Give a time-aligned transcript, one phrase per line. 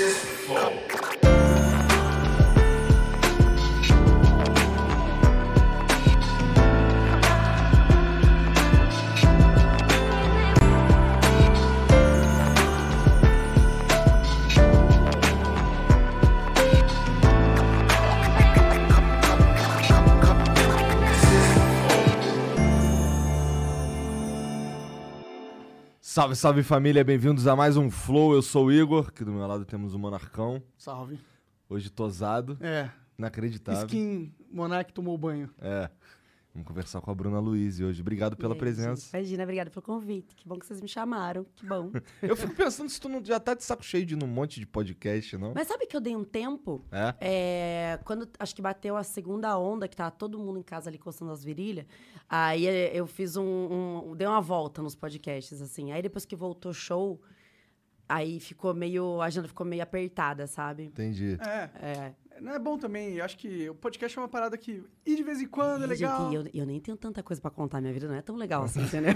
[0.00, 0.29] Just.
[26.20, 28.34] Salve, salve família, bem-vindos a mais um Flow.
[28.34, 30.62] Eu sou o Igor, aqui do meu lado temos o Monarcão.
[30.76, 31.18] Salve.
[31.66, 33.86] Hoje tosado, É, inacreditável.
[33.86, 35.48] skin Monark tomou banho.
[35.58, 35.88] É.
[36.52, 38.00] Vamos conversar com a Bruna Luiz hoje.
[38.00, 39.16] Obrigado pela Gente, presença.
[39.16, 40.34] Imagina, obrigada pelo convite.
[40.34, 41.46] Que bom que vocês me chamaram.
[41.54, 41.92] Que bom.
[42.20, 44.58] Eu fico pensando se tu não já tá de saco cheio de ir num monte
[44.58, 45.52] de podcast, não?
[45.54, 46.84] Mas sabe que eu dei um tempo?
[46.90, 47.14] É?
[47.20, 50.98] É, quando acho que bateu a segunda onda, que tava todo mundo em casa ali
[50.98, 51.86] coçando as virilhas,
[52.28, 52.64] aí
[52.96, 53.44] eu fiz um,
[54.10, 55.92] um- Dei uma volta nos podcasts, assim.
[55.92, 57.20] Aí depois que voltou show,
[58.10, 59.20] aí ficou meio.
[59.20, 60.84] A agenda ficou meio apertada, sabe?
[60.84, 61.38] Entendi.
[61.40, 62.12] É, É.
[62.40, 63.14] não é bom também.
[63.16, 65.86] Eu acho que o podcast é uma parada que ir de vez em quando é
[65.86, 66.30] E, legal.
[66.30, 67.80] Gente, eu, eu nem tenho tanta coisa pra contar.
[67.80, 69.12] Minha vida não é tão legal assim, entendeu?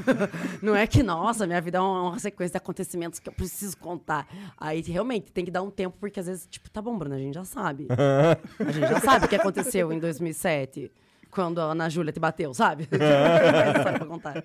[0.62, 4.26] não é que, nossa, minha vida é uma, sequência de acontecimentos que eu preciso contar.
[4.56, 7.18] Aí, realmente, tem que dar um tempo, porque às vezes, tipo, tá bom, Bruna, a
[7.18, 7.88] gente já sabe.
[8.60, 10.90] a gente já sabe o que aconteceu em 2007,
[11.30, 12.84] quando a Ana Júlia te bateu, sabe?
[12.92, 14.44] História pra contar.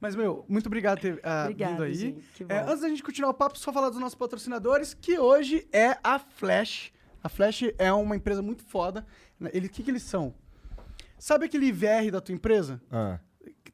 [0.00, 1.94] Mas, meu, muito obrigado por ter ah, Obrigada, vindo aí.
[1.94, 2.46] gente.
[2.48, 5.98] É, antes da gente continuar o papo, só falar dos nossos patrocinadores, que hoje é
[6.02, 6.90] a Flash.
[7.22, 9.04] A Flash é uma empresa muito foda.
[9.52, 10.34] Ele- O que, que eles são?
[11.18, 12.80] Sabe aquele IVR da tua empresa?
[12.90, 13.18] Ah.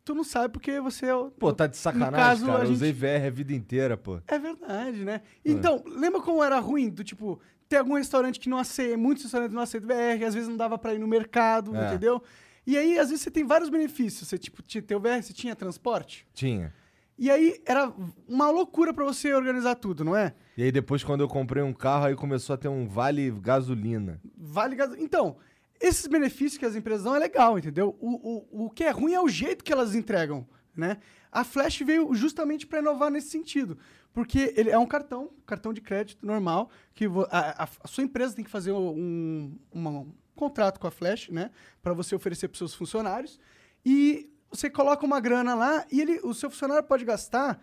[0.04, 1.30] Tu não sabe porque você é o.
[1.30, 2.58] Pô, tá de sacanagem, caso, cara.
[2.58, 4.20] a Eu gente- usei VR a vida inteira, pô.
[4.26, 5.20] É verdade, né?
[5.44, 6.88] Então, lembra como era ruim?
[6.90, 10.48] Do tipo, ter algum restaurante que não aceita, muitos restaurantes não aceitam VR, às vezes
[10.48, 11.86] não dava pra ir no mercado, É.
[11.88, 12.22] entendeu?
[12.66, 14.28] E aí, às vezes, você tem vários benefícios.
[14.28, 16.26] Você, tipo, tinha teu VR, você tinha transporte.
[16.34, 16.72] Tinha.
[17.18, 17.92] E aí, era
[18.28, 20.34] uma loucura pra você organizar tudo, não é?
[20.56, 24.20] E aí depois, quando eu comprei um carro, aí começou a ter um vale gasolina.
[24.36, 24.94] Vale gas...
[24.98, 25.36] Então,
[25.80, 27.96] esses benefícios que as empresas dão é legal, entendeu?
[28.00, 30.98] O, o, o que é ruim é o jeito que elas entregam, né?
[31.32, 33.78] A Flash veio justamente para inovar nesse sentido.
[34.12, 38.34] Porque ele é um cartão, cartão de crédito normal, que a, a- a sua empresa
[38.34, 41.50] tem que fazer um, uma- um contrato com a Flash, né?
[41.82, 43.40] Para você oferecer para seus funcionários.
[43.84, 47.60] E você coloca uma grana lá e ele, o seu funcionário pode gastar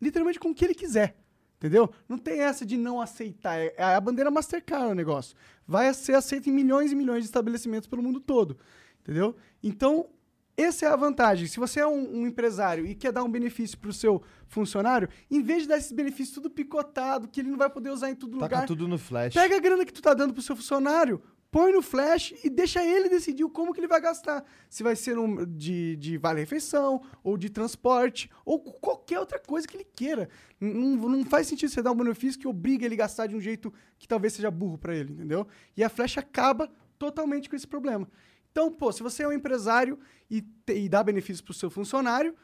[0.00, 1.16] literalmente com o que ele quiser.
[1.56, 1.92] Entendeu?
[2.08, 3.56] Não tem essa de não aceitar.
[3.56, 5.36] É é a bandeira Mastercard o negócio.
[5.66, 8.58] Vai ser aceito em milhões e milhões de estabelecimentos pelo mundo todo.
[9.00, 9.36] Entendeu?
[9.62, 10.08] Então,
[10.56, 11.46] essa é a vantagem.
[11.46, 15.08] Se você é um, um empresário e quer dar um benefício para o seu funcionário,
[15.30, 18.14] em vez de dar esses benefícios tudo picotado, que ele não vai poder usar em
[18.14, 19.34] todo Taca lugar, tudo no flash.
[19.34, 22.82] pega a grana que tu tá dando pro seu funcionário, põe no flash e deixa
[22.82, 24.42] ele decidir o como que ele vai gastar.
[24.70, 29.76] Se vai ser um de, de vale-refeição, ou de transporte, ou qualquer outra coisa que
[29.76, 30.28] ele queira.
[30.58, 33.40] Não, não faz sentido você dar um benefício que obriga ele a gastar de um
[33.40, 35.46] jeito que talvez seja burro para ele, entendeu?
[35.76, 38.08] E a flash acaba totalmente com esse problema.
[38.50, 39.98] Então, pô, se você é um empresário
[40.30, 42.34] e, te- e dá benefício pro seu funcionário,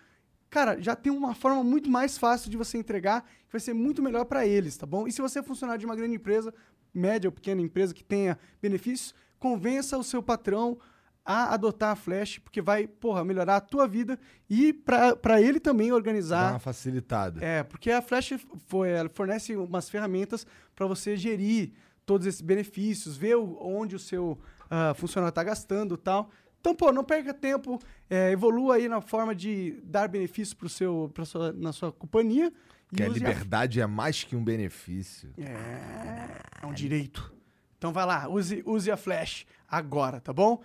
[0.51, 4.03] cara, já tem uma forma muito mais fácil de você entregar, que vai ser muito
[4.03, 5.07] melhor para eles, tá bom?
[5.07, 6.53] E se você é funcionário de uma grande empresa,
[6.93, 10.79] média ou pequena empresa que tenha benefícios, convença o seu patrão
[11.25, 15.91] a adotar a Flash, porque vai, porra, melhorar a tua vida e para ele também
[15.91, 16.53] Dá organizar.
[16.53, 17.45] uma facilitada.
[17.45, 18.33] É, porque a Flash
[18.67, 21.73] foi, ela fornece umas ferramentas para você gerir
[22.07, 24.39] todos esses benefícios, ver o- onde o seu
[24.71, 26.31] ah, funcionário está gastando e tal.
[26.61, 27.79] Então, pô, não perca tempo,
[28.11, 32.53] é, evolua aí na forma de dar benefício pro seu, pra sua, na sua companhia.
[32.95, 35.33] Que a liberdade é mais que um benefício.
[35.39, 37.35] É, é um direito.
[37.77, 40.63] Então vai lá, use, use a Flash agora, tá bom?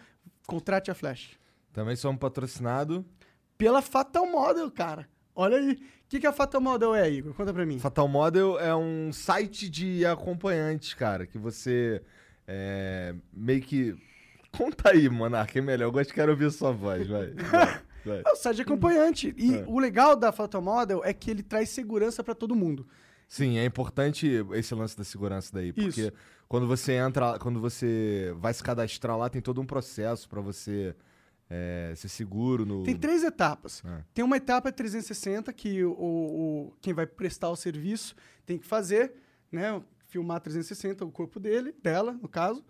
[0.47, 1.37] Contrate a Flash.
[1.71, 3.03] Também somos patrocinados.
[3.57, 5.07] Pela Fatal Model, cara.
[5.35, 5.73] Olha aí.
[5.73, 7.33] O que, que a Fatal Model é, Igor?
[7.33, 7.79] Conta pra mim.
[7.79, 12.01] Fatal Model é um site de acompanhantes, cara, que você
[12.47, 13.95] é, meio que.
[14.55, 15.85] Conta aí, Monarca, é melhor.
[15.87, 17.31] Eu gosto de quero ouvir sua voz, vai.
[17.51, 18.21] vai, vai.
[18.25, 19.33] É o site de acompanhante.
[19.37, 19.63] E É.
[19.67, 22.87] o legal da Fatal Model é que ele traz segurança pra todo mundo.
[23.27, 26.13] Sim, é importante esse lance da segurança daí, porque Isso.
[26.47, 30.95] quando você entra, quando você vai se cadastrar lá, tem todo um processo pra você
[31.49, 32.83] é, ser seguro no.
[32.83, 33.81] Tem três etapas.
[33.85, 34.03] É.
[34.13, 38.15] Tem uma etapa 360 que o, o- quem vai prestar o serviço
[38.45, 39.13] tem que fazer,
[39.51, 39.81] né?
[40.05, 42.63] Filmar 360 o corpo dele, dela, no caso,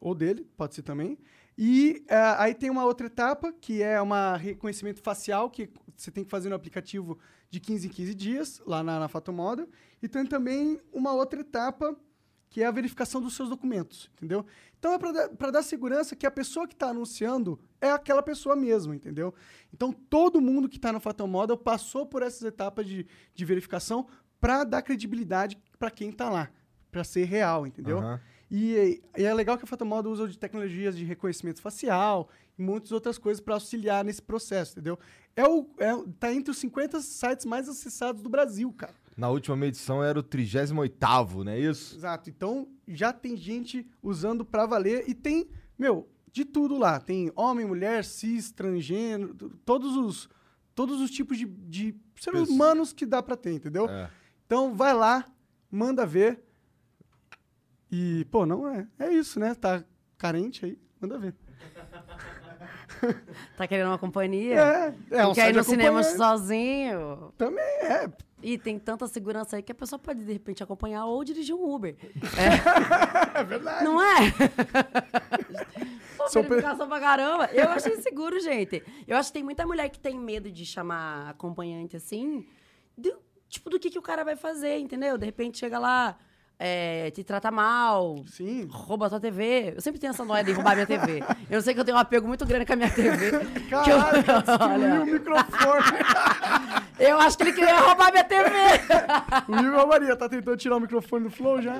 [0.00, 1.18] ou dele, pode ser também.
[1.56, 6.24] E ah, aí tem uma outra etapa que é uma reconhecimento facial que você tem
[6.24, 7.18] que fazer no aplicativo
[7.48, 9.68] de 15 em 15 dias, lá na, na Fatomodel.
[10.02, 11.96] E tem também uma outra etapa
[12.50, 14.46] que é a verificação dos seus documentos, entendeu?
[14.78, 18.94] Então é para dar segurança que a pessoa que está anunciando é aquela pessoa mesmo,
[18.94, 19.34] entendeu?
[19.72, 24.06] Então todo mundo que está no Fatal passou por essas etapas de, de verificação
[24.40, 26.48] para dar credibilidade para quem está lá,
[26.92, 27.98] pra ser real, entendeu?
[27.98, 28.20] Aham.
[28.56, 32.92] E, e é legal que a Fotomoda usa de tecnologias de reconhecimento facial e muitas
[32.92, 34.96] outras coisas para auxiliar nesse processo, entendeu?
[35.34, 35.90] É o, é,
[36.20, 38.94] tá entre os 50 sites mais acessados do Brasil, cara.
[39.16, 41.96] Na última medição era o 38º, não é isso?
[41.96, 42.30] Exato.
[42.30, 47.00] Então, já tem gente usando pra valer e tem, meu, de tudo lá.
[47.00, 49.34] Tem homem, mulher, cis, transgênero,
[49.64, 50.28] todos os
[50.76, 52.48] todos os tipos de, de seres Pessoa.
[52.48, 53.88] humanos que dá pra ter, entendeu?
[53.88, 54.08] É.
[54.46, 55.26] Então, vai lá,
[55.68, 56.40] manda ver.
[57.96, 58.88] E, pô, não é.
[58.98, 59.54] É isso, né?
[59.54, 59.84] Tá
[60.18, 61.32] carente aí, manda ver.
[63.56, 64.58] Tá querendo uma companhia?
[64.58, 67.32] É, é Não quer ir no cinema sozinho?
[67.36, 68.10] Também é.
[68.42, 71.72] E tem tanta segurança aí que a pessoa pode, de repente, acompanhar ou dirigir um
[71.74, 71.96] Uber.
[73.34, 73.84] É verdade.
[73.84, 74.30] Não é?
[76.16, 77.46] Pô, pe- verificação pra caramba.
[77.52, 78.82] Eu acho inseguro, gente.
[79.06, 82.46] Eu acho que tem muita mulher que tem medo de chamar acompanhante assim,
[82.96, 83.16] do-
[83.48, 85.18] tipo, do que, que o cara vai fazer, entendeu?
[85.18, 86.16] De repente chega lá,
[86.58, 88.68] é, te trata mal, Sim.
[88.70, 89.74] rouba a tua TV.
[89.76, 91.22] Eu sempre tenho essa noia de roubar minha TV.
[91.50, 93.30] Eu sei que eu tenho um apego muito grande com a minha TV.
[93.68, 95.98] que eu, Caralho, destruiu Olha, o microfone.
[96.98, 98.50] eu acho que ele queria roubar minha TV.
[99.48, 101.74] o Igor Maria tá tentando tirar o microfone do Flow já.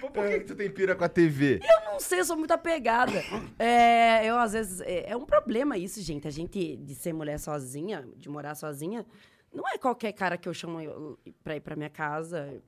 [0.00, 1.60] Pô, por que, que tu tem pira com a TV?
[1.62, 3.24] Eu não sei, eu sou muito apegada.
[3.58, 4.80] É, eu, às vezes.
[4.82, 6.28] É, é um problema isso, gente.
[6.28, 9.04] A gente, de ser mulher sozinha, de morar sozinha,
[9.56, 12.62] não é qualquer cara que eu chamo pra ir pra minha casa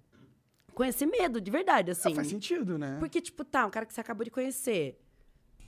[0.74, 2.12] com esse medo, de verdade, assim.
[2.12, 2.96] Ah, faz sentido, né?
[2.98, 4.98] Porque, tipo, tá, um cara que você acabou de conhecer.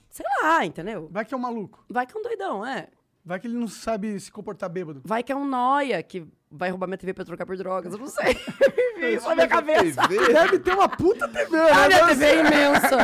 [0.09, 1.07] Sei lá, entendeu?
[1.11, 1.85] Vai que é um maluco.
[1.89, 2.89] Vai que é um doidão, é.
[3.23, 5.01] Vai que ele não sabe se comportar bêbado.
[5.05, 7.93] Vai que é um noia que vai roubar minha TV pra eu trocar por drogas.
[7.93, 8.35] Eu não sei.
[9.15, 10.07] Isso na minha cabeça.
[10.07, 10.33] TV?
[10.33, 11.71] Deve ter uma puta TV, né?
[11.71, 12.97] A minha Mas- TV é imensa.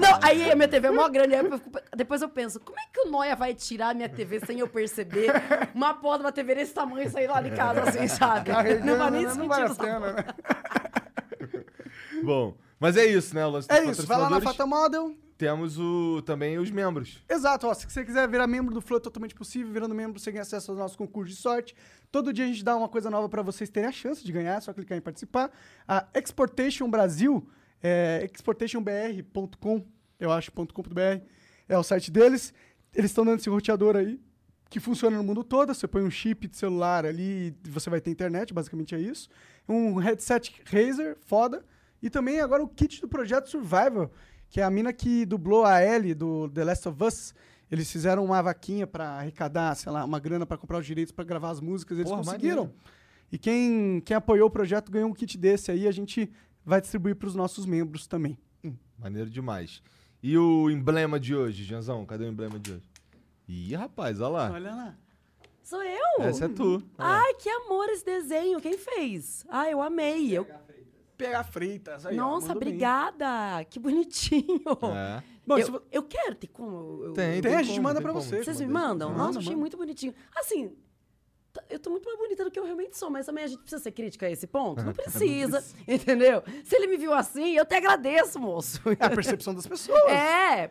[0.00, 1.34] Não, aí a minha TV é mó grande.
[1.34, 4.08] aí eu fico- depois eu penso, como é que o Noia vai tirar a minha
[4.08, 5.32] TV sem eu perceber?
[5.74, 8.50] Uma porra de uma TV desse tamanho e sair lá de casa, assim, sabe?
[8.50, 9.32] Carregando, Não nem né?
[9.46, 10.24] vale a essa pena, né?
[12.22, 13.44] Bom, mas é isso, né?
[13.46, 14.40] O lance É isso, vai lá na.
[14.40, 15.14] Fata Model.
[15.38, 17.22] Temos o, também os membros.
[17.28, 19.70] Exato, ó, se você quiser virar membro do Flow, é totalmente possível.
[19.70, 21.74] Virando membro, você ganha acesso aos nossos concursos de sorte.
[22.10, 24.54] Todo dia a gente dá uma coisa nova pra vocês terem a chance de ganhar,
[24.54, 25.50] é só clicar em participar.
[25.86, 27.46] A Exportation Brasil,
[27.82, 29.86] é exportationbr.com,
[30.18, 31.22] eu acho, .com.br,
[31.68, 32.54] é o site deles.
[32.94, 34.18] Eles estão dando esse roteador aí,
[34.70, 35.74] que funciona no mundo todo.
[35.74, 39.28] Você põe um chip de celular ali você vai ter internet, basicamente é isso.
[39.68, 41.62] Um headset Razer, foda.
[42.02, 44.10] E também agora o kit do projeto Survival,
[44.48, 47.34] que é a mina que dublou a Ellie do The Last of Us.
[47.70, 51.24] Eles fizeram uma vaquinha pra arrecadar, sei lá, uma grana pra comprar os direitos pra
[51.24, 52.64] gravar as músicas, eles Porra, conseguiram.
[52.64, 52.80] maneiro.
[53.30, 56.30] E quem, quem apoiou o projeto ganhou um kit desse aí, a gente
[56.64, 58.38] vai distribuir pros nossos membros também.
[58.98, 59.82] Maneiro demais.
[60.22, 62.06] E o emblema de hoje, Janzão?
[62.06, 62.82] Cadê o emblema de hoje?
[63.48, 64.50] Ih, rapaz, olha lá.
[64.52, 64.96] Olha lá.
[65.62, 66.22] Sou eu?
[66.24, 66.74] Essa é tu.
[66.96, 67.20] Olha lá.
[67.24, 68.60] Ai, que amor esse desenho.
[68.60, 69.44] Quem fez?
[69.48, 70.32] Ai, eu amei.
[70.32, 70.46] Eu...
[71.16, 72.04] Pegar Freitas.
[72.06, 72.56] Aí, ó, Nossa, bem.
[72.56, 73.64] obrigada.
[73.68, 74.60] Que bonitinho.
[74.94, 75.22] É.
[75.46, 77.04] Bom, eu, eu quero ter como.
[77.04, 78.40] eu- Tem, Tem, a gente como, manda pra como você.
[78.40, 79.10] te Vocês me mandam?
[79.10, 79.60] Manda, Nossa, achei manda.
[79.60, 80.12] muito bonitinho.
[80.34, 80.72] Assim,
[81.70, 83.80] eu tô muito mais bonita do que eu realmente sou, mas também a gente precisa
[83.80, 84.82] ser crítica a esse ponto?
[84.84, 86.42] Não precisa, entendeu?
[86.64, 88.80] Se ele me viu assim, eu te agradeço, moço.
[88.98, 90.02] É a percepção das pessoas.
[90.10, 90.70] É.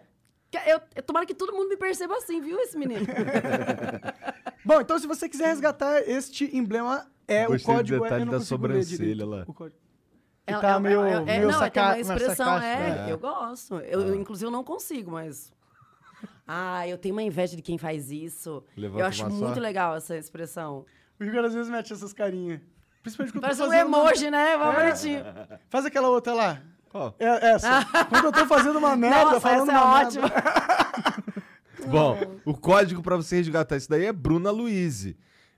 [0.68, 3.06] Eu, eu, tomara que todo mundo me perceba assim, viu, esse menino?
[4.64, 7.98] Bom, então se você quiser resgatar este emblema, é Gostei o do código...
[7.98, 9.44] é- detalhe eu não da sobrancelha lá.
[9.48, 9.80] o código.
[10.48, 13.06] É- tá é- meio, é- é- meio não, saca- tem uma expressão, é, né?
[13.10, 13.76] eu gosto.
[13.78, 15.52] Eu, eu, inclusive, eu não consigo, mas...
[16.48, 18.64] Ah, eu tenho uma inveja de quem faz isso.
[18.78, 19.30] Levanta eu acho só.
[19.30, 20.86] muito legal essa expressão.
[21.20, 22.62] O Igor às vezes mete essas carinhas.
[23.02, 23.96] Principalmente quando Parece eu um tô fazendo...
[23.96, 24.56] emoji, né?
[24.58, 24.84] Mó É.
[24.84, 25.24] bonitinho.
[25.70, 26.62] Faz aquela outra lá.
[26.90, 27.16] Qual?
[27.18, 27.84] É, essa.
[28.10, 30.32] quando eu tô fazendo uma merda, Nossa, falando essa é uma ótima.
[31.90, 35.14] Bom, o código pra você resgatar isso daí é Bruna Luiz.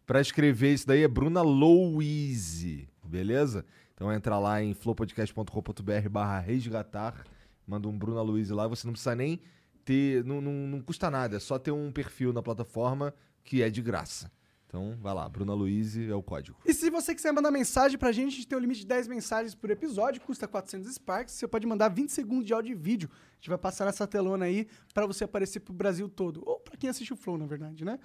[0.05, 3.65] Pra escrever isso daí é Bruna Louise, beleza?
[3.97, 7.25] Então entra lá em flowpodcast.com.br barra resgatar,
[7.65, 9.41] manda um Bruna Luiz lá, você não precisa nem
[9.83, 13.11] ter, não, não, não custa nada, é só ter um perfil na plataforma
[13.43, 14.31] que é de graça.
[14.67, 16.59] Então vai lá, Bruna Luiz é o código.
[16.63, 19.07] E se você quiser mandar mensagem pra gente, a gente tem um limite de 10
[19.07, 21.33] mensagens por episódio, custa 400 Sparks.
[21.33, 23.09] Você pode mandar 20 segundos de áudio e vídeo.
[23.09, 26.43] A gente vai passar nessa telona aí pra você aparecer pro Brasil todo.
[26.45, 27.97] Ou pra quem assiste o Flow, na verdade, né?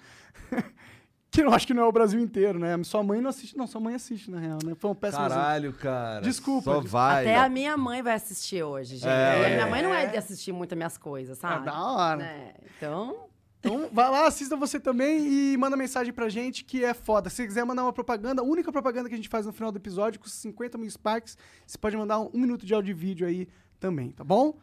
[1.33, 2.81] que eu acho que não é o Brasil inteiro, né?
[2.83, 3.57] Sua mãe não assiste.
[3.57, 4.75] Não, sua mãe assiste, na real, né?
[4.75, 5.41] Foi um péssimo exemplo.
[5.41, 6.21] Caralho, cara.
[6.21, 7.23] Desculpa, Só vai.
[7.23, 9.07] Até a minha mãe vai assistir hoje, gente.
[9.09, 9.47] É.
[9.47, 11.65] A minha mãe não é de assistir muito as minhas coisas, É sabe?
[11.65, 12.17] da hora.
[12.17, 12.53] Né?
[12.77, 13.27] Então,
[13.59, 17.29] Então, vai lá, assista você também e manda mensagem pra gente que é foda.
[17.29, 19.71] Se você quiser mandar uma propaganda, a única propaganda que a gente faz no final
[19.71, 22.93] do episódio, com 50 mil Sparks, você pode mandar um, um minuto de áudio e
[22.93, 23.47] vídeo aí
[23.79, 24.55] também, tá bom?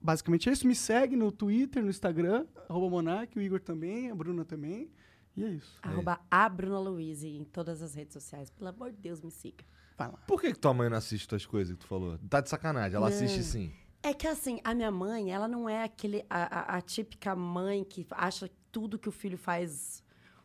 [0.00, 0.66] Basicamente é isso.
[0.66, 4.90] Me segue no Twitter, no Instagram, arroba Monark, o Igor também, a Bruna também.
[5.36, 5.78] E é isso.
[5.82, 8.50] Arroba a Bruna em todas as redes sociais.
[8.50, 9.64] Pelo amor de Deus, me siga.
[9.98, 10.18] Vai lá.
[10.26, 12.18] Por que, que tua mãe não assiste tuas coisas que tu falou?
[12.28, 13.14] Tá de sacanagem, ela Não.
[13.16, 13.72] assiste sim.
[14.02, 17.82] É que assim, a minha mãe, ela não é aquele a, a- a típica mãe
[17.84, 20.02] que acha tudo que o filho faz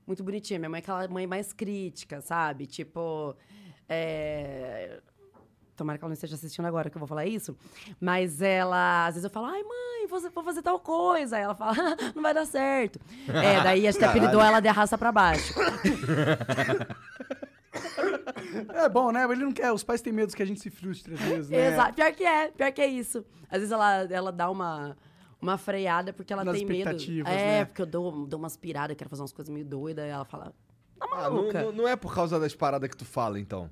[0.07, 0.59] muito bonitinho.
[0.59, 2.65] Minha mãe é aquela mãe mais crítica, sabe?
[2.65, 3.35] Tipo.
[3.87, 5.01] é,
[5.81, 7.57] Tomara que ela não esteja assistindo agora que eu vou falar isso.
[7.99, 11.37] Mas ela, às vezes eu falo, ai, mãe, vou, vou fazer tal coisa.
[11.37, 11.73] Aí ela fala,
[12.13, 12.99] não vai dar certo.
[13.27, 15.53] É, daí a gente apelidou ela de arrasta pra baixo.
[18.75, 19.23] É bom, né?
[19.23, 19.71] Ele não quer.
[19.71, 21.73] Os pais têm medo que a gente se frustre às vezes, né?
[21.73, 21.93] Exato.
[21.95, 23.25] Pior que é, pior que é isso.
[23.49, 24.95] Às vezes ela, ela dá uma,
[25.41, 26.95] uma freada porque ela Nas tem medo.
[27.25, 27.65] É, né?
[27.65, 30.53] porque eu dou, dou umas piradas, quero fazer umas coisas meio doidas, e ela fala.
[30.99, 31.61] Tá Ah, não, maluca.
[31.63, 33.69] não- não é por causa das paradas que tu fala, então.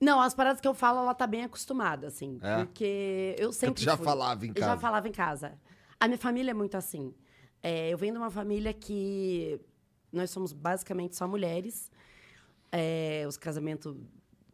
[0.00, 2.38] Não, as paradas que eu falo, ela tá bem acostumada, assim.
[2.42, 2.56] É?
[2.64, 3.76] Porque eu sempre.
[3.76, 4.04] tu já fui.
[4.04, 4.80] falava em Eu já casa.
[4.80, 5.58] falava em casa.
[5.98, 7.14] A minha família é muito assim.
[7.62, 9.58] É, eu venho de uma família que
[10.12, 11.90] nós somos basicamente só mulheres.
[12.70, 13.96] É, os casamentos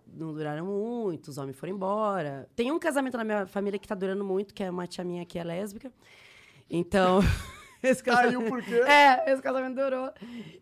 [0.06, 2.48] não duraram muito, os homens foram embora.
[2.54, 5.24] Tem um casamento na minha família que tá durando muito, que é uma tia minha
[5.26, 5.92] que é lésbica.
[6.70, 7.20] Então.
[7.90, 8.74] esse casamento- o porquê.
[8.86, 10.10] é, esse casamento durou.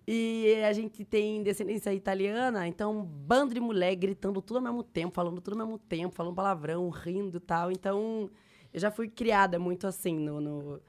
[0.06, 4.82] E a gente tem descendência italiana, então um bando de mulher gritando tudo ao mesmo
[4.82, 7.70] tempo, falando tudo ao mesmo tempo, falando palavrão, rindo e tal.
[7.70, 8.30] Então,
[8.72, 10.40] eu já fui criada muito assim no.
[10.40, 10.80] no-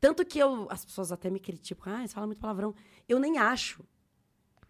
[0.00, 2.74] Tanto que eu, as pessoas até me criticam, ah, você fala muito palavrão.
[3.08, 3.82] Eu nem acho.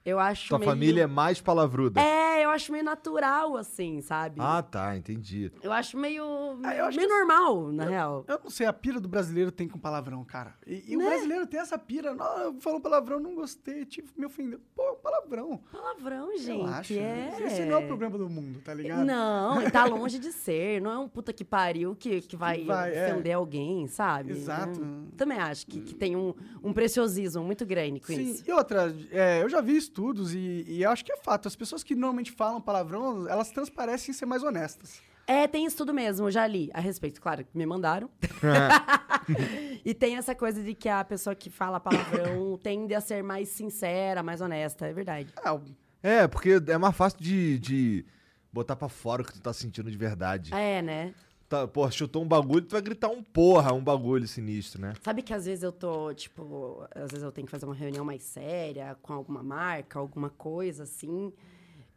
[0.05, 0.71] Eu acho Tua meio...
[0.71, 1.99] família é mais palavruda.
[2.01, 4.37] É, eu acho meio natural, assim, sabe?
[4.39, 5.51] Ah, tá, entendi.
[5.63, 6.23] Eu acho meio.
[6.63, 8.25] Ah, eu acho meio que- normal, na real.
[8.29, 10.55] Eu não sei, a pira do brasileiro tem com palavrão, cara.
[10.67, 11.07] E, e o Né?
[11.07, 12.15] brasileiro tem essa pira.
[12.15, 14.61] Não, eu falo palavrão, não gostei, tipo, me ofendeu.
[14.77, 15.59] Pô, palavrão.
[15.73, 16.59] Palavrão, gente.
[16.65, 16.95] Relaxa.
[16.95, 17.37] É...
[17.47, 19.05] Esse não é o problema do mundo, tá ligado?
[19.07, 20.83] Não, e tá longe de ser.
[20.83, 23.07] Não é um puta que pariu que, que vai, vai, é.
[23.11, 24.33] ofender alguém, sabe?
[24.33, 24.81] Exato.
[24.81, 28.45] Eu também acho que, que tem um, um preciosismo muito grande com Sim, isso.
[28.47, 31.47] e outra, é, eu já vi estudos e, e acho que é fato.
[31.47, 35.01] As pessoas que normalmente falam palavrão, elas transparecem ser mais honestas.
[35.27, 37.21] É, tem estudo mesmo, eu já li a respeito.
[37.21, 38.11] Claro, me mandaram.
[39.85, 43.49] e tem essa coisa de que a pessoa que fala palavrão tende a ser mais
[43.49, 44.87] sincera, mais honesta.
[44.87, 45.33] É verdade.
[45.47, 45.61] O-
[46.03, 48.05] É, porque é mais fácil de, de
[48.53, 50.53] botar pra fora o que tu tá sentindo de verdade.
[50.53, 51.15] É, né?
[51.49, 54.95] Tá, porra, chutou um bagulho, tu vai gritar um porra, um bagulho sinistro, né?
[55.03, 58.05] Sabe que às vezes eu tô, tipo, às vezes eu tenho que fazer uma reunião
[58.05, 61.33] mais séria com alguma marca, alguma coisa assim.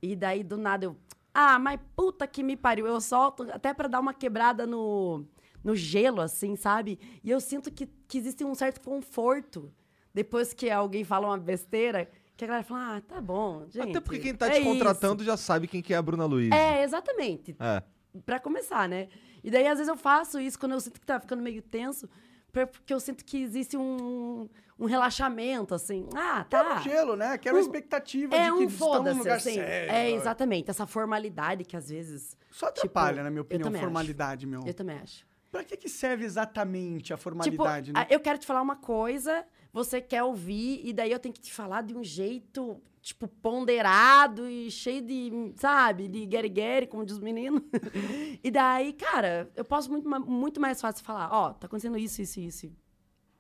[0.02, 0.96] E daí do nada eu,
[1.34, 5.24] ah, mas puta que me pariu, eu solto até pra dar uma quebrada no,
[5.64, 7.00] no gelo, assim, sabe?
[7.24, 9.72] E eu sinto que, que existe um certo conforto
[10.14, 13.92] depois que alguém fala uma besteira, que a galera fala, ah, tá bom, gente.
[13.92, 16.48] Até porque quem tá é te contratando já sabe quem que é a Bruna Luiz.
[16.48, 16.56] isso.
[16.56, 17.56] É, exatamente.
[17.60, 17.84] É.
[18.26, 19.08] Pra começar, né?
[19.48, 22.10] E daí, às vezes, eu faço isso quando eu sinto que tá ficando meio tenso,
[22.52, 26.06] porque eu sinto que existe um, um relaxamento, assim.
[26.14, 26.80] Ah, tá.
[26.80, 27.38] o gelo, né?
[27.38, 29.54] Quebra a Um- expectativa É de que um estamos foda-se, lugar assim.
[29.54, 29.92] sério.
[29.94, 30.70] É, exatamente.
[30.70, 32.36] Essa formalidade que às vezes.
[32.52, 33.86] Só atrapalha, tipo, na minha opinião, também acho.
[33.86, 34.64] formalidade, meu.
[34.68, 35.26] Eu também acho.
[35.52, 38.00] Pra que, que serve exatamente a Tipo, formalidade, né?
[38.02, 41.40] a- eu quero te falar uma coisa, você quer ouvir, e daí eu tenho que
[41.42, 47.18] te falar de um jeito, tipo, ponderado e cheio de, sabe, de guerigueri, como diz
[47.18, 47.64] o menino.
[48.44, 52.40] e daí, cara, eu posso muito, muito mais fácil falar, ó, tá acontecendo isso, isso,
[52.40, 52.72] isso.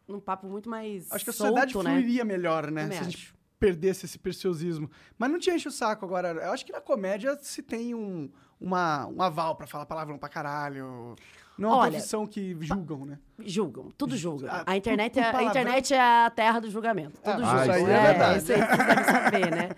[0.08, 1.92] Num papo muito mais Acho que a solto, sociedade né?
[2.00, 2.90] fluiria melhor, né?
[2.90, 4.90] Se a gente perdesse esse preciosismo.
[5.18, 6.30] Mas não te enche o saco agora.
[6.30, 8.30] Eu acho que na comédia se tem um,
[8.62, 11.16] uma, um aval pra falar palavrão pra caralho.
[11.58, 13.20] Não é uma Olha, profissão que julgam, né?
[13.40, 14.48] Julgam, tudo julgam.
[14.52, 17.20] Ah, A internet, é, a palavrão- internet é a terra do julgamento.
[17.22, 17.62] Tudo Ah, julga.
[17.64, 18.38] isso aí é verdade.
[18.44, 19.70] Isso aí vocês devem saber, né?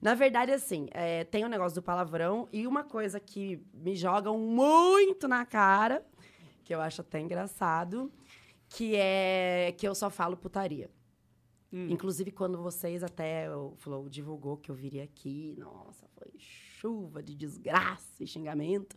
[0.00, 4.38] Na verdade, assim, é, tem o negócio do palavrão e uma coisa que me jogam
[4.38, 6.04] muito na cara,
[6.64, 8.10] que eu acho até engraçado,
[8.68, 10.88] que é que eu só falo putaria.
[11.72, 11.88] Hum.
[11.90, 16.30] Inclusive, quando vocês até o Flow divulgou que eu viria aqui, nossa, foi
[16.80, 18.96] chuva de desgraça e xingamento.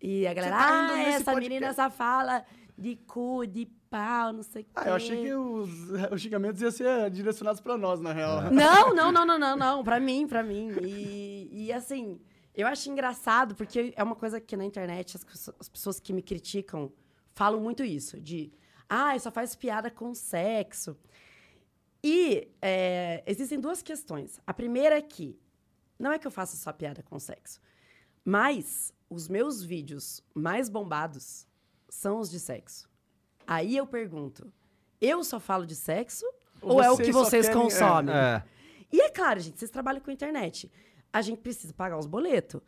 [0.00, 2.44] E a galera, tá ah, essa podcast?" menina só fala
[2.76, 4.70] de cu, de pau, não sei o quê.
[4.74, 5.70] Ah, eu achei que os,
[6.12, 8.42] os xingamentos iam ser direcionados pra nós, na real.
[8.50, 9.84] Não, não, não, não, não, não.
[9.84, 10.72] Pra mim, pra mim.
[10.82, 12.20] E, e assim,
[12.54, 16.12] eu acho engraçado, porque é uma coisa que na internet as, pessoas- as pessoas que
[16.12, 16.92] me criticam
[17.32, 18.52] falam muito isso, de
[18.88, 20.96] ah, só faz piada com sexo.
[22.02, 24.38] E é, existem duas questões.
[24.46, 25.38] A primeira é que
[25.98, 27.60] não é que eu faço só piada com sexo,
[28.24, 31.46] mas os meus vídeos mais bombados
[31.88, 32.88] são os de sexo.
[33.46, 34.52] Aí eu pergunto,
[35.00, 36.24] eu só falo de sexo
[36.60, 37.62] ou, é o que vocês querem- é.
[37.64, 38.14] consomem?
[38.14, 38.42] É.
[38.90, 40.70] E é claro, gente, vocês trabalham com internet.
[41.12, 42.60] A gente precisa pagar os boletos.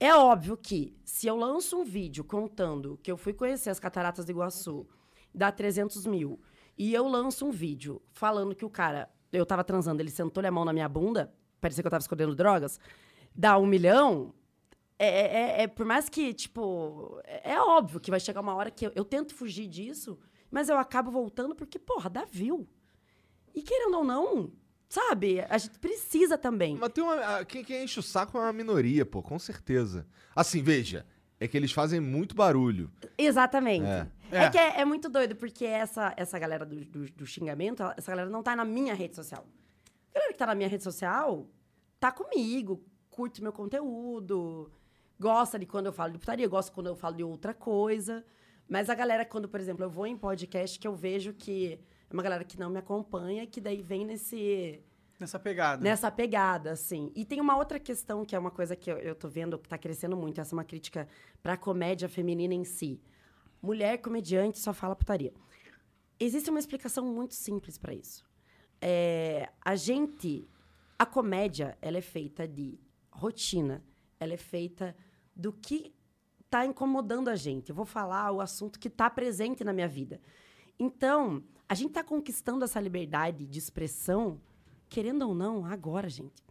[0.00, 4.24] É óbvio que, se eu lanço um vídeo contando que eu fui conhecer as cataratas
[4.24, 4.86] do Iguaçu,
[5.32, 6.40] dá 300 mil,
[6.76, 10.50] e eu lanço um vídeo falando que o cara eu tava transando, ele sentou a
[10.50, 11.32] mão na minha bunda,
[11.64, 12.78] parecia que eu tava escondendo drogas,
[13.34, 14.34] dá um milhão,
[14.98, 18.70] é, é- é- por mais que, tipo, é, é óbvio que vai chegar uma hora
[18.70, 20.18] que eu, eu tento fugir disso,
[20.50, 22.68] mas eu acabo voltando porque, porra, dá view.
[23.54, 24.52] E querendo ou não,
[24.88, 26.76] sabe, a gente precisa também.
[26.76, 27.44] Mas tem uma.
[27.46, 30.06] Quem, quem enche o saco é uma minoria, pô, com certeza.
[30.36, 31.06] Assim, veja.
[31.40, 32.90] É que eles fazem muito barulho.
[33.18, 33.84] Exatamente.
[33.84, 34.06] É.
[34.30, 34.50] É, É.
[34.50, 38.30] que é, é muito doido, porque essa, essa galera do, do, do xingamento, essa galera
[38.30, 39.44] não tá na minha rede social.
[40.14, 41.48] A galera que tá na minha rede social
[41.98, 44.70] tá comigo, curte meu conteúdo,
[45.18, 48.24] gosta de quando eu falo de putaria, gosta quando eu falo de outra coisa.
[48.68, 52.12] Mas a galera, quando, por exemplo, eu vou em podcast, que eu vejo que é
[52.14, 54.80] uma galera que não me acompanha, que daí vem nesse
[55.18, 55.82] Nessa pegada.
[55.82, 57.10] nessa pegada, assim.
[57.14, 59.68] E tem uma outra questão que é uma coisa que eu, eu tô vendo que
[59.68, 61.08] tá crescendo muito, essa é uma crítica
[61.42, 63.00] pra comédia feminina em si.
[63.60, 65.32] Mulher comediante só fala putaria.
[66.20, 68.24] Existe uma explicação muito simples pra isso.
[68.86, 70.46] É, a gente,
[70.98, 72.78] a comédia, ela é feita de
[73.10, 73.82] rotina,
[74.20, 74.94] ela é feita
[75.34, 75.94] do que
[76.50, 77.70] tá incomodando a gente.
[77.70, 80.20] Eu vou falar o assunto que tá presente na minha vida.
[80.78, 84.38] Então, a gente tá conquistando essa liberdade de expressão,
[84.86, 86.44] querendo ou não, agora, gente.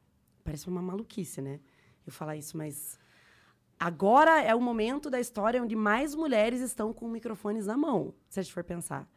[0.44, 1.60] Parece uma maluquice, né?
[2.04, 3.00] Eu falar isso, mas
[3.80, 8.40] agora é o momento da história onde mais mulheres estão com microfones na mão, se
[8.40, 9.08] a gente for pensar.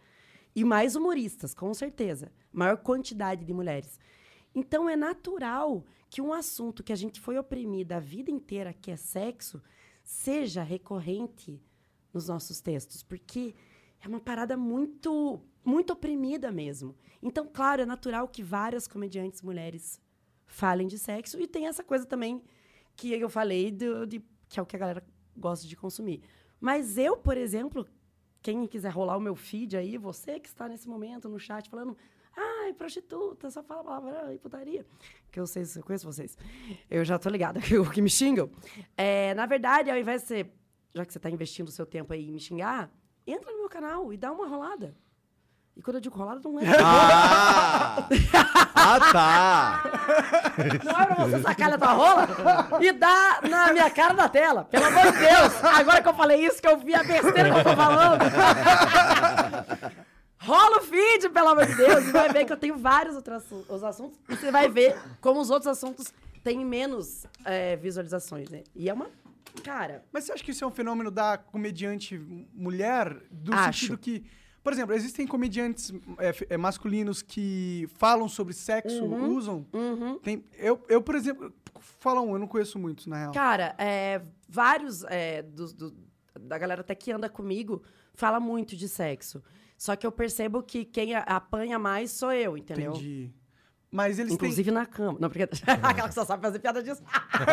[0.56, 2.32] E mais humoristas, com certeza.
[2.50, 4.00] Maior quantidade de mulheres.
[4.54, 8.90] Então é natural que um assunto que a gente foi oprimida a vida inteira, que
[8.90, 9.62] é sexo,
[10.02, 11.62] seja recorrente
[12.10, 13.54] nos nossos textos, porque
[14.00, 16.94] é uma parada muito muito oprimida mesmo.
[17.20, 20.00] Então, claro, é natural que várias comediantes mulheres
[20.46, 22.40] falem de sexo e tem essa coisa também
[22.94, 25.04] que eu falei de que é o que a galera
[25.36, 26.22] gosta de consumir.
[26.60, 27.86] Mas eu, por exemplo,
[28.46, 31.96] quem quiser rolar o meu feed aí, você que está nesse momento no chat falando,
[32.36, 34.86] ai, prostituta, só fala palavrão e putaria.
[35.32, 36.38] Que eu sei, eu conheço vocês.
[36.88, 38.48] Eu já tô ligada que que me xingam.
[38.96, 40.52] É, na verdade, ao invés de você,
[40.94, 42.88] já que você está investindo o seu tempo aí em me xingar,
[43.26, 44.96] entra no meu canal e dá uma rolada.
[45.76, 46.62] E quando eu digo rolada, não é.
[46.82, 48.08] Ah!
[48.74, 49.82] ah, tá!
[50.84, 52.26] Não é pra você sacar na tua rola
[52.80, 54.64] e dar na minha cara na tela.
[54.64, 55.64] Pelo amor de Deus.
[55.64, 58.22] Agora que eu falei isso, que eu vi a besteira que eu tô falando.
[60.38, 62.08] Rola o feed, pelo amor de Deus.
[62.08, 64.18] E vai ver que eu tenho vários outros assu- os assuntos.
[64.28, 66.12] E você vai ver como os outros assuntos
[66.42, 68.48] têm menos é, visualizações.
[68.48, 68.62] Né?
[68.74, 69.08] E é uma...
[69.64, 70.04] Cara...
[70.12, 72.16] Mas você acha que isso é um fenômeno da comediante
[72.54, 73.14] mulher?
[73.30, 73.80] Do Acho.
[73.80, 74.24] sentido que.
[74.66, 79.64] Por exemplo, existem comediantes é, é, masculinos que falam sobre sexo, usam.
[79.72, 80.18] Uhum.
[80.18, 83.33] Tem, eu, eu, por exemplo, fala um, eu não conheço muitos, na real.
[83.33, 85.96] Cara, é, vários é, dos, do-
[86.40, 87.81] da galera até que anda comigo
[88.12, 89.40] fala muito de sexo.
[89.79, 92.90] Só que eu percebo que quem apanha mais sou eu, entendeu?
[92.90, 93.33] Entendi.
[93.88, 95.16] Mas eles Inclusive na cama.
[95.20, 95.44] Não, porque
[95.81, 97.05] aquela que só sabe fazer piada disso.
[97.05, 97.46] têm.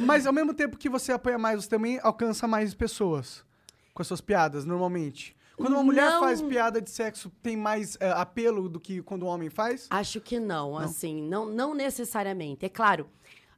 [0.04, 3.48] Mas ao mesmo tempo que você apanha mais, você também alcança mais pessoas
[4.00, 5.36] com as suas piadas, normalmente.
[5.56, 6.20] Quando uma mulher Não.
[6.20, 9.86] faz piada de sexo, tem mais é, apelo do que quando um homem faz?
[9.90, 12.64] Acho que não, assim, não, não necessariamente.
[12.64, 13.10] É claro,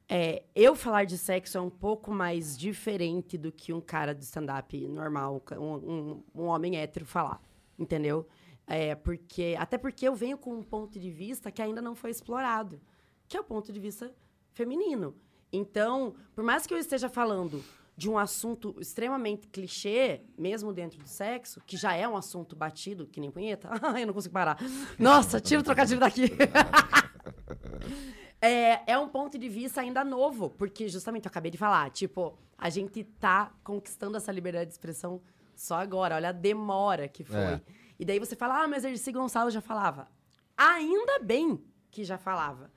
[0.09, 4.25] é, eu falar de sexo é um pouco mais diferente do que um cara de
[4.25, 7.41] stand-up normal, um, um, um homem hétero falar,
[7.79, 8.27] entendeu?
[8.67, 12.11] É, porque, até porque eu venho com um ponto de vista que ainda não foi
[12.11, 12.81] explorado,
[13.29, 14.13] que é o ponto de vista
[14.53, 15.15] feminino.
[15.53, 17.63] Então, por mais que eu esteja falando
[17.97, 23.07] de um assunto extremamente clichê, mesmo dentro do sexo, que já é um assunto batido,
[23.07, 24.59] que nem punheta, eu não consigo parar.
[24.99, 26.25] Nossa, tira o trocadilho daqui.
[28.41, 32.39] é, é um ponto de vista ainda novo, porque justamente eu acabei de falar, tipo,
[32.57, 35.21] a gente tá conquistando essa liberdade de expressão
[35.55, 37.39] só agora, olha a demora que foi.
[37.39, 37.61] É.
[37.99, 40.09] E daí você fala, ah, mas Erci Gonçalves já falava.
[40.57, 42.71] Ainda bem que já falava.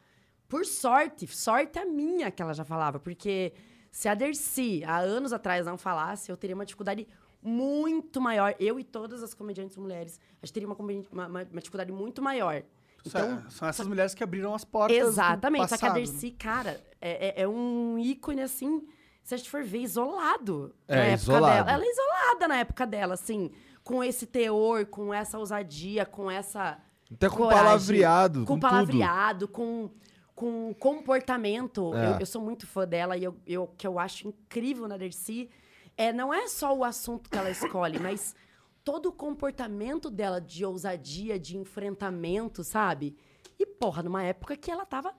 [0.48, 3.54] Por sorte, sorte a minha que ela já falava, porque
[3.98, 7.08] se a Dercy há anos atrás não falasse, eu teria uma dificuldade
[7.42, 8.54] muito maior.
[8.60, 12.22] Eu e todas as comediantes mulheres, a gente teria uma, uma- uma- uma dificuldade muito
[12.22, 12.62] maior.
[13.06, 14.98] Então, São- são essas mulheres que abriram as portas.
[14.98, 15.70] Exatamente.
[15.70, 15.96] Só que a né?
[15.96, 18.86] Dercy, cara, é, é- é um ícone, assim,
[19.24, 20.76] se a gente for ver, isolado.
[20.90, 21.54] É, na época isolado.
[21.66, 21.72] dela.
[21.72, 23.50] Ela é isolada na época dela, assim,
[23.82, 26.80] com esse teor, com essa ousadia, com essa.
[27.14, 28.62] Até com coragem, palavreado, com Com tudo.
[28.62, 29.90] palavreado, com,
[30.36, 31.96] com comportamento.
[31.96, 32.08] É.
[32.08, 35.50] Eu, eu sou muito fã dela e eu, eu, que eu acho incrível na Dercy
[35.98, 38.36] é, não é só o assunto que ela escolhe, mas
[38.84, 43.16] todo o comportamento dela de ousadia, de enfrentamento, sabe?
[43.58, 45.14] E, porra, numa época que ela tava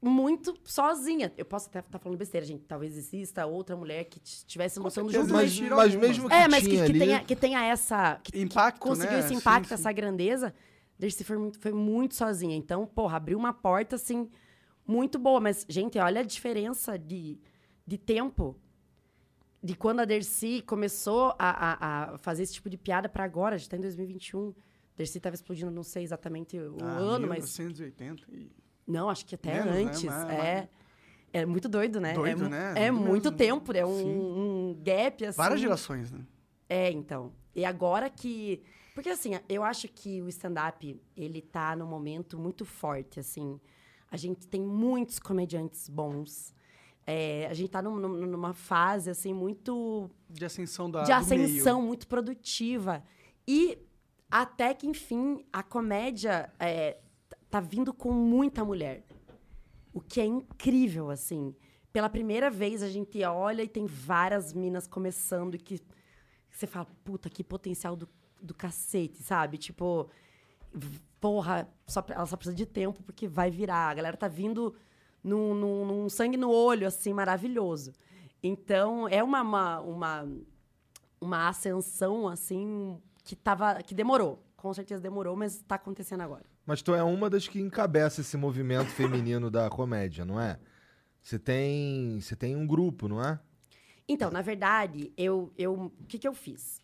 [0.00, 1.32] muito sozinha.
[1.38, 2.64] Eu posso até estar falando besteira, gente.
[2.64, 5.94] Talvez exista outra mulher que tivesse lutando certeza junto, Mas, mas...
[5.94, 6.98] mesmo que É, mas que, que ali...
[6.98, 8.20] tenha, que tenha essa...
[8.22, 9.20] Que, que Impacto, conseguiu né?
[9.20, 9.74] esse Sim, impacto, sim.
[9.74, 10.54] essa grandeza.
[11.02, 12.54] Dercy foi muito, foi muito sozinha.
[12.56, 14.30] Então, porra, abriu uma porta, assim,
[14.86, 15.40] muito boa.
[15.40, 17.40] Mas, gente, olha a diferença de,
[17.84, 18.56] de tempo.
[19.60, 23.56] De quando a Dercy começou a, a, a fazer esse tipo de piada pra agora.
[23.56, 24.54] A gente tá em 2021.
[24.96, 27.58] Dercy tava explodindo, não sei exatamente o Ah, ano, mas...
[27.58, 28.52] 1980 e...
[28.86, 29.82] Não, acho que até Menos, né?
[29.82, 30.04] antes.
[30.04, 30.68] Mais- é, mais-
[31.32, 32.12] é muito doido, né?
[32.12, 32.74] Doido, é, né?
[32.76, 33.36] É muito mesmo.
[33.38, 35.36] tempo, é um, um gap, assim.
[35.36, 36.20] Várias gerações, né?
[36.68, 37.32] É, então.
[37.56, 38.62] E agora que...
[38.94, 43.58] Porque, assim, eu acho que o stand-up, ele tá num momento muito forte, assim.
[44.10, 46.54] A gente tem muitos comediantes bons.
[47.06, 51.80] É, a gente tá num- num- numa fase, assim, muito De ascensão da de ascensão
[51.82, 53.02] muito produtiva.
[53.48, 53.78] E
[54.30, 56.98] até que, enfim, a comédia é,
[57.50, 59.04] tá vindo com muita mulher.
[59.92, 61.54] O que é incrível, assim.
[61.92, 65.80] Pela primeira vez a gente olha e tem várias minas começando e que
[66.50, 68.08] você fala, puta, que potencial do,
[68.42, 69.56] do cacete, sabe?
[69.58, 70.08] Tipo,
[71.20, 73.88] porra, só, ela só precisa de tempo porque vai virar.
[73.88, 74.74] A galera tá vindo
[75.22, 77.92] num, num- num sangue no olho, assim, maravilhoso.
[78.42, 80.28] Então, é uma, uma, uma,
[81.20, 84.42] uma ascensão, assim, que, tava, que demorou.
[84.56, 86.44] Com certeza demorou, mas tá acontecendo agora.
[86.66, 90.58] Mas tu é uma das que encabeça esse movimento feminino da comédia, não é?
[91.20, 93.38] Você tem, você tem um grupo, não é?
[94.08, 96.80] Então, na verdade, eu, eu, o que, que eu fiz?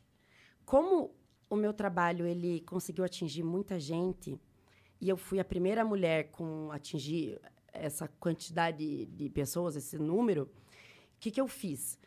[0.65, 1.11] Como
[1.51, 4.39] o meu trabalho ele conseguiu atingir muita gente
[5.01, 7.41] e eu fui a primeira mulher com atingir
[7.73, 11.99] essa quantidade de pessoas, esse número, o que, que eu fiz?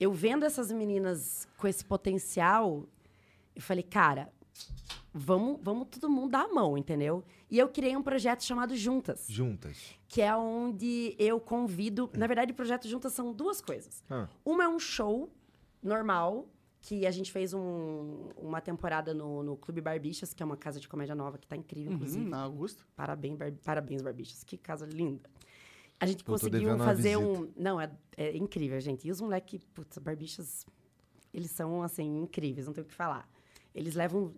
[0.00, 2.86] Eu vendo essas meninas com esse potencial,
[3.54, 4.32] eu falei, cara,
[5.12, 7.24] vamos, vamos todo mundo dar a mão, entendeu?
[7.50, 9.98] E eu criei um projeto chamado Juntas Juntas.
[10.06, 12.10] que é onde eu convido.
[12.14, 14.02] Na verdade, o projeto Juntas são duas coisas.
[14.08, 14.28] Ah.
[14.44, 15.30] Uma é um show
[15.82, 16.48] normal,
[16.88, 20.80] que a gente fez um- uma temporada no, no Clube Barbichas, que é uma casa
[20.80, 22.24] de comédia nova que tá incrível, inclusive.
[22.24, 22.82] Uhum, na Augusta.
[22.96, 24.42] Parabéns, Bar- parabéns, Barbichas.
[24.42, 25.28] Que casa linda.
[26.00, 27.50] A gente tô conseguiu fazer um.
[27.56, 29.06] Não, é, é incrível, gente.
[29.06, 30.64] E os moleques, putz, Barbichas,
[31.34, 33.28] eles são, assim, incríveis, não tenho o que falar.
[33.74, 34.32] Eles levam.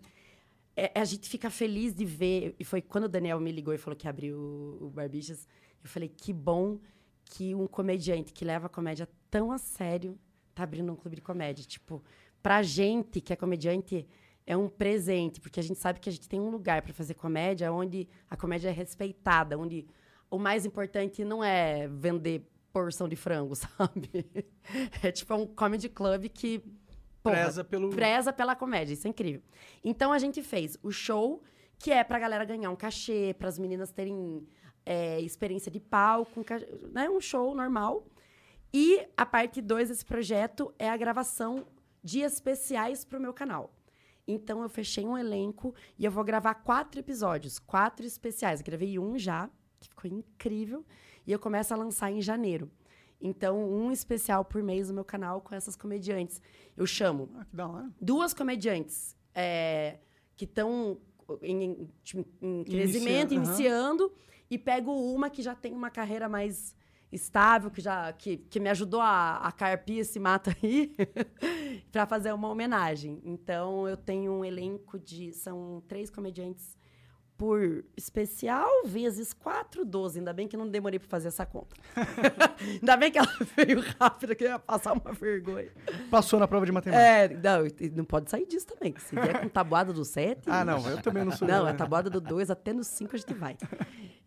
[0.77, 2.57] é, a gente fica feliz de ver.
[2.59, 5.47] E foi quando o Daniel me ligou e falou que abriu o, o Barbichas.
[5.85, 6.79] Eu falei, que bom
[7.27, 10.19] que um comediante que leva a comédia tão a sério
[10.55, 11.65] tá abrindo um clube de comédia.
[11.65, 12.03] Tipo,
[12.43, 14.07] pra gente que é comediante,
[14.47, 17.15] é um presente, porque a gente sabe que a gente tem um lugar para fazer
[17.15, 19.87] comédia onde a comédia é respeitada, onde
[20.31, 24.27] o mais importante não é vender porção de frango, sabe?
[25.03, 26.63] É tipo é um comedy club que
[27.23, 27.91] porra, Preza pelo...
[27.91, 29.43] preza pela comédia, isso é incrível.
[29.85, 31.43] Então a gente fez o show,
[31.79, 34.47] que é pra galera ganhar um cachê, para as meninas terem
[34.85, 38.07] é, experiência de palco, um, né, um show normal.
[38.73, 41.67] E a parte 2 desse projeto é a gravação
[42.03, 43.73] de especiais pro meu canal.
[44.27, 48.61] Então eu fechei um elenco e eu vou gravar quatro episódios, quatro especiais.
[48.61, 50.85] Eu gravei um já, que ficou incrível,
[51.27, 52.71] e eu começo a lançar em janeiro.
[53.23, 56.41] Então, um especial por mês no meu canal com essas comediantes.
[56.77, 57.91] Eu chamo Ah, que da hora.
[58.01, 59.99] duas comediantes é,
[60.37, 60.99] que estão
[61.43, 64.11] em, em- tipo, em crescimento, iniciando,
[64.51, 66.75] e pego uma que já tem uma carreira mais
[67.13, 70.95] estável, que já que, que me ajudou a, a carpir esse mato aí,
[71.91, 73.21] para fazer uma homenagem.
[73.25, 75.33] Então, eu tenho um elenco de...
[75.33, 76.77] São três comediantes
[77.41, 80.19] por especial, vezes 4, 12.
[80.19, 81.75] Ainda bem que não demorei para fazer essa conta.
[82.61, 85.73] Ainda bem que ela veio rápido, que eu ia passar uma vergonha.
[86.11, 87.03] Passou na prova de matemática.
[87.03, 88.95] É, não, não pode sair disso também.
[88.99, 90.51] Se vier com tabuada do 7.
[90.51, 91.49] Ah, não, eu também não sou...
[91.49, 91.71] Não, né?
[91.71, 93.57] a tabuada do 2 até no 5 a gente vai.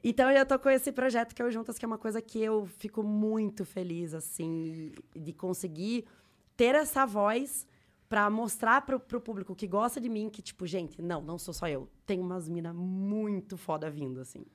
[0.03, 2.41] Então eu tô com esse projeto que é o Juntas, que é uma coisa que
[2.41, 6.05] eu fico muito feliz, assim, de conseguir
[6.55, 7.67] ter essa voz
[8.07, 11.53] pra mostrar pro, pro público que gosta de mim que, tipo, gente, não, não sou
[11.53, 11.89] só eu.
[12.05, 14.45] Tem umas minas muito foda vindo, assim.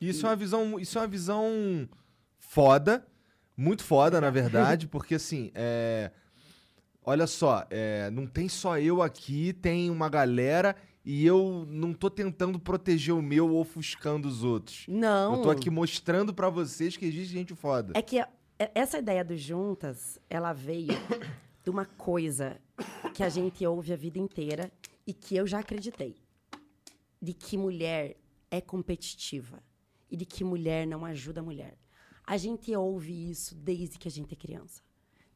[0.00, 1.88] Isso é uma visão, isso é uma visão
[2.38, 3.04] foda,
[3.56, 6.12] muito foda, na verdade, porque assim, é,
[7.04, 12.08] olha só, é, não tem só eu aqui, tem uma galera e eu não tô
[12.08, 14.84] tentando proteger o meu ofuscando os outros.
[14.86, 15.34] Não.
[15.36, 17.94] Eu tô aqui mostrando pra vocês que existe gente foda.
[17.96, 18.28] É que é-
[18.74, 20.88] essa ideia do Juntas, ela veio
[21.68, 22.58] de uma coisa
[23.12, 24.72] que a gente ouve a vida inteira
[25.06, 26.16] e que eu já acreditei.
[27.20, 28.16] De que mulher
[28.50, 29.62] é competitiva
[30.10, 31.76] e de que mulher não ajuda a mulher.
[32.26, 34.80] A gente ouve isso desde que a gente é criança.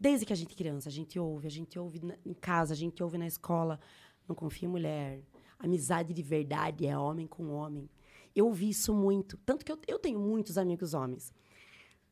[0.00, 2.72] Desde que a gente é criança, a gente ouve, a gente ouve na- em casa,
[2.72, 3.78] a gente ouve na escola.
[4.26, 5.20] Não confia em mulher.
[5.58, 7.90] Amizade de verdade é homem com homem.
[8.34, 9.36] Eu ouvi isso muito.
[9.44, 11.30] Tanto que eu, eu tenho muitos amigos homens.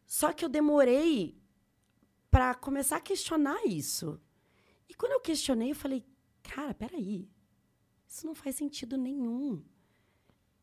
[0.05, 1.40] Só que eu demorei
[2.31, 4.21] pra começar a questionar isso.
[4.89, 6.05] E quando eu questionei, eu falei,
[6.43, 7.29] cara, peraí.
[8.07, 9.63] Isso não faz sentido nenhum.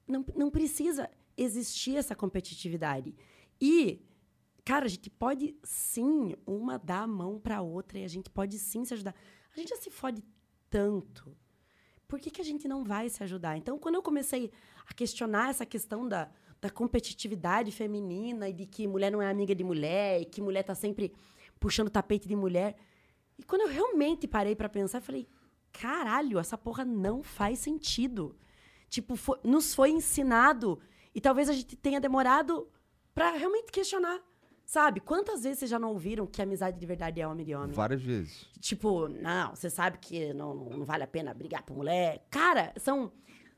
[0.07, 3.15] Não, não precisa existir essa competitividade.
[3.59, 4.01] E,
[4.65, 8.57] cara, a gente pode sim uma dar a mão pra outra e a gente pode
[8.57, 9.15] sim se ajudar.
[9.55, 10.23] A gente já se fode
[10.69, 11.35] tanto.
[12.07, 13.57] Por que, que a gente não vai se ajudar?
[13.57, 14.51] Então, quando eu comecei
[14.85, 16.29] a questionar essa questão da,
[16.61, 20.63] da competitividade feminina e de que mulher não é amiga de mulher e que mulher
[20.63, 21.13] tá sempre
[21.59, 22.75] puxando tapete de mulher.
[23.37, 25.27] E quando eu realmente parei pra pensar, eu falei:
[25.71, 28.35] caralho, essa porra não faz sentido.
[28.89, 30.79] Tipo, fo- nos foi ensinado
[31.13, 32.67] e talvez a gente tenha demorado
[33.13, 34.19] pra realmente questionar.
[34.65, 34.99] Sabe?
[34.99, 37.71] Quantas vezes vocês já não ouviram que amizade de verdade é homem de homem?
[37.71, 38.45] Várias vezes.
[38.59, 42.25] Tipo, não, você sabe que não, não, não vale a pena brigar por mulher.
[42.29, 43.13] Cara, são,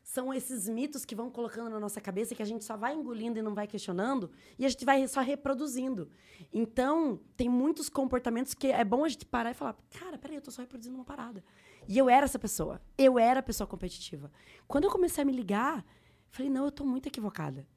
[0.09, 3.37] são esses mitos que vão colocando na nossa cabeça que a gente só vai engolindo
[3.37, 6.09] e não vai questionando e a gente vai só reproduzindo.
[6.51, 10.41] Então, tem muitos comportamentos que é bom a gente parar e falar: cara, peraí, eu
[10.41, 11.43] tô só reproduzindo uma parada.
[11.87, 12.81] E eu era essa pessoa.
[12.97, 14.31] Eu era a pessoa competitiva.
[14.67, 15.85] Quando eu comecei a me ligar,
[16.31, 17.67] falei: não, eu tô muito equivocada.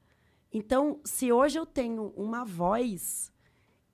[0.51, 3.31] Então, se hoje eu tenho uma voz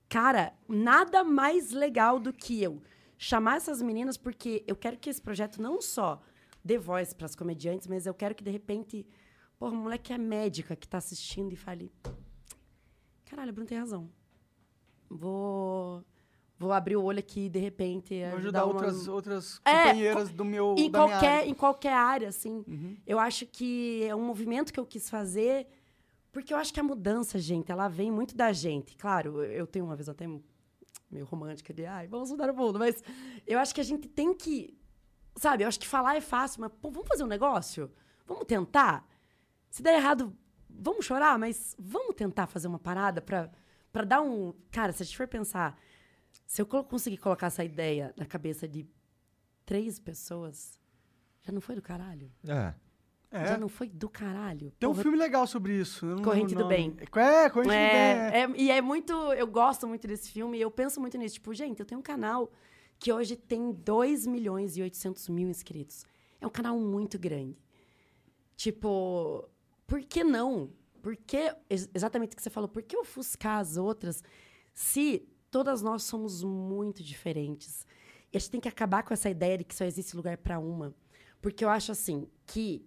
[0.08, 2.82] Cara, nada mais legal do que eu
[3.16, 6.20] chamar essas meninas, porque eu quero que esse projeto não só
[6.64, 9.06] dê voz para as comediantes, mas eu quero que, de repente,
[9.58, 11.92] porra, uma mulher que é médica, que tá assistindo e fale:
[13.24, 14.08] caralho, Bruno tem razão.
[15.08, 16.04] Vou,
[16.58, 20.44] vou abrir o olho aqui de repente, Vou ajudar uma- outras, outras É, companheiras do
[20.44, 21.44] meu em qualquer, área.
[21.44, 21.50] Uhum.
[21.50, 22.64] em qualquer área, assim.
[23.06, 25.66] Eu acho que é um movimento que eu quis fazer,
[26.30, 28.96] porque eu acho que a mudança, gente, ela vem muito da gente.
[28.96, 30.28] Claro, eu tenho uma visão até
[31.10, 33.02] meio romântica de, ai, vamos mudar o mundo, mas
[33.44, 34.78] eu acho que a gente tem que,
[35.40, 37.90] sabe, eu acho que falar é fácil, mas, pô, vamos fazer um negócio?
[38.26, 39.08] Vamos tentar?
[39.70, 40.36] Se der errado,
[40.68, 43.50] vamos chorar, mas vamos tentar fazer uma parada pra,
[43.92, 44.52] pra dar um...
[44.70, 45.78] Cara, se a gente for pensar,
[46.46, 48.86] se eu conseguir colocar essa ideia na cabeça de
[49.64, 50.78] três pessoas,
[51.42, 52.30] já não foi do caralho?
[52.46, 52.74] É.
[53.32, 53.46] É.
[53.46, 54.72] Já não foi do caralho?
[54.72, 56.04] Tem um Porra, filme legal sobre isso.
[56.04, 56.68] não Corrente lembro o do.
[56.68, 56.96] Bem.
[56.98, 57.78] É, Corrente do Bem.
[57.78, 58.30] é.
[58.32, 59.12] É, é, e é muito.
[59.12, 61.36] Eu gosto muito desse filme e eu penso muito nisso.
[61.36, 62.50] Tipo, gente, eu tenho um canal
[63.00, 66.04] que hoje tem 2 milhões e 800 mil inscritos.
[66.40, 67.58] É um canal muito grande.
[68.56, 69.48] Tipo,
[69.86, 70.70] por que não?
[71.02, 74.22] Por que, ex- exatamente o que você falou, por que ofuscar as outras
[74.74, 77.86] se todas nós somos muito diferentes?
[78.32, 80.58] E a gente tem que acabar com essa ideia de que só existe lugar para
[80.58, 80.94] uma.
[81.40, 82.86] Porque eu acho assim, que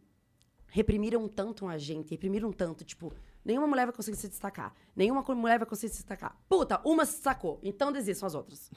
[0.68, 3.12] reprimiram tanto a gente, reprimiram tanto, tipo,
[3.44, 4.74] nenhuma mulher vai conseguir se destacar.
[4.96, 6.40] Nenhuma mulher vai conseguir se destacar.
[6.48, 8.70] Puta, uma se destacou, então desistam as outras.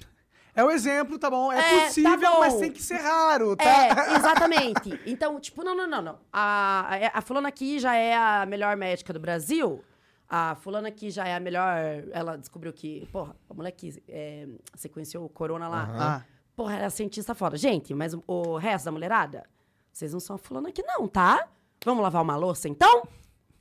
[0.56, 1.52] É o exemplo, tá bom?
[1.52, 2.40] É, É, tá possível, bom.
[2.40, 3.64] mas tem que ser raro, tá?
[3.64, 4.98] É, exatamente.
[5.06, 6.18] Então, tipo, não, não, não, não.
[6.32, 9.84] A, a, a fulana aqui já é a melhor médica do Brasil.
[10.28, 11.76] A fulana aqui já é a melhor.
[12.10, 13.06] Ela descobriu que.
[13.12, 15.88] Porra, a mulher que é, sequenciou o corona lá.
[15.94, 16.22] Ah,
[16.56, 17.56] Porra, era cientista foda.
[17.58, 19.44] Gente, mas o, o resto da mulherada?
[19.92, 21.46] Vocês não são a fulana aqui, não, tá?
[21.84, 23.06] Vamos lavar uma louça, então?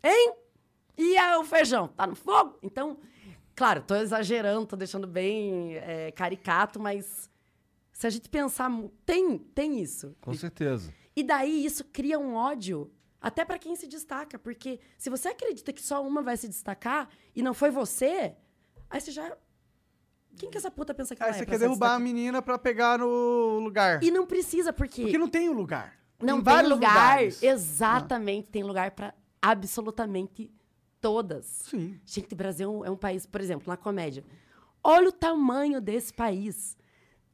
[0.02, 0.34] Hein?
[0.98, 1.90] E a- o feijão?
[1.90, 2.58] Tá no fogo?
[2.64, 2.98] Então,
[3.56, 7.30] claro, tô exagerando, tô deixando bem é, caricato, mas
[7.92, 8.70] se a gente pensar,
[9.06, 10.16] tem, tem isso.
[10.22, 10.94] Com certeza.
[11.16, 12.92] E daí isso cria um ódio
[13.22, 17.10] até pra quem se destaca, porque se você acredita que só uma vai se destacar
[17.36, 18.36] e não foi você,
[18.90, 19.36] aí você já
[20.38, 22.42] quem que essa puta pensa que Aí ela é você pra quer derrubar a menina
[22.42, 24.04] pra pegar no lugar.
[24.04, 25.98] E não precisa, porque, Porque não tem o lugar.
[26.22, 26.90] não tem vários lugar.
[26.92, 27.42] lugares.
[27.42, 30.52] Exatamente, tem lugar pra absolutamente
[31.06, 31.46] todas.
[31.46, 32.00] Sim.
[32.04, 34.24] Gente, o Brasil é um- país, por exemplo, na comédia.
[34.84, 36.76] Olha o tamanho desse país.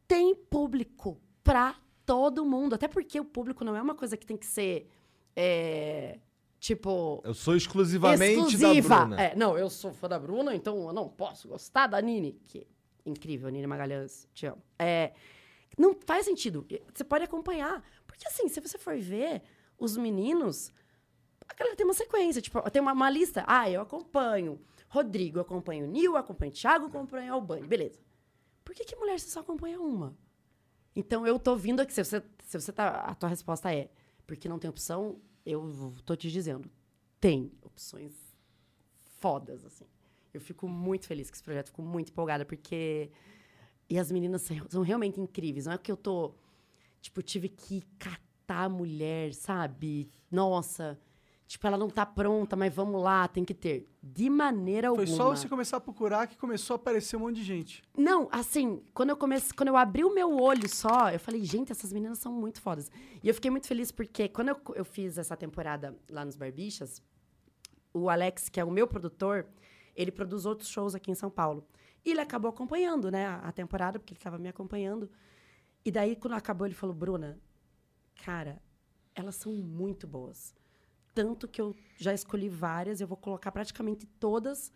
[0.05, 2.75] Tem público pra todo mundo.
[2.75, 4.89] Até porque o público não é uma coisa que tem que ser.
[5.33, 6.19] é,
[6.59, 7.21] tipo.
[7.23, 8.89] Eu sou exclusivamente exclusiva.
[8.89, 9.21] da Bruna.
[9.21, 12.33] É, não, eu sou fã da Bruna, então eu não posso gostar da Nini.
[12.45, 12.59] Que
[13.05, 14.61] é incrível, Nini Magalhães, te amo.
[14.77, 15.13] É,
[15.77, 16.65] não faz sentido.
[16.93, 17.81] Você pode acompanhar.
[18.05, 19.41] Porque assim, se você for ver,
[19.79, 20.73] os meninos.
[21.51, 23.43] A galera tem uma sequência, tipo, tem uma, uma lista.
[23.45, 27.67] Ah, eu acompanho Rodrigo, eu acompanho Nil, acompanho Thiago, acompanho Albani.
[27.67, 27.99] Beleza.
[28.63, 30.15] Por que, que mulher você só acompanha uma?
[30.95, 31.93] Então eu tô vindo aqui.
[31.93, 32.89] Se você, se você tá.
[33.01, 33.89] A tua resposta é
[34.25, 36.71] porque não tem opção, eu tô te dizendo.
[37.19, 38.13] Tem opções
[39.19, 39.85] fodas, assim.
[40.33, 43.11] Eu fico muito feliz com esse projeto, fico muito empolgada, porque.
[43.89, 45.65] E as meninas são são realmente incríveis.
[45.65, 46.33] Não é que eu tô.
[47.01, 50.09] Tipo, tive que catar a mulher, sabe?
[50.29, 50.97] Nossa.
[51.51, 53.85] Tipo, ela não tá pronta, mas vamos lá, tem que ter.
[54.01, 55.17] De maneira Foi alguma.
[55.17, 57.83] só você começar a procurar que começou a aparecer um monte de gente.
[57.97, 61.69] Não, assim, quando eu comecei, quando eu abri o meu olho só, eu falei, gente,
[61.69, 62.89] essas meninas são muito fodas.
[63.21, 67.03] E eu fiquei muito feliz porque quando eu, eu fiz essa temporada lá nos Barbichas,
[67.93, 69.45] o Alex, que é o meu produtor,
[69.93, 71.67] Ele produz outros shows aqui em São Paulo.
[72.05, 75.11] E ele acabou acompanhando, né, a, a temporada, porque ele estava me acompanhando.
[75.83, 77.37] E daí, quando acabou, ele falou, Bruna,
[78.23, 78.61] cara,
[79.13, 80.60] elas são muito boas.
[81.13, 84.71] Tanto que eu já escolhi várias, eu vou colocar praticamente todas,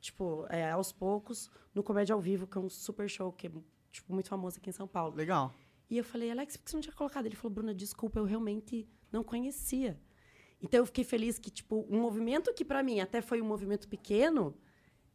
[0.00, 3.50] tipo, é, aos poucos, no Comédia ao Vivo, que é um super show, que é
[3.90, 5.16] tipo, muito famoso aqui em São Paulo.
[5.16, 5.52] Legal.
[5.88, 7.26] E eu falei, Alex, por que você não tinha colocado?
[7.26, 10.00] Ele falou, Bruna, desculpa, eu realmente não conhecia.
[10.62, 13.88] Então eu fiquei feliz que, tipo, um movimento que para mim até foi um movimento
[13.88, 14.56] pequeno,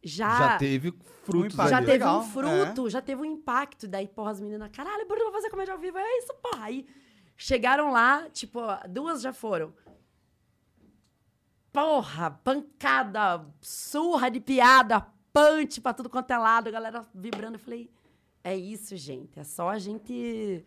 [0.02, 0.38] já.
[0.38, 1.70] Já teve frutos impacto.
[1.70, 1.86] já ali.
[1.86, 3.88] teve Legal, um fruto, já teve um impacto.
[3.88, 5.98] Daí, porra, as meninas, caralho, Bruna, vou fazer comédia ao vivo.
[5.98, 6.64] É isso, porra.
[6.64, 6.86] Aí
[7.36, 9.72] chegaram lá, tipo, duas já foram.
[11.76, 17.56] Porra, pancada, surra de piada, punch pra tudo quanto é lado, a galera vibrando.
[17.56, 17.90] Eu falei,
[18.42, 19.38] é isso, gente.
[19.38, 20.64] É só a gente.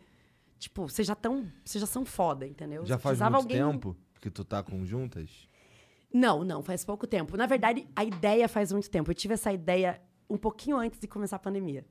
[0.60, 1.52] Tipo, vocês já tão.
[1.66, 2.86] Vocês já são foda, entendeu?
[2.86, 5.50] Já faz precisava muito tempo que tu tá com juntas?
[6.14, 7.36] Não, não, faz pouco tempo.
[7.36, 9.10] Na verdade, a ideia faz muito tempo.
[9.10, 11.84] Eu tive essa ideia um pouquinho antes de começar a pandemia.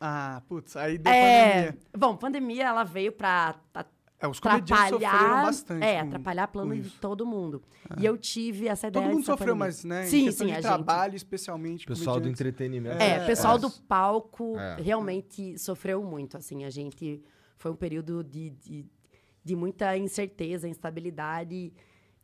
[0.00, 1.78] Ah, putz, aí deu É, pandemia.
[1.94, 3.84] bom, pandemia ela veio pra a-
[4.22, 5.84] É, os comediantes sofreram atrapalhar, bastante.
[5.84, 7.60] é, atrapalhar plano de todo mundo.
[7.98, 9.66] E eu tive essa ideia Todo mundo sofreu, pandemia.
[9.66, 10.04] mas, né?
[10.06, 11.84] Sim, sim, de a trabalho, especialmente.
[11.84, 12.94] O pessoal do entretenimento.
[12.98, 13.02] gente.
[13.02, 13.58] É, É, pessoal é.
[13.58, 14.76] do palco É.
[14.80, 17.20] realmente sofreu muito, assim, a gente
[17.58, 18.86] foi um período de, de,
[19.44, 21.72] de muita incerteza, instabilidade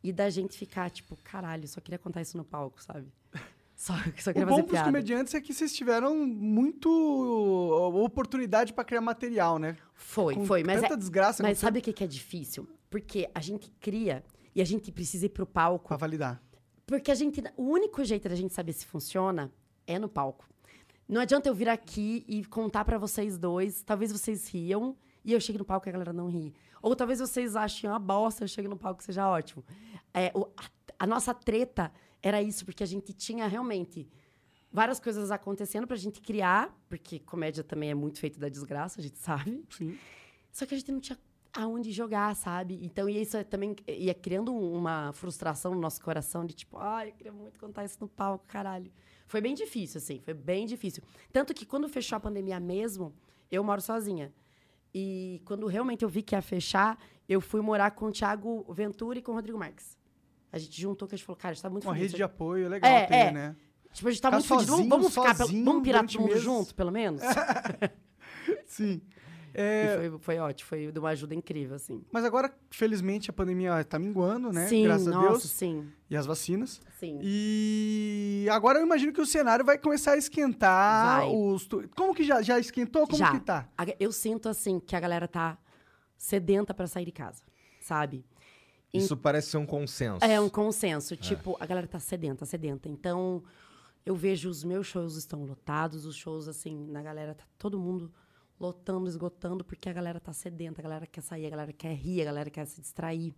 [0.03, 3.09] e da gente ficar tipo, caralho, só queria contar isso no palco, sabe?
[3.79, 4.89] Só, só O queria bom fazer pros piada.
[4.89, 6.91] comediantes é que vocês tiveram muito
[8.05, 9.77] oportunidade pra criar material, né?
[9.95, 12.69] Foi, Com foi, mas tanta é, desgraça Mas sabe o que, que é difícil?
[12.91, 15.89] Porque a gente cria e a gente precisa ir pro palco.
[15.89, 16.43] pra validar.
[16.87, 17.43] Porque a gente.
[17.57, 19.53] O único jeito da gente saber se funciona
[19.87, 20.47] é no palco.
[21.07, 23.83] Não adianta eu vir aqui e contar pra vocês dois.
[23.83, 26.53] Talvez vocês riam e eu chegue no palco e a galera não ri.
[26.83, 29.65] Ou talvez vocês achem uma bosta, eu chegue no palco e seja ótimo.
[30.15, 30.65] É, o- a,
[31.01, 34.09] a nossa treta era isso, porque a gente tinha realmente
[34.73, 39.03] várias coisas acontecendo pra gente criar, porque comédia também é muito feito da desgraça, a
[39.03, 39.65] gente sabe.
[39.71, 39.97] Sim.
[40.53, 41.19] Só que a gente não tinha
[41.55, 42.79] aonde jogar, sabe?
[42.83, 46.77] Então, e isso é também ia criando um- uma frustração no nosso coração de tipo,
[46.77, 48.91] ai, eu queria muito contar isso no palco, caralho.
[49.27, 51.03] Foi bem difícil, assim, foi bem difícil.
[51.33, 53.15] Tanto que quando fechou a pandemia mesmo,
[53.51, 54.33] eu moro sozinha.
[54.95, 59.19] E quando realmente eu vi que ia fechar, eu fui morar com o Thiago Ventura
[59.19, 59.98] e com o Rodrigo Marques.
[60.53, 62.05] A gente juntou, que a gente falou, cara, a gente tá muito Uma fudido.
[62.07, 63.33] rede de apoio é legal É, ter, é.
[63.33, 63.57] né?
[63.93, 64.49] Tipo, a gente tá Ficar muito.
[64.49, 66.43] Vamos, sozinho, vamos ficar, pelo- vamos pirar todo mundo meses.
[66.43, 67.21] junto, pelo menos?
[68.67, 69.01] Sim.
[69.55, 72.05] É, foi, foi ótimo, foi de uma ajuda incrível, assim.
[72.13, 74.69] Mas agora, felizmente, a pandemia tá minguando, né?
[74.69, 75.43] Sim, Graças nossa, a Deus.
[75.45, 76.81] sim, E as vacinas.
[77.01, 77.19] sim.
[77.23, 81.21] E agora eu imagino que o cenário vai começar a esquentar.
[81.21, 81.31] Vai.
[81.35, 83.05] Os tu- Como que já, já esquentou?
[83.07, 83.33] Como Já.
[83.33, 83.69] que tá?
[83.99, 85.59] Eu sinto, assim, que a galera tá
[86.17, 87.43] sedenta pra sair de casa,
[87.81, 88.25] sabe?
[88.93, 90.25] Em- Isso parece ser um consenso.
[90.25, 91.17] É um consenso.
[91.17, 92.89] Tipo, a galera tá sedenta, sedenta.
[92.89, 93.43] Então,
[94.07, 98.11] eu vejo os meus shows estão lotados, os shows, assim, na galera, tá todo mundo
[98.59, 102.23] lotando, esgotando, porque a galera tá sedenta, a galera quer sair, a galera quer rir,
[102.23, 103.35] a galera quer se distrair.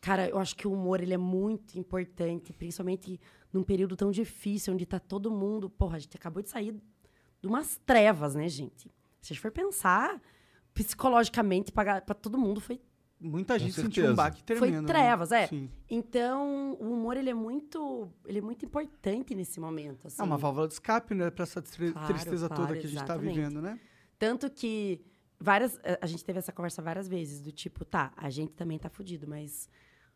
[0.00, 3.20] Cara, eu acho que o humor, ele é muito importante, principalmente
[3.52, 5.68] num período tão difícil, onde tá todo mundo...
[5.68, 6.72] Porra, a gente acabou de sair
[7.40, 8.90] de umas trevas, né, gente?
[9.20, 10.20] Se a gente for pensar,
[10.72, 12.80] psicologicamente, pra todo mundo foi
[13.20, 14.82] Muita gente sentiu um baque Foi tremendo.
[14.82, 14.86] né?
[14.86, 15.46] trevas, é.
[15.48, 15.68] Sim.
[15.90, 20.22] Então, o humor ele é muito, ele é muito importante nesse momento, assim.
[20.22, 21.28] É uma válvula de escape, né?
[21.30, 23.34] Pra essa tri- Claro, tristeza claro, toda que a gente tá exatamente.
[23.34, 23.80] vivendo, né?
[24.18, 25.00] Tanto que
[25.38, 28.78] várias, a- a gente teve essa conversa várias vezes do tipo, tá, a gente também
[28.78, 29.68] tá fudido, mas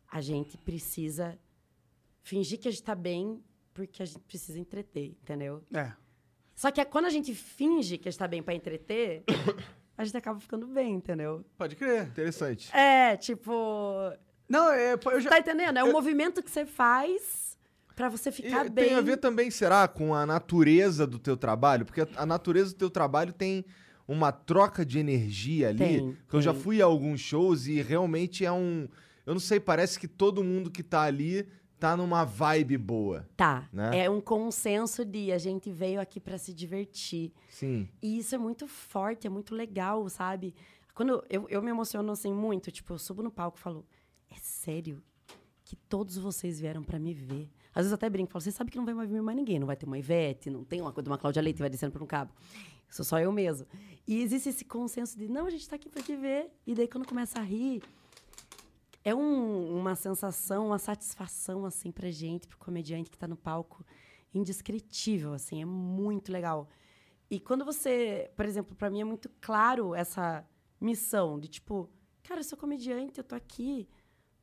[0.09, 1.37] a gente precisa
[2.21, 5.61] fingir que a gente tá bem porque a gente precisa entreter, entendeu?
[5.73, 5.91] É.
[6.55, 9.23] Só que é quando a gente finge que a gente tá bem pra entreter,
[9.97, 11.43] a gente acaba ficando bem, entendeu?
[11.57, 12.03] Pode crer.
[12.07, 12.75] Interessante.
[12.75, 13.51] É, tipo,
[14.49, 15.29] Não, é, eu já.
[15.29, 15.77] tá entendendo?
[15.77, 17.57] É um movimento que você faz
[17.95, 18.87] pra você ficar E bem.
[18.89, 21.85] tem a ver também, será, com a natureza do teu trabalho?
[21.85, 23.63] Porque a natureza do teu trabalho tem
[24.07, 25.77] uma troca de energia ali.
[25.77, 26.61] Tem, que eu já tem.
[26.61, 28.87] fui a alguns shows e realmente é um.
[29.25, 31.47] Eu não sei, parece que todo mundo que tá ali
[31.83, 33.27] tá numa vibe boa.
[33.35, 33.67] Tá.
[33.73, 34.05] né?
[34.05, 37.33] É um consenso de a gente veio aqui pra se divertir.
[37.49, 37.89] Sim.
[38.01, 40.55] E isso é muito forte, é muito legal, sabe?
[40.95, 43.85] Quando eu, eu me emociono assim muito, tipo, eu subo no palco e falo,
[44.29, 45.03] é sério
[45.65, 47.49] que todos vocês vieram pra me ver.
[47.75, 49.59] Às vezes eu até brinco, falo, você sabe que não vai mais vir mais ninguém,
[49.59, 51.91] não vai ter uma Ivete, não tem uma coisa de uma Cláudia Leite vai descendo
[51.91, 52.31] por um cabo.
[52.89, 53.67] Sou só eu mesmo.
[54.07, 56.49] E existe esse consenso de, não, a gente tá aqui pra te ver.
[56.65, 57.83] E daí quando começa a rir,
[59.03, 63.85] é um- uma sensação, uma satisfação, assim, pra gente, pro comediante que tá no palco,
[64.33, 66.67] indescritível, assim, é muito legal.
[67.29, 70.45] E quando você, por exemplo, pra mim é muito claro essa
[70.79, 71.89] missão de tipo,
[72.23, 73.87] cara, eu sou comediante, eu tô aqui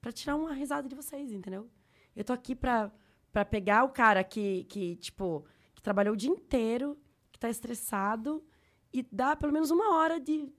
[0.01, 1.69] pra tirar uma risada de vocês, entendeu?
[2.17, 2.93] Eu tô aqui pra,
[3.33, 6.99] Pra pegar o cara que, que, tipo, que trabalhou o dia inteiro,
[7.31, 8.43] que tá estressado,
[8.93, 10.53] e dar pelo menos uma hora de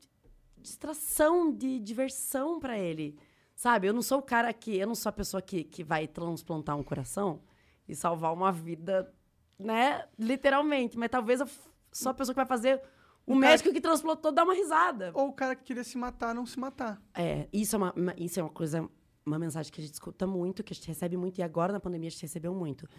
[0.58, 3.18] distração, de diversão pra ele.
[3.62, 3.86] Sabe?
[3.88, 4.76] Eu não sou o cara que.
[4.76, 7.44] Eu não sou a pessoa que, que vai transplantar um coração
[7.88, 9.14] e salvar uma vida,
[9.60, 10.04] né?
[10.18, 10.98] Literalmente.
[10.98, 11.48] Mas talvez eu
[11.92, 12.82] sou a pessoa que vai fazer
[13.24, 15.12] o cara médico que transplantou dar uma risada.
[15.14, 17.00] Ou o cara que queria se matar, não se matar.
[17.14, 18.90] É, isso é uma, uma- isso é uma coisa,
[19.24, 21.80] uma mensagem que a gente escuta muito, que a gente recebe muito, e agora na
[21.80, 22.90] pandemia a gente recebeu muito.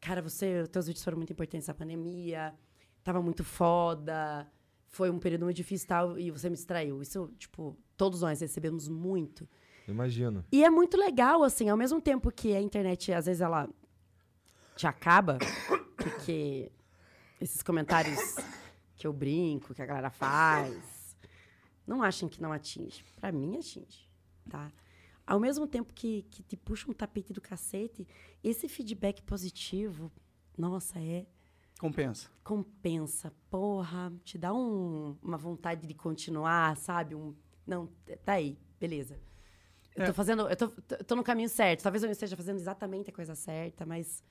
[0.00, 2.54] Cara, você, os teus vídeos foram muito importantes na pandemia,
[3.02, 4.46] tava muito foda,
[4.86, 7.02] foi um período muito difícil e tal, e você me distraiu.
[7.02, 9.48] Isso, tipo, todos nós recebemos muito.
[9.86, 10.44] Imagino.
[10.50, 13.68] E é muito legal, assim, ao mesmo tempo que a internet, às vezes, ela
[14.76, 15.38] te acaba,
[15.96, 16.72] porque
[17.40, 18.18] esses comentários
[18.96, 21.16] que eu brinco, que a galera faz,
[21.86, 23.04] não achem que não atinge.
[23.20, 24.08] Pra mim, atinge,
[24.48, 24.72] tá?
[25.26, 28.06] Ao mesmo tempo que, que te puxa um tapete do cacete,
[28.42, 30.10] esse feedback positivo,
[30.56, 31.26] nossa, é
[31.78, 32.30] Compensa.
[32.42, 33.32] compensa.
[33.50, 37.14] Porra, te dá um- uma vontade de continuar, sabe?
[37.14, 37.34] Um,
[37.66, 37.86] não,
[38.24, 39.18] tá aí, beleza.
[39.94, 40.06] Eu É.
[40.06, 40.68] tô fazendo, eu tô,
[41.06, 41.82] tô- no caminho certo.
[41.82, 44.22] Talvez eu não esteja fazendo exatamente a coisa certa, mas,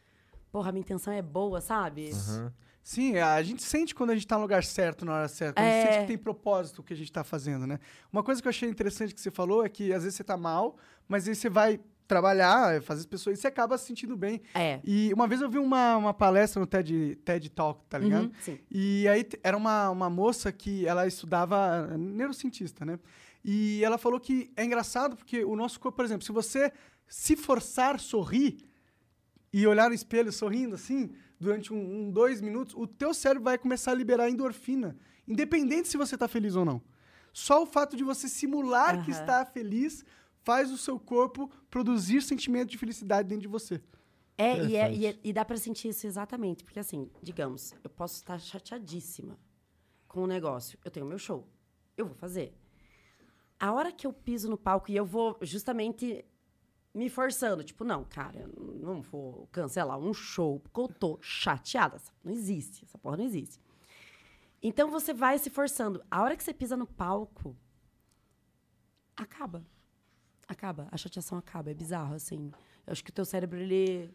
[0.52, 2.12] porra, a minha intenção é boa, sabe?
[2.12, 2.54] Aham.
[2.86, 5.62] Sim, a gente sente quando a gente tá no lugar certo, na hora certa.
[5.62, 5.82] A gente É.
[5.84, 7.80] sente que tem propósito o que a gente tá fazendo, né?
[8.12, 10.36] Uma coisa que eu achei interessante que você falou é que às vezes você tá
[10.36, 10.76] mal,
[11.08, 14.42] mas aí você vai trabalhar, fazer as pessoas, e você acaba se sentindo bem.
[14.54, 14.82] É.
[14.84, 18.26] E uma vez eu vi uma, uma palestra no TED, TED Talk, tá ligado?
[18.26, 18.60] Uhum, sim.
[18.70, 23.00] E aí era uma, uma moça que ela estudava eh, neurocientista, né?
[23.44, 26.72] E ela falou que é engraçado porque o nosso corpo, por exemplo, se você
[27.08, 28.58] se forçar a sorrir
[29.52, 31.78] e olhar no espelho sorrindo assim, durante um,
[32.08, 34.96] um, dois minutos, o teu cérebro vai começar a liberar endorfina,
[35.28, 36.82] independente se você tá feliz ou não.
[37.34, 39.20] Só o fato de você simular que Aham.
[39.22, 40.06] está feliz
[40.42, 43.82] faz o seu corpo produzir sentimento de felicidade dentro de você.
[44.38, 46.64] É, e, é, e, é- e dá pra sentir isso exatamente.
[46.64, 49.38] Porque, assim, digamos, eu posso estar chateadíssima
[50.08, 50.78] com o negócio.
[50.84, 51.48] Eu tenho meu show.
[51.96, 52.54] Eu vou fazer.
[53.60, 56.26] A hora que eu piso no palco e eu vou justamente
[56.94, 61.98] me forçando, tipo, não, cara, eu não vou cancelar um show porque eu tô chateada.
[62.24, 63.60] Não existe, essa porra não existe.
[64.62, 66.04] Então você vai se forçando.
[66.10, 67.56] A hora que você pisa no palco,
[69.16, 69.66] acaba.
[70.48, 70.88] Acaba.
[70.92, 71.72] A chateação acaba.
[71.72, 72.52] É bizarro, assim.
[72.86, 74.14] Eu acho que o teu cérebro, ele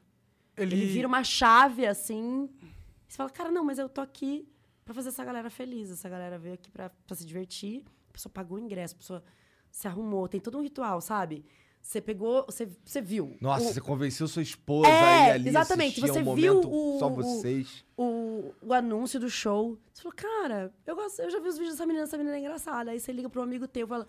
[0.57, 2.49] Ele, ele vira uma chave, assim.
[2.63, 4.49] E você fala, cara, não, mas eu tô aqui
[4.85, 5.91] pra fazer essa galera feliz.
[5.91, 7.85] Essa galera veio aqui pra, pra se divertir.
[8.19, 9.25] A pessoa pagou o ingresso, a pessoa
[9.71, 10.27] se arrumou.
[10.29, 11.45] Tem todo um ritual, sabe?
[11.81, 13.37] Você pegou, você, você viu.
[13.41, 16.99] Nossa, o, você convenceu sua esposa É, aí ali exatamente, assistir você um viu o-
[16.99, 17.85] só o- vocês.
[17.97, 19.79] o, o anúncio do show.
[19.93, 22.41] Você falou, cara, eu, gosto, eu já vi os vídeos dessa menina, essa menina é
[22.41, 22.91] engraçada.
[22.91, 24.07] Aí você liga pro amigo teu, fala.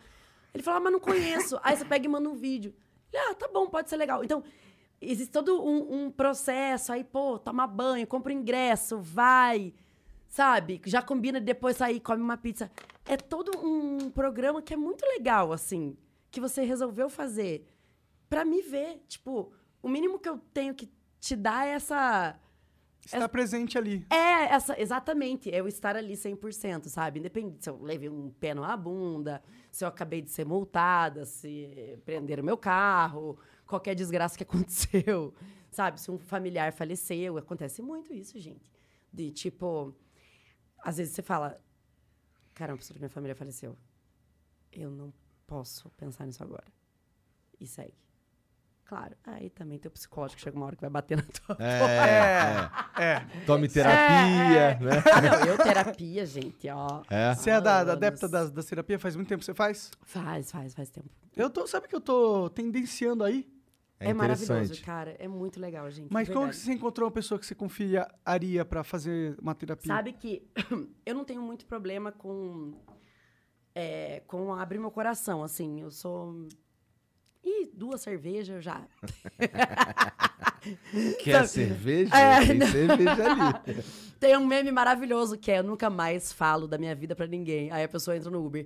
[0.55, 1.59] Ele fala, ah, mas não conheço.
[1.61, 2.73] Aí você pega e manda um vídeo.
[3.13, 4.23] Ele, ah, tá bom, pode ser legal.
[4.23, 4.43] Então,
[4.99, 6.91] existe todo um, um processo.
[6.91, 9.71] Aí, pô, toma banho, compra o ingresso, vai.
[10.29, 10.79] Sabe?
[10.85, 12.71] Já combina de depois sair, come uma pizza.
[13.03, 15.97] É todo um programa que é muito legal, assim.
[16.29, 17.67] Que você resolveu fazer
[18.29, 19.03] pra me ver.
[19.07, 19.51] Tipo,
[19.81, 20.87] o mínimo que eu tenho que
[21.19, 22.39] te dar é essa.
[23.03, 24.05] está presente ali.
[24.11, 25.49] É, essa, exatamente.
[25.49, 27.19] É eu estar ali 100%, sabe?
[27.19, 31.97] Independente se eu levei um pé na bunda, se eu acabei de ser multada, se
[32.05, 35.33] prenderam meu carro, qualquer desgraça que aconteceu,
[35.71, 35.99] sabe?
[35.99, 37.39] Se um familiar faleceu.
[37.39, 38.71] Acontece muito isso, gente.
[39.11, 39.95] De tipo,
[40.83, 41.59] às vezes você fala:
[42.53, 43.77] caramba, a pessoa da minha família faleceu.
[44.71, 45.13] Eu não
[45.47, 46.65] posso pensar nisso agora.
[47.59, 47.93] E segue.
[48.85, 52.71] Claro, aí também tem o psicológico, chega uma hora que vai bater na tua É,
[52.97, 53.03] É.
[53.03, 53.19] é.
[53.45, 55.03] Tome terapia, né?
[55.13, 57.03] Ah, não, eu terapia, gente, ó.
[57.07, 57.35] É.
[57.35, 58.99] Você é da, da adepta das, das terapias?
[58.99, 59.91] Faz muito tempo que você faz?
[60.01, 61.07] Faz, faz, faz tempo.
[61.35, 63.47] Eu tô, sabe que eu tô tendenciando aí?
[63.99, 64.81] É, maravilhoso, interessante.
[64.81, 65.15] cara.
[65.19, 66.11] É muito legal, gente.
[66.11, 69.93] Mas como você encontrou uma pessoa que você confiaria pra fazer uma terapia?
[69.93, 70.47] Sabe que
[71.05, 72.73] eu não tenho muito problema com.
[73.75, 75.81] É, com abrir meu coração, assim.
[75.81, 76.47] Eu sou.
[77.43, 78.85] Ih, duas cervejas já.
[81.23, 82.15] Quer cerveja?
[82.15, 82.67] É, Tem não.
[82.67, 83.83] cerveja ali.
[84.19, 87.71] Tem um meme maravilhoso que é: eu nunca mais falo da minha vida pra ninguém.
[87.71, 88.65] Aí a pessoa entra no Uber.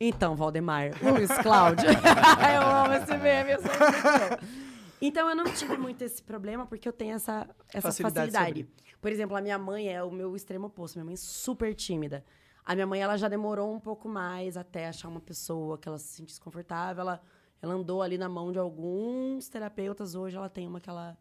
[0.00, 1.86] Então, Valdemar, Luiz Cláudio.
[1.90, 4.73] eu amo esse meme, eu sou muito bom.
[5.06, 8.62] Então, eu não tive muito esse problema porque eu tenho essa, essa Facilidade facilidade.
[8.62, 10.96] de Por exemplo, a minha mãe é o meu extremo oposto.
[10.96, 12.24] Minha mãe é super tímida.
[12.64, 15.98] A minha mãe, ela já demorou um pouco mais até achar uma pessoa que ela
[15.98, 17.02] se sentisse confortável.
[17.02, 17.20] Ela,
[17.60, 20.14] ela andou ali na mão de alguns terapeutas.
[20.14, 21.18] Hoje ela tem uma que ela,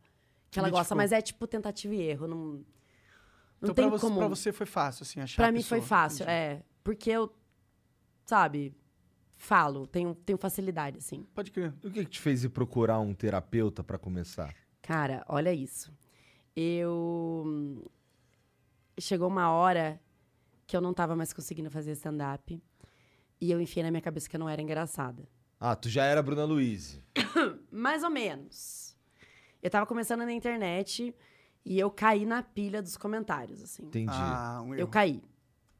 [0.49, 0.95] que ela gosta.
[0.95, 2.25] Mas é tipo tentativa e erro.
[2.27, 2.65] Não, não
[3.63, 4.17] então tem pra você, como...
[4.19, 5.81] pra você foi fácil, assim, achar Pra mim pessoa.
[5.81, 6.31] foi fácil, Entendi.
[6.37, 6.63] é.
[6.81, 7.29] Porque eu,
[8.25, 8.73] sabe,
[9.43, 11.25] falo, tenho, tenho facilidade, assim.
[11.33, 11.73] Pode crer.
[11.83, 14.53] O que, que te fez ir procurar um terapeuta pra começar?
[14.81, 15.91] Cara, olha isso.
[16.55, 17.91] eu.
[18.99, 19.99] Chegou uma hora
[20.67, 22.61] que eu não tava mais conseguindo fazer stand-up.
[23.41, 25.27] E eu enfiei na minha cabeça que eu não era engraçada.
[25.59, 27.01] Ah, tu já era Bruna Luiz.
[27.71, 28.95] Mais ou menos.
[29.61, 31.13] Eu tava começando na internet
[31.65, 33.83] e eu caí na pilha dos comentários, assim.
[33.85, 34.11] Entendi.
[34.13, 34.87] Ah, um Eu erro.
[34.89, 35.23] caí.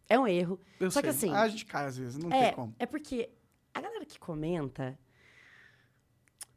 [0.10, 0.60] É um erro.
[0.80, 1.30] Eu Só que sei.
[1.30, 1.38] assim.
[1.38, 2.76] Ah, a gente cai às vezes, não é, tem como.
[2.80, 3.30] é porque
[3.74, 4.98] a galera que comenta.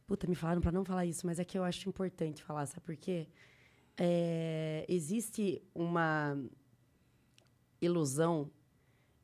[0.07, 2.81] Puta, me falaram pra não falar isso, mas é que eu acho importante falar, sabe
[2.81, 3.29] por quê?
[3.97, 6.39] É, existe uma
[7.81, 8.51] ilusão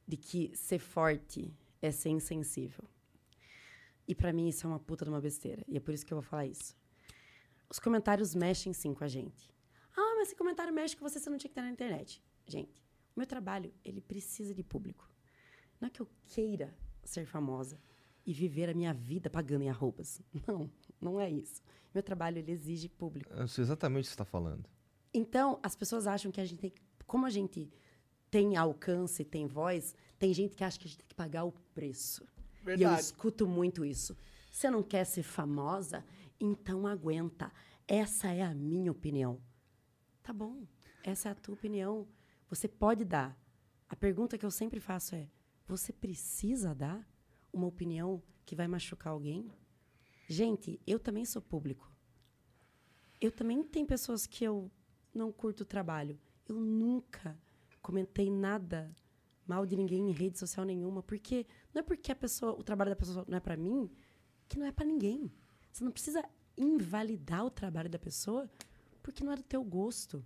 [0.07, 2.85] de que ser forte é ser insensível.
[4.07, 5.63] E pra mim isso é uma puta de uma besteira.
[5.69, 6.77] E é por isso que eu vou falar isso.
[7.69, 9.51] Os comentários mexem sim com a gente.
[9.97, 12.23] Ah, mas esse comentário mexe com você, você não tinha que estar na internet.
[12.47, 12.83] Gente,
[13.15, 15.09] o meu trabalho, ele precisa de público.
[15.81, 16.75] Não é que eu queira
[17.09, 17.79] ser famosa
[18.25, 20.21] e viver a minha vida pagando em arrobas.
[20.47, 21.61] Não, não é isso.
[21.93, 23.33] Meu trabalho, ele exige público.
[23.33, 24.69] Eu sei exatamente o que você tá falando.
[25.13, 26.73] Então, as pessoas acham que a gente tem.
[27.07, 27.71] Como a gente
[28.31, 31.53] tem alcance, tem voz, tem gente que acha que a gente tem que pagar o
[31.75, 32.23] preço.
[32.23, 33.01] E eu Verdade.
[33.01, 34.17] escuto muito isso.
[34.51, 36.05] Você não quer ser famosa?
[36.41, 37.53] Então aguenta.
[37.87, 39.41] Essa é a minha opinião.
[40.23, 40.65] Tá bom.
[41.03, 42.07] Essa é a tua opinião.
[42.49, 43.37] Você pode dar.
[43.89, 45.29] A pergunta que eu sempre faço é:
[45.67, 47.07] você precisa dar
[47.53, 49.51] uma opinião que vai machucar alguém?
[50.29, 51.91] Gente, eu também sou público.
[53.21, 54.71] Eu também tenho pessoas que eu
[55.15, 56.19] não curto o trabalho.
[56.49, 57.39] Eu nunca
[57.81, 58.95] comentei nada
[59.47, 62.91] mal de ninguém em rede social nenhuma, porque não é porque a pessoa, o trabalho
[62.91, 63.91] da pessoa não é para mim,
[64.49, 65.33] que não é para ninguém.
[65.71, 66.25] Você não precisa
[66.57, 68.51] invalidar o trabalho da pessoa
[69.03, 70.25] porque não é do teu gosto.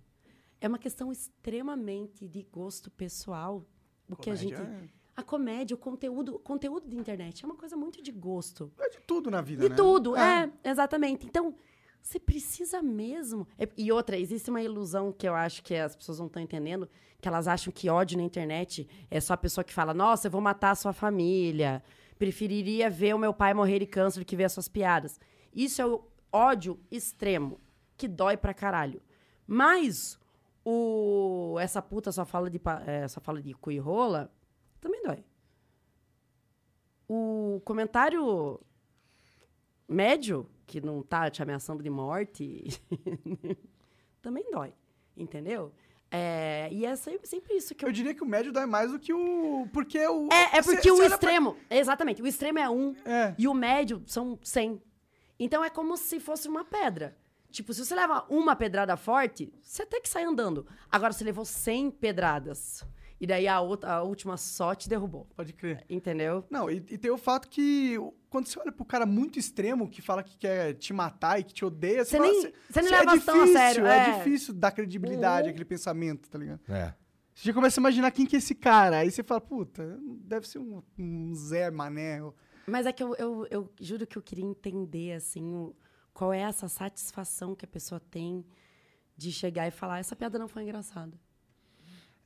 [0.61, 3.65] É uma questão extremamente de gosto pessoal.
[4.09, 7.55] O que a gente Comédia a comédia, o conteúdo, o conteúdo de internet é uma
[7.55, 8.71] coisa muito de gosto.
[8.79, 9.75] É de tudo na vida, De né?
[9.75, 10.51] tudo, é.
[10.63, 11.25] exatamente.
[11.25, 11.55] Então,
[11.99, 13.47] você precisa mesmo.
[13.57, 16.87] É- E outra, existe uma ilusão que eu acho que as pessoas não estão entendendo,
[17.19, 20.31] que elas acham que ódio na internet é só a pessoa que fala, nossa, eu
[20.31, 21.81] vou matar a sua família.
[22.19, 25.19] Preferiria ver o meu pai morrer de câncer do que ver as suas piadas.
[25.51, 27.59] Isso é o ódio extremo,
[27.97, 29.01] que dói pra caralho.
[29.47, 30.19] Mas
[30.63, 34.31] o essa puta só fala de, é, só fala de cu e rola.
[37.09, 38.59] O comentário
[39.87, 42.65] médio, que não tá te ameaçando de morte,
[44.21, 44.73] também dói,
[45.15, 45.71] entendeu?
[46.09, 47.89] É, e é sempre, sempre isso que eu...
[47.89, 49.67] Eu diria que o médio dói mais do que o.
[49.73, 50.29] Porque o.
[50.31, 51.57] É, é porque cê o olha pra- extremo...
[51.69, 53.35] Exatamente, o extremo é um É.
[53.37, 54.81] e o médio são 100.
[55.39, 57.17] Então é como se fosse uma pedra.
[57.51, 60.65] Tipo, se você leva uma pedrada forte, você até que sai andando.
[60.91, 62.85] Agora, você levou 100 pedradas.
[63.19, 65.25] E daí a, outra, a última só te derrubou.
[65.35, 65.83] Pode crer.
[65.89, 66.45] Entendeu?
[66.51, 67.95] Não, e, e tem o fato que
[68.29, 71.53] quando você olha pro cara muito extremo que fala que quer te matar e que
[71.53, 73.85] te odeia, Você fala, nem- "Cê- você nem cê leva é tão a difícil, sério,
[73.87, 74.17] É, é.
[74.17, 75.49] difícil dar credibilidade Uhum.
[75.51, 76.59] àquele pensamento, tá ligado?
[76.69, 76.93] É.
[77.33, 78.97] Você já começa a imaginar quem que é esse cara.
[78.97, 82.19] Aí você fala, puta, deve ser um, um Zé Mané.
[82.67, 85.75] Mas é que eu, eu, eu juro que eu queria entender, assim, o-
[86.13, 88.45] qual é essa satisfação que a pessoa tem
[89.15, 91.17] de chegar e falar, essa piada não foi engraçada.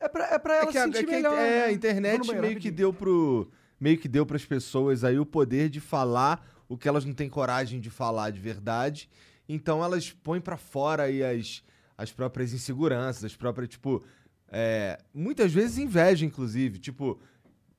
[0.01, 1.37] É pra, é pra ela É que, se a, sentir é que a- melhor.
[1.37, 1.63] é, né?
[1.65, 3.49] a internet meio que deu pro
[3.79, 7.29] meio que deu pras pessoas aí o poder de falar o que elas não têm
[7.29, 9.09] coragem de falar de verdade.
[9.47, 11.63] Então elas põem pra fora aí as,
[11.97, 14.03] as próprias inseguranças, as próprias, tipo,
[14.49, 17.19] é, muitas vezes inveja inclusive, tipo,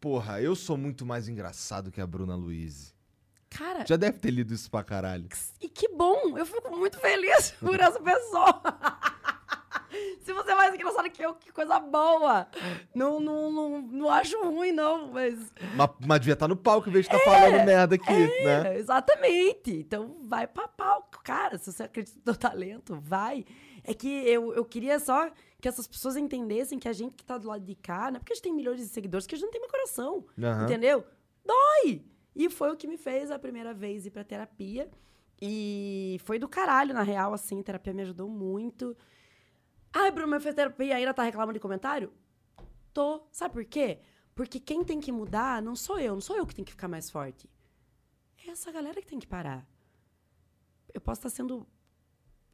[0.00, 2.92] porra, eu sou muito mais engraçado que a Bruna Luiz.
[3.48, 5.26] Cara, Já deve ter lido isso pra caralho.
[5.60, 6.36] e que bom!
[6.38, 8.62] Eu fico muito feliz por essa pessoa.
[10.22, 12.46] Se você é mais engraçado que eu, que coisa boa!
[12.94, 15.38] Não, não, não, não acho ruim, não, mas.
[15.74, 18.74] Mas, mas devia estar no palco em vez de estar falando merda aqui, né?
[18.74, 19.72] É, exatamente.
[19.72, 21.58] Então vai pra palco, cara.
[21.58, 23.44] Se você acredita no teu talento, vai.
[23.84, 25.30] É que eu, eu queria só
[25.60, 28.18] que essas pessoas entendessem que a gente que tá do lado de cá, não é
[28.18, 30.24] porque a gente tem milhões de seguidores, que a gente não tem meu coração.
[30.38, 30.64] Aham.
[30.64, 31.04] Entendeu?
[31.44, 32.04] Dói!
[32.34, 34.88] E foi o que me fez a primeira vez ir pra terapia.
[35.40, 37.60] E foi do caralho, na real, assim.
[37.60, 38.96] A terapia me ajudou muito.
[39.92, 42.12] Ai, Bruno, mas fez terapia e ainda tá reclamando de comentário?
[42.92, 43.22] Tô.
[43.30, 43.98] Sabe por quê?
[44.34, 46.14] Porque quem tem que mudar não sou eu.
[46.14, 47.48] Não sou eu que tenho que ficar mais forte.
[48.46, 49.66] É essa galera que tem que parar.
[50.92, 51.66] Eu posso estar sendo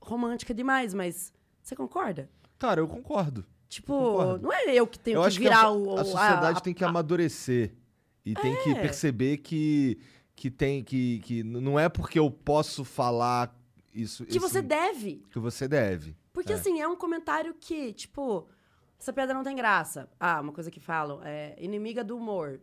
[0.01, 1.32] romântica demais, mas
[1.62, 2.30] você concorda?
[2.59, 3.45] Cara, eu concordo.
[3.68, 4.43] Tipo, Concordo.
[4.43, 5.97] não é eu que tenho eu que virar que a, o.
[5.97, 7.74] a a- sociedade a- tem que amadurecer
[8.24, 8.74] e tem que É.
[8.80, 9.99] perceber que
[10.34, 13.53] que tem que, que não é porque eu posso falar
[13.93, 15.24] isso Que você esse- deve.
[15.32, 16.16] que você deve.
[16.39, 16.55] Porque, É.
[16.57, 18.49] assim, é um comentário que, tipo,
[18.97, 20.09] essa piada não tem graça.
[20.20, 22.61] Ah, uma coisa que falam, é inimiga do humor.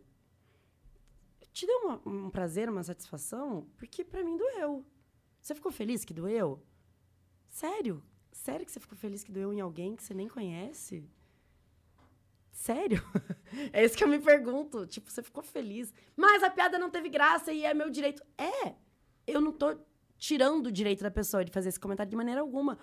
[1.52, 3.66] Te deu uma- um prazer, uma satisfação?
[3.76, 4.82] Porque pra mim doeu.
[5.42, 6.62] Você ficou feliz que doeu?
[7.50, 8.02] Sério?
[8.32, 11.06] sério que você ficou feliz que doeu em alguém que você nem conhece?
[12.50, 13.02] Sério?
[13.72, 14.86] É isso que eu me pergunto.
[14.86, 15.92] Tipo, você ficou feliz.
[16.16, 18.22] Mas a piada não teve graça e é meu direito.
[18.36, 18.74] É!
[19.26, 19.76] Eu não tô
[20.18, 22.78] tirando o direito da pessoa de fazer esse comentário de maneira alguma.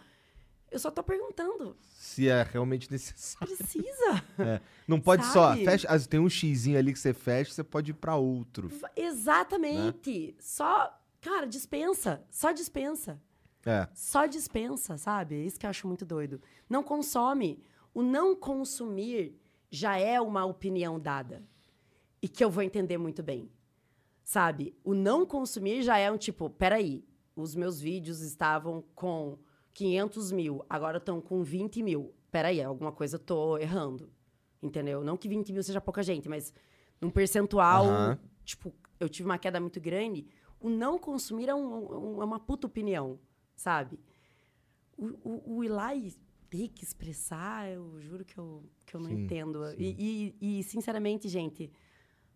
[0.74, 1.78] Eu só tô perguntando.
[2.00, 3.56] Se é realmente necessário.
[3.56, 4.24] Precisa?
[4.40, 4.60] É.
[4.88, 5.50] Não pode só.
[5.50, 5.64] Sabe?
[5.64, 8.72] Fecha, ah, tem um xizinho ali que você fecha, você pode ir pra outro.
[8.96, 10.36] Exatamente.
[10.40, 12.24] Só, cara, dispensa.
[12.32, 13.22] Só dispensa.
[13.64, 13.88] É.
[13.94, 15.36] Só dispensa, sabe?
[15.36, 16.42] É isso que eu acho muito doido.
[16.68, 17.64] Não consome.
[17.94, 21.44] O não consumir já é uma opinião dada.
[22.22, 23.52] E que eu vou entender muito bem.
[24.24, 24.76] Sabe?
[24.84, 27.06] O não consumir já é um tipo, peraí,
[27.36, 29.38] os meus vídeos estavam com
[29.74, 32.14] 500 mil, agora estão com 20 mil.
[32.32, 34.12] Peraí, alguma coisa eu tô errando.
[34.62, 35.04] Entendeu?
[35.04, 36.54] Não que 20 mil seja pouca gente, mas
[37.02, 38.20] num percentual, Aham.
[38.46, 40.26] tipo, eu tive uma queda muito grande.
[40.60, 43.20] O não consumir é, um- um- é uma puta opinião,
[43.56, 44.00] sabe?
[44.98, 46.14] O, o, o ir lá e
[46.50, 49.66] ter que expressar, eu juro que eu, que eu não Sim, entendo.
[49.72, 49.76] sim.
[49.80, 51.70] E, e- e, sinceramente, gente,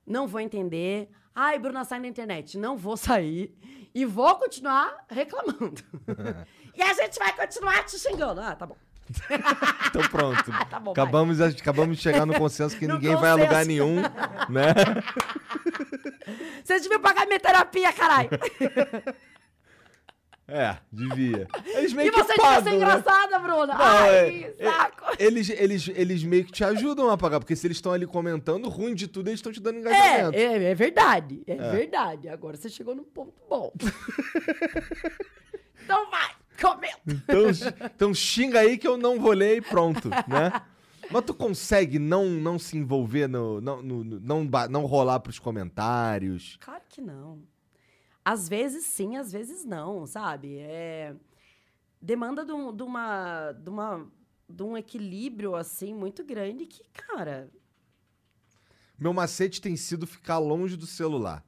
[0.05, 1.07] não vou entender.
[1.33, 2.57] Ai, Bruna, sai da internet.
[2.57, 3.55] Não vou sair.
[3.93, 5.81] E vou continuar reclamando.
[6.77, 8.39] e a gente vai continuar te xingando.
[8.41, 8.77] Ah, tá bom.
[9.87, 10.51] Então pronto.
[10.69, 11.03] Tá bom, vai.
[11.03, 13.67] acabamos, acabamos de chegar no consenso que No ninguém vai a lugar consenso.
[13.67, 13.95] nenhum,
[14.49, 14.73] né?
[16.63, 18.29] Vocês deviam pagar minha terapia, caralho.
[20.49, 21.47] É, devia.
[21.65, 22.75] Eles meio e que você devia ser né?
[22.77, 23.73] engraçada, Bruna.
[23.73, 25.03] Não, Ai, é- que saco.
[25.19, 28.69] Eles, eles, eles meio que te ajudam a pagar, porque se eles estão ali comentando,
[28.69, 30.37] ruim de tudo, eles estão te dando É, engajamento.
[30.37, 31.43] é, é verdade.
[31.47, 32.29] É, verdade.
[32.29, 33.73] Agora você chegou num ponto bom.
[35.83, 36.31] então vai,
[36.61, 36.99] comenta.
[37.07, 37.43] Então,
[37.85, 40.51] então xinga aí que eu não vou ler e pronto, né?
[41.09, 43.61] Mas tu consegue não, não se envolver no.
[43.61, 46.57] Não, no- não, não rolar pros comentários.
[46.59, 47.41] Claro que não.
[48.25, 50.57] Às vezes sim, às vezes não, sabe?
[50.59, 51.15] É...
[52.01, 54.05] Demanda de, um- de uma, de, uma,
[54.49, 57.49] de um equilíbrio, assim, muito grande que, cara...
[58.99, 61.43] Meu macete tem sido ficar longe do celular.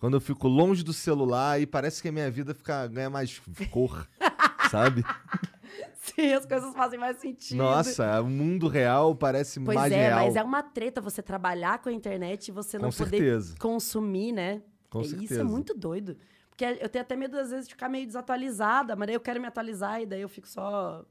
[0.00, 3.40] Quando eu fico longe do celular, aí parece que a minha vida fica, ganha mais
[3.70, 4.08] cor,
[4.70, 5.04] sabe?
[6.00, 7.58] Sim, as coisas fazem mais sentido.
[7.58, 10.18] Nossa, o mundo real parece Pois mais é, real.
[10.24, 13.48] mas é uma treta você trabalhar com a internet e você Com não certeza.
[13.54, 14.62] poder consumir, né?
[14.90, 15.40] Com É, Isso certeza.
[15.42, 16.16] é muito doido.
[16.48, 19.40] Porque eu tenho até medo, às vezes, de ficar meio desatualizada, mas daí eu quero
[19.40, 21.04] me atualizar e daí eu fico só.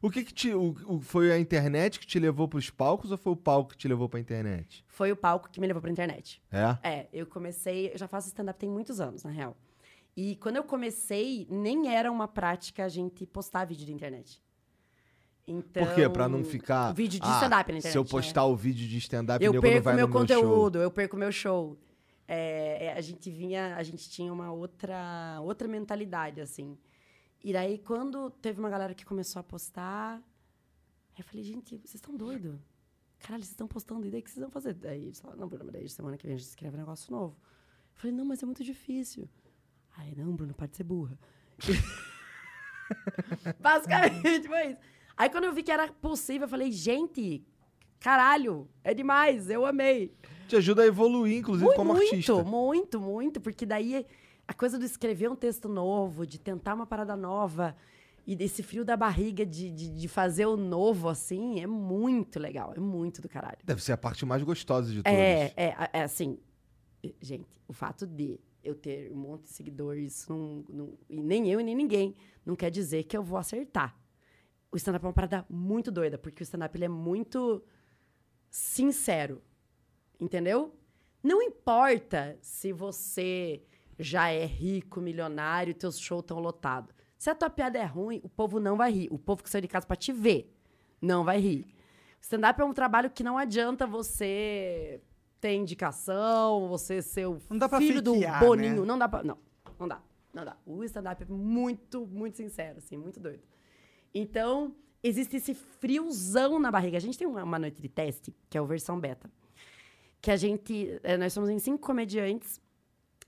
[0.00, 0.52] O que que te...
[0.52, 3.76] O, o- foi a internet que te levou pros palcos ou foi o palco que
[3.76, 4.84] te levou pra internet?
[4.88, 6.42] Foi o palco que me levou pra internet.
[6.50, 6.76] É?
[6.82, 9.56] É, eu comecei, eu já faço stand-up tem muitos anos, na real.
[10.16, 14.42] E quando eu comecei, nem era uma prática a gente postar vídeo de internet.
[15.46, 16.08] Então, Por quê?
[16.08, 16.92] Pra não ficar...
[16.92, 17.92] Vídeo de "Ah, stand-up na internet.
[17.92, 20.12] Se eu postar o vídeo de stand-up, eu perco meu meu show.
[20.20, 21.78] conteúdo, eu perco meu show.
[22.28, 26.78] É, é, a gente vinha, a gente tinha uma outra, outra mentalidade, assim.
[27.42, 30.22] E daí, quando teve uma galera que começou a postar,
[31.18, 32.54] eu falei, gente, vocês estão doidos?
[33.18, 34.74] Caralho, vocês estão postando, e daí o que vocês vão fazer?
[34.74, 37.36] Daí eles falaram, não, Bruno, daí semana que vem a gente escreve um negócio novo.
[37.40, 39.28] Eu falei, não, mas é muito difícil.
[39.96, 41.18] Aí, não, Bruno, para de ser burra.
[43.60, 44.80] Basicamente, foi isso.
[45.16, 47.44] Aí, quando eu vi que era possível, eu falei, gente,
[48.00, 50.12] caralho, é demais, eu amei.
[50.48, 52.34] Te ajuda a evoluir, inclusive, Muito, como artista.
[52.34, 54.06] Muito, muito, muito, porque daí
[54.46, 57.76] a coisa do escrever um texto novo, de tentar uma parada nova
[58.26, 62.72] e desse frio da barriga de, de, de fazer o novo, assim, é muito legal,
[62.76, 63.58] é muito do caralho.
[63.64, 65.18] Deve ser a parte mais gostosa de todas.
[65.18, 66.38] É, é, é assim,
[67.20, 71.60] gente, o fato de eu ter um monte de seguidores, não, não- e nem eu
[71.60, 73.96] e nem ninguém, não quer dizer que eu vou acertar.
[74.70, 77.62] O stand-up é uma parada muito doida, porque o stand-up é muito
[78.50, 79.42] sincero,
[80.20, 80.74] entendeu?
[81.22, 83.62] Não importa se você
[83.98, 86.94] já é rico, milionário, teus shows estão lotados.
[87.18, 89.08] Se a tua piada é ruim, o povo não vai rir.
[89.12, 90.52] O povo que saiu de casa pra te ver
[91.00, 91.66] não vai rir.
[92.20, 95.00] Stand-up é um trabalho que não adianta você
[95.42, 98.80] ter indicação, você ser o Não dá pra filho do fakear, Boninho.
[98.82, 98.86] né?
[98.86, 99.24] Não dá pra...
[99.24, 99.36] Não,
[99.76, 100.00] não dá.
[100.32, 100.56] Não dá.
[100.64, 103.42] O stand-up é muito, muito sincero, assim, muito doido.
[104.14, 104.72] Então,
[105.02, 106.96] existe esse friozão na barriga.
[106.96, 109.28] A gente tem uma, uma noite de teste, que é o versão beta.
[110.20, 111.00] Que a gente...
[111.02, 112.60] eh, nós somos em cinco comediantes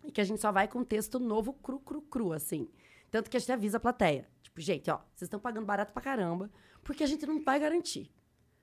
[0.04, 2.68] e que a gente só vai com texto novo, cru, cru, cru, assim.
[3.10, 4.28] Tanto que a gente avisa a plateia.
[4.40, 6.48] Tipo, gente, ó, vocês estão pagando barato pra caramba,
[6.84, 8.08] porque a gente não vai garantir.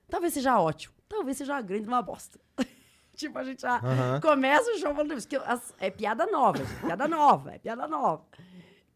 [0.08, 2.40] Talvez seja ótimo, talvez seja uma grande uma bosta.
[3.16, 3.80] tipo, a gente já
[4.20, 7.86] começa o show falando isso, que as- é piada nova, gente, piada nova, é piada
[7.86, 8.24] nova.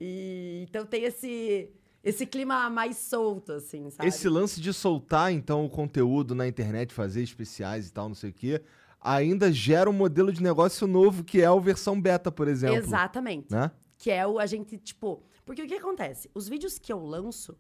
[0.00, 1.70] E então tem esse
[2.04, 4.08] esse clima mais solto, assim, sabe?
[4.08, 8.30] Esse lance de soltar, então, o conteúdo na internet, fazer especiais e tal, não sei
[8.30, 8.62] o quê,
[9.00, 12.76] ainda gera um modelo de negócio novo, que é a versão beta, por exemplo.
[12.76, 13.50] Exatamente.
[13.50, 13.72] Né?
[13.98, 15.22] Que é o a gente, tipo.
[15.44, 16.30] Porque o que acontece?
[16.34, 17.56] Os vídeos que eu lanço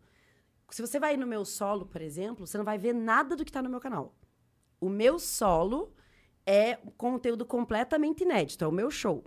[0.70, 3.50] Se você vai no meu solo, por exemplo, você não vai ver nada do que
[3.50, 4.14] tá no meu canal.
[4.80, 5.92] O meu solo
[6.46, 9.24] é conteúdo completamente inédito, é o meu show,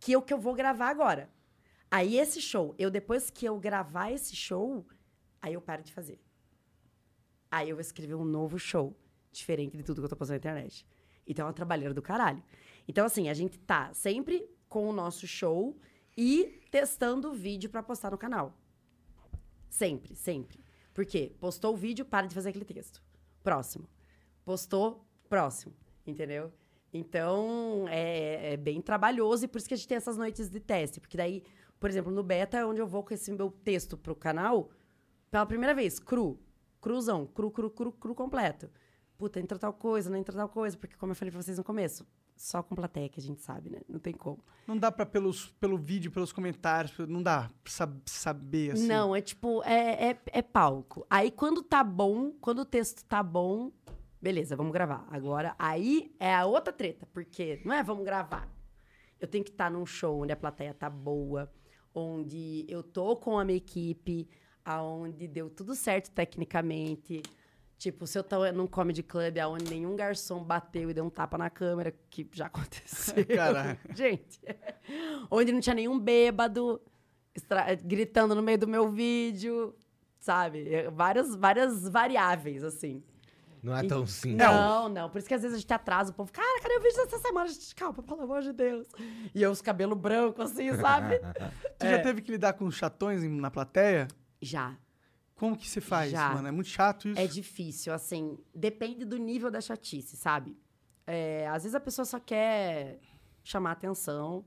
[0.00, 1.30] que é o que eu vou gravar agora.
[1.90, 4.86] Aí esse show, eu depois que eu gravar esse show,
[5.40, 6.18] aí eu paro de fazer.
[7.50, 8.96] Aí eu vou escrever um novo show,
[9.30, 10.86] diferente de tudo que eu tô postando na internet.
[11.26, 12.42] Então é uma trabalheira do caralho.
[12.88, 15.78] Então, assim, a gente tá sempre com o nosso show
[16.16, 18.58] e testando o vídeo pra postar no canal.
[19.68, 20.64] Sempre, sempre.
[20.92, 21.34] Por quê?
[21.38, 23.02] Postou o vídeo, para de fazer aquele texto.
[23.42, 23.88] Próximo.
[24.44, 25.74] Postou, próximo.
[26.06, 26.52] Entendeu?
[26.92, 30.60] Então, é, é bem trabalhoso e por isso que a gente tem essas noites de
[30.60, 31.00] teste.
[31.00, 31.42] Porque daí,
[31.80, 34.70] por exemplo, no beta é onde eu vou com esse meu texto pro canal
[35.30, 36.38] pela primeira vez, cru.
[36.80, 38.68] Cruzão, cru, cru, cru, cru completo.
[39.16, 41.62] Puta, entra tal coisa, não entra tal coisa, porque como eu falei pra vocês no
[41.64, 42.04] começo,
[42.36, 43.80] só com plateia que a gente sabe, né?
[43.88, 44.42] Não tem como.
[44.66, 48.86] Não dá pra, pelos, pelo vídeo, pelos comentários, não dá pra sab- saber, assim.
[48.88, 51.06] Não, é tipo, é, é, é palco.
[51.08, 53.70] Aí quando tá bom, quando o texto tá bom,
[54.22, 55.04] beleza, vamos gravar.
[55.10, 58.48] Agora, aí é a outra treta, porque não é vamos gravar.
[59.18, 61.52] Eu tenho que estar num show onde a plateia tá boa,
[61.92, 64.28] onde eu tô com a minha equipe,
[64.64, 67.22] aonde deu tudo certo tecnicamente.
[67.76, 71.36] Tipo, se eu tô num comedy club aonde nenhum garçom bateu e deu um tapa
[71.36, 73.26] na câmera, que já aconteceu.
[73.26, 73.78] Caralho.
[73.92, 74.40] Gente,
[75.28, 76.80] onde não tinha nenhum bêbado
[77.84, 79.74] gritando no meio do meu vídeo,
[80.20, 80.72] sabe?
[80.72, 83.02] É, Várias, várias variáveis, assim.
[83.62, 84.38] Não é tão simples.
[84.38, 85.08] Não, não.
[85.08, 86.32] Por isso que às vezes a gente atrasa o povo.
[86.32, 87.46] Cara, cadê o vídeo dessa semana?
[87.48, 88.88] A gente, calma, pelo amor de Deus.
[89.34, 91.20] E eu, os cabelos brancos, assim, sabe?
[91.78, 94.08] Tu já teve que lidar com chatões em- na plateia?
[94.40, 94.76] Já.
[95.36, 96.30] Como que você faz, Já.
[96.34, 96.48] mano?
[96.48, 97.20] É muito chato isso.
[97.20, 98.36] É difícil, assim.
[98.54, 100.56] Depende do nível da chatice, sabe?
[101.06, 102.98] É, às vezes a pessoa só quer
[103.44, 104.44] chamar atenção,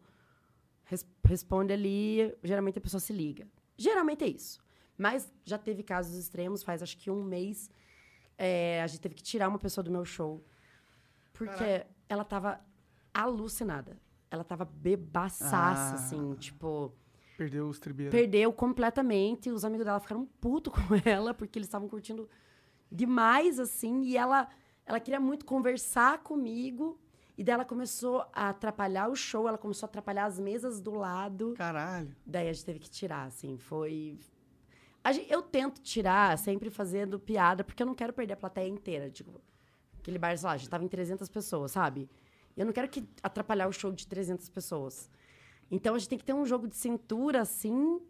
[0.85, 3.47] res- responde ali, geralmente a pessoa se liga.
[3.77, 4.59] Geralmente é isso.
[4.97, 7.69] Mas já teve casos extremos, faz acho que um mês,
[8.37, 10.43] é, a gente teve que tirar uma pessoa do meu show.
[11.33, 12.59] Porque ela tava
[13.13, 13.97] alucinada.
[14.29, 15.93] Ela tava bebaçaça, Ah.
[15.95, 16.93] assim, tipo
[17.37, 18.11] Perdeu os tribeiros.
[18.11, 19.49] perdeu completamente.
[19.49, 22.29] Os amigos dela ficaram puto com ela, porque eles estavam curtindo
[22.91, 24.01] demais, assim.
[24.03, 24.47] E ela,
[24.85, 26.99] ela queria muito conversar comigo.
[27.37, 30.91] E daí ela começou a atrapalhar o show, ela começou a atrapalhar as mesas do
[30.93, 31.53] lado.
[31.57, 32.15] Caralho.
[32.25, 33.57] Daí a gente teve que tirar, assim.
[33.57, 34.17] Foi.
[35.05, 38.67] A gen- eu tento tirar, sempre fazendo piada, porque eu não quero perder a plateia
[38.67, 39.09] inteira.
[39.11, 39.39] Tipo,
[39.99, 42.09] aquele bar, sei lá, a gente tava em 300 pessoas, sabe?
[42.57, 45.09] Eu não quero que atrapalhar o show de 300 pessoas.
[45.69, 48.01] Então a gente tem que ter um jogo de cintura, assim,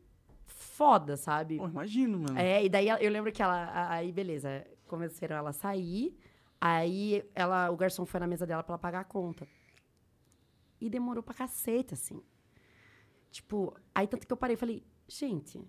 [0.46, 1.58] foda, sabe?
[1.58, 2.38] Pô, imagino, mano.
[2.40, 3.90] É, e daí eu lembro que ela.
[3.90, 6.18] Aí, beleza, convenceram ela a sair.
[6.62, 9.46] Aí ela, o garçom foi na mesa dela pra ela pagar a conta.
[10.80, 12.22] E demorou pra cacete, assim.
[13.32, 15.60] Tipo, aí tanto que eu parei e falei, gente,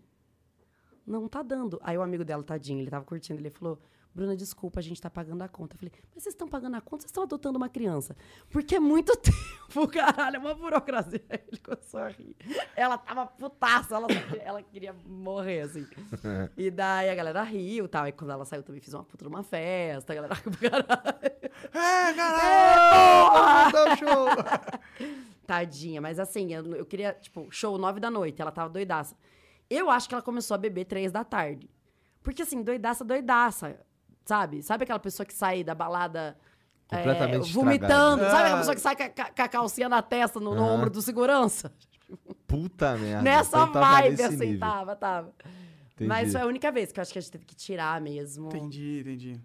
[1.06, 1.78] não tá dando.
[1.82, 3.78] Aí o amigo dela, tadinho, ele tava curtindo, ele falou,
[4.16, 5.74] Bruna, desculpa, a gente tá pagando a conta.
[5.74, 8.16] Eu falei, mas vocês estão pagando a conta, vocês estão adotando uma criança.
[8.48, 11.22] Porque é muito tempo, caralho, é uma burocracia.
[11.28, 12.34] Aí Ele começou a rir.
[12.74, 14.06] Ela tava putaça, ela,
[14.42, 15.86] ela queria morrer, assim.
[16.56, 18.08] E daí a galera riu e tal.
[18.08, 21.20] E quando ela saiu, também fiz uma puta numa festa, a galera caralho.
[21.74, 23.72] É, caralho!
[23.72, 24.28] Dar o show!
[25.46, 29.14] Tadinha, mas assim, eu, eu queria, tipo, show nove da noite, ela tava doidaça.
[29.68, 31.68] Eu acho que ela começou a beber três da tarde.
[32.22, 33.78] Porque assim, doidaça, doidaça,
[34.24, 34.62] sabe?
[34.62, 36.36] Sabe aquela pessoa que sai da balada
[36.90, 38.22] é, Completamente vomitando?
[38.22, 38.30] estragada.
[38.30, 38.58] Sabe aquela Ah.
[38.58, 40.74] pessoa que sai com a, calcinha na testa, no, no Aham.
[40.74, 41.72] ombro do segurança?
[42.46, 43.22] Puta merda.
[43.22, 44.60] Nessa Então tava vibe, assim, nível.
[44.60, 45.34] tava, tava.
[45.94, 46.08] Entendi.
[46.08, 48.48] Mas foi a única vez que eu acho que a gente teve que tirar mesmo.
[48.48, 49.40] entendi, entendi.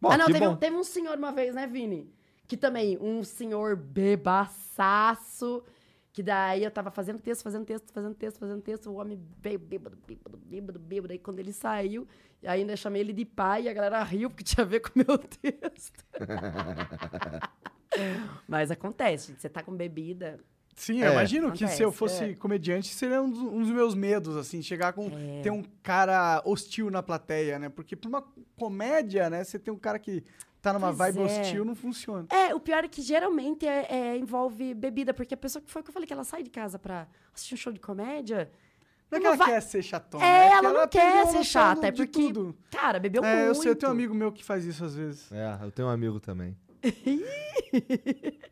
[0.00, 0.50] Bom, ah, não, teve, bom.
[0.52, 2.12] um, teve um senhor uma vez, né, Vini?
[2.46, 5.62] Que também, um senhor bebaçaço.
[6.18, 8.90] Que daí eu tava fazendo texto, fazendo texto, fazendo texto, fazendo texto.
[8.90, 11.12] O homem veio bêbado, bêbado, bêbado, bêbado.
[11.12, 12.08] Aí quando ele saiu,
[12.44, 15.04] ainda chamei ele de pai e a galera riu porque tinha a ver com o
[15.06, 16.04] meu texto.
[18.48, 19.40] Mas acontece, gente.
[19.42, 20.40] Você tá com bebida.
[20.74, 21.06] Sim, É.
[21.08, 22.34] eu imagino que se eu Acontece, fosse é.
[22.34, 25.08] comediante, seria um dos, um dos meus medos, assim, chegar com.
[25.42, 27.68] ter um cara hostil na plateia, né?
[27.68, 28.24] Porque pra uma
[28.56, 30.24] comédia, né, você tem um cara que
[30.60, 31.40] tá numa Pois vibe é.
[31.40, 32.26] hostil, não funciona.
[32.30, 35.80] É, o pior é que geralmente é, é- envolve bebida, porque a pessoa que foi
[35.80, 38.50] o que eu falei que ela sai de casa pra assistir um show de comédia.
[39.10, 40.22] Não é que ela vai- quer ser chatona.
[40.24, 42.54] É, que ela não quer ser chata, é porque- tudo.
[42.70, 43.62] Cara, bebeu É, eu muito.
[43.62, 45.32] sei, eu tenho um amigo meu que faz isso às vezes.
[45.32, 46.54] É, eu tenho um amigo também.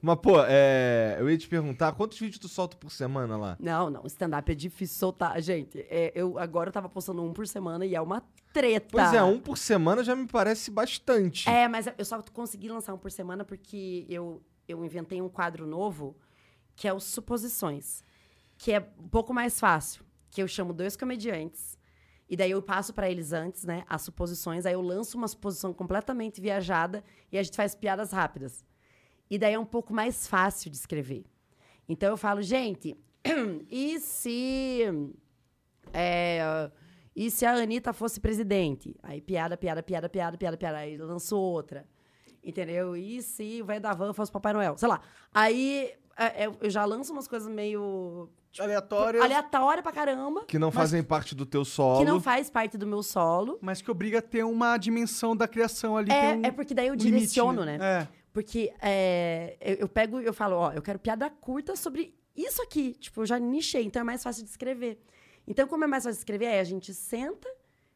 [0.00, 3.56] Mas, pô, é, eu ia te perguntar, quantos vídeos tu solta por semana lá?
[3.60, 5.40] Não, não, stand-up é difícil soltar.
[5.40, 8.88] Gente, é, eu agora eu tava postando um por semana e é uma treta.
[8.90, 11.48] Pois é, um por semana já me parece bastante.
[11.48, 15.66] É, mas eu só consegui lançar um por semana porque eu, eu inventei um quadro
[15.66, 16.16] novo
[16.74, 18.02] que é os Suposições.
[18.56, 20.02] Que é um pouco mais fácil.
[20.30, 21.77] Que eu chamo dois comediantes
[22.28, 25.72] E daí eu passo pra eles antes, né, as suposições, aí eu lanço uma suposição
[25.72, 27.02] completamente viajada
[27.32, 28.64] e a gente faz piadas rápidas.
[29.30, 31.24] E daí é um pouco mais fácil de escrever.
[31.88, 32.96] Então eu falo, gente,
[33.70, 34.82] e se.
[35.92, 36.70] é,
[37.16, 38.94] e se a Anitta fosse presidente?
[39.02, 40.78] Aí piada, piada, piada, piada, piada, piada.
[40.78, 41.86] Aí lançou outra.
[42.44, 42.96] Entendeu?
[42.96, 44.78] E se o velho da van fosse Papai Noel?
[44.78, 45.00] Sei lá.
[45.34, 48.28] Aí é, é, eu já lanço umas coisas meio.
[48.58, 50.44] Aleatórias, aleatória pra caramba.
[50.46, 51.98] Que não fazem parte do teu solo.
[52.00, 53.58] Que não faz parte do meu solo.
[53.60, 56.08] mas que obriga a ter uma dimensão da criação ali.
[56.08, 57.78] tem É, um- é porque daí eu um limite, direciono, né?
[57.80, 58.08] É.
[58.32, 62.62] Porque é, eu, eu pego e eu falo, ó, eu quero piada curta sobre isso
[62.62, 62.94] aqui.
[62.94, 65.00] Tipo, eu já nichei, então é mais fácil de escrever.
[65.46, 67.48] Então, como é mais fácil de escrever, aí a gente senta,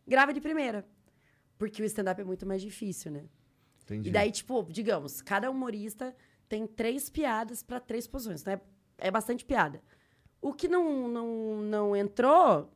[0.07, 0.87] grava de primeira.
[1.59, 3.25] Porque o stand-up é muito mais difícil, né?
[3.85, 4.09] Entendi.
[4.09, 6.15] E daí, tipo, digamos, cada humorista
[6.49, 8.61] tem três piadas para três posições, né?
[8.99, 9.81] É bastante piada.
[10.43, 12.69] O que não, não, não entrou,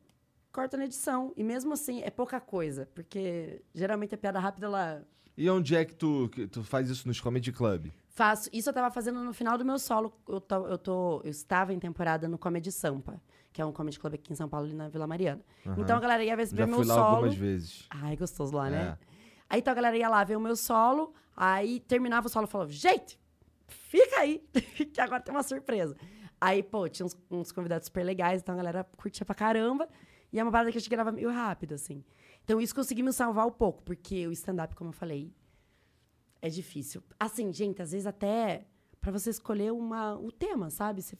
[0.53, 1.33] corta na edição.
[1.37, 2.89] E mesmo assim, é pouca coisa.
[2.95, 5.05] Porque geralmente a piada rápida, ela
[5.37, 7.89] E onde é que tu, que tu faz isso nos Comedy Club?
[8.09, 8.49] Faço.
[8.53, 10.11] Isso eu tava fazendo no final do meu solo.
[10.27, 13.21] Eu, tô, eu, tô, eu estava em temporada no Comedy Sampa,
[13.53, 15.43] que é um comedy club aqui em São Paulo, ali na Vila Mariana.
[15.77, 17.17] Então a galera ia ver, ver Já meu fui lá solo.
[17.17, 17.87] algumas vezes.
[17.91, 18.97] Ai, gostoso lá, né?
[19.03, 19.07] É.
[19.51, 22.51] Aí então a galera ia lá ver o meu solo, aí terminava o solo e
[22.51, 23.21] falava, gente,
[23.67, 24.43] fica aí,
[24.93, 25.97] que agora tem uma surpresa.
[26.41, 29.89] Aí, pô, tinha uns, uns convidados super legais, então a galera curtia pra caramba.
[30.33, 32.05] E é uma parada que a gente grava meio rápido, assim.
[32.45, 35.33] Então isso conseguiu me salvar um pouco, porque o stand-up, como eu falei,
[36.43, 37.03] é difícil.
[37.19, 38.67] Assim, gente, às vezes até
[39.01, 41.01] pra você escolher uma, o tema, sabe?
[41.03, 41.19] Você-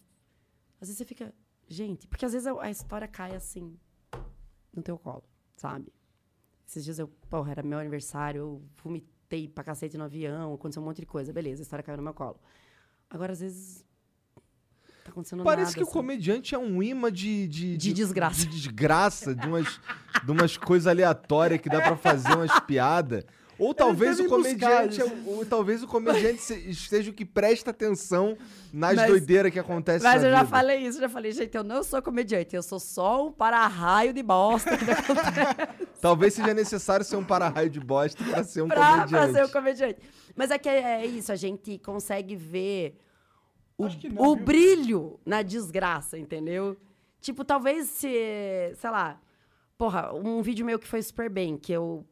[0.81, 1.35] às vezes você fica,
[1.69, 3.79] gente, porque às vezes a, a história cai assim
[4.75, 5.25] no teu colo,
[5.57, 5.93] sabe?
[6.67, 10.85] Esses dias eu, porra, era meu aniversário, eu vomitei pra cacete no avião, aconteceu um
[10.85, 12.39] monte de coisa, beleza, a história caiu no meu colo.
[13.09, 13.86] Agora, às vezes,
[15.07, 15.75] tá acontecendo Parece nada.
[15.77, 15.93] que o assim.
[15.93, 17.47] comediante é um imã de...
[17.49, 18.41] De, De desgraça.
[18.41, 19.81] De desgraça, de umas,
[20.25, 23.25] de umas coisas aleatórias que dá pra fazer umas piadas.
[23.59, 27.71] Ou talvez o comediante, é o- ou talvez o comediante se- esteja o que presta
[27.71, 28.37] atenção
[28.71, 30.51] nas Mas- doideiras que acontecem Mas na eu já vida.
[30.51, 34.23] falei isso, já falei, gente, eu não sou comediante, eu sou só um para-raio de
[34.23, 35.69] bosta que acontece
[36.03, 39.11] Talvez seja necessário ser um para-raio de bosta pra ser um pra, comediante.
[39.11, 39.99] pra ser um comediante.
[40.37, 42.95] Mas é que é isso, a gente consegue ver
[43.79, 46.77] o, não, o brilho na desgraça, entendeu?
[47.21, 49.21] Tipo, talvez se, sei lá,
[49.77, 52.05] porra, um vídeo meu que foi super bem, que eu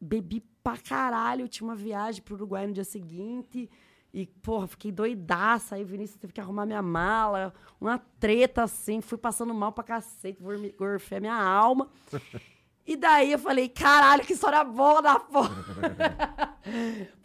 [0.00, 3.68] bebi pra caralho, tinha uma viagem pro Uruguai no dia seguinte.
[4.14, 5.74] E, porra, fiquei doidaça.
[5.74, 7.54] Aí o Vinícius teve que arrumar minha mala.
[7.80, 9.00] Uma treta, assim.
[9.00, 10.38] Fui passando mal pra cacete.
[10.76, 11.88] Gorfei a minha alma.
[12.86, 16.58] E daí eu falei, caralho, que história boa da porra.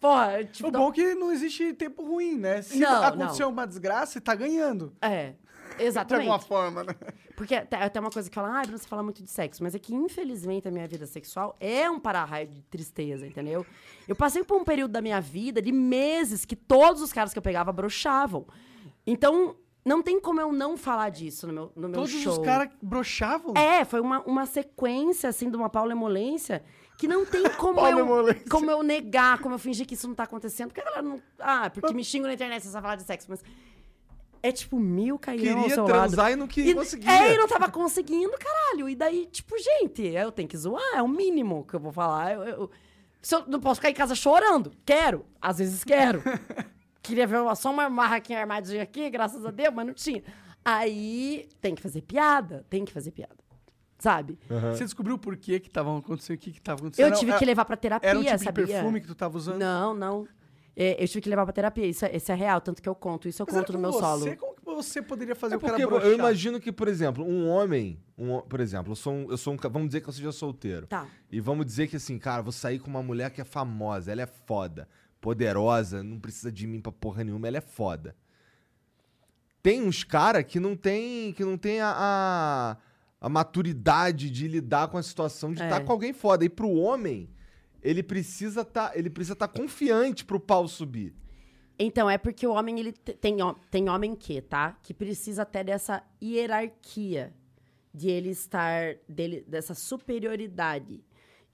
[0.00, 0.68] porra, tipo...
[0.68, 2.62] O bom é que não existe tempo ruim, né?
[2.62, 4.94] Se Não, acontecer uma desgraça, você tá ganhando.
[5.00, 5.34] É,
[5.76, 6.28] De exatamente.
[6.28, 6.94] alguma forma, né?
[7.36, 9.62] Porque até, até uma coisa que fala, ah, Bruno, você fala muito de sexo.
[9.62, 13.64] Mas é que, infelizmente, a minha vida sexual é um para-raio de tristeza, entendeu?
[14.06, 17.38] Eu passei por um período da minha vida de meses que todos os caras que
[17.38, 18.46] eu pegava broxavam.
[19.06, 19.56] Então,
[19.88, 22.32] não tem como eu não falar disso no meu, no meu Todos show.
[22.34, 23.54] os caras broxavam.
[23.56, 26.62] É, foi uma, uma sequência, assim, de uma Paula Emolência
[26.96, 28.06] que não tem como eu,
[28.50, 30.68] como eu negar, como eu fingir que isso não tá acontecendo.
[30.68, 31.20] Porque a galera não...
[31.38, 33.42] Ah, porque me xingam na internet você falar de sexo, mas...
[34.40, 35.92] É tipo mil cairão ao Queria seu lado.
[35.94, 37.10] transar e não que E- conseguia.
[37.10, 38.88] É, e não tava conseguindo, caralho.
[38.88, 42.34] E daí, tipo, gente, eu tenho que zoar, é o mínimo que eu vou falar.
[42.34, 42.70] Eu, eu-
[43.32, 44.72] eu não posso ficar em casa chorando.
[44.86, 46.22] Quero, às vezes quero.
[47.08, 50.22] Queria ver uma- só uma marraquinha armadinha aqui, graças a Deus, mas não tinha.
[50.64, 53.34] Aí tem que fazer piada, tem que fazer piada.
[53.98, 54.38] Sabe?
[54.48, 57.06] Você descobriu por que que tava acontecendo, o que que tava acontecendo?
[57.12, 58.64] Eu tive Era- que levar pra terapia, Era um tipo sabia?
[58.66, 59.58] de perfume que tu tava usando?
[59.58, 60.28] Não, não.
[60.76, 61.84] É, eu tive que levar pra terapia.
[61.86, 63.26] Isso é, isso é real, tanto que eu conto.
[63.28, 64.36] Isso eu Mas conto no meu você, solo.
[64.36, 66.08] Como que você poderia fazer É o cara porque broxar?
[66.08, 69.54] eu imagino que, por exemplo, um homem, um por exemplo, eu sou um, eu sou
[69.54, 70.86] um, vamos dizer que eu seja solteiro.
[70.86, 71.08] Tá.
[71.32, 74.22] E vamos dizer que assim, cara, vou sair com uma mulher que é famosa, ela
[74.22, 74.88] é foda,
[75.20, 78.14] poderosa, não precisa de mim pra porra nenhuma, ela é foda.
[79.62, 82.76] Tem uns cara que não tem, que não tem a, a,
[83.20, 85.64] a maturidade de lidar com a situação de É.
[85.64, 86.44] estar com alguém foda.
[86.44, 87.28] E pro homem,
[87.82, 91.14] ele precisa tá, ele precisa estar confiante pro pau subir.
[91.78, 93.36] Então, é porque o homem, ele te- tem,
[93.70, 94.76] tem homem que, tá?
[94.82, 97.34] Que precisa até dessa hierarquia.
[97.94, 101.02] De ele estar, dele, dessa superioridade.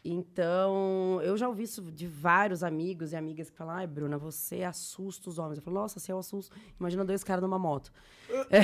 [0.04, 4.62] Então, eu já ouvi isso de vários amigos e amigas que falam, ai, Bruna, você
[4.62, 5.56] assusta os homens.
[5.56, 7.90] Eu falo, nossa, se eu assusto, imagina dois caras numa moto.
[8.50, 8.60] É,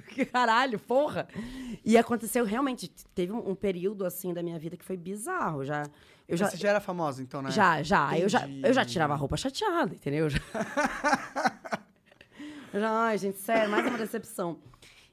[0.00, 1.28] que Caralho, porra!
[1.82, 5.64] E aconteceu, realmente, teve um, um período, assim, da minha vida que foi bizarro.
[5.64, 5.84] Já,
[6.28, 7.50] eu já, Você já era famosa, então, né?
[7.50, 8.18] já, já.
[8.18, 10.28] Eu já, eu já tirava a roupa chateada, entendeu?
[10.28, 10.38] Já...
[12.74, 14.58] Já, ai, gente, sério, mais uma decepção.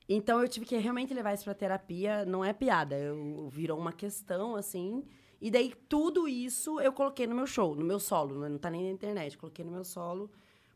[0.10, 3.94] Então eu tive que realmente levar isso pra terapia, não é piada, eu, virou uma
[3.94, 5.02] questão, assim.
[5.44, 8.86] E daí tudo isso eu coloquei no meu show, no meu solo, não tá nem
[8.86, 10.32] na internet, coloquei no meu solo,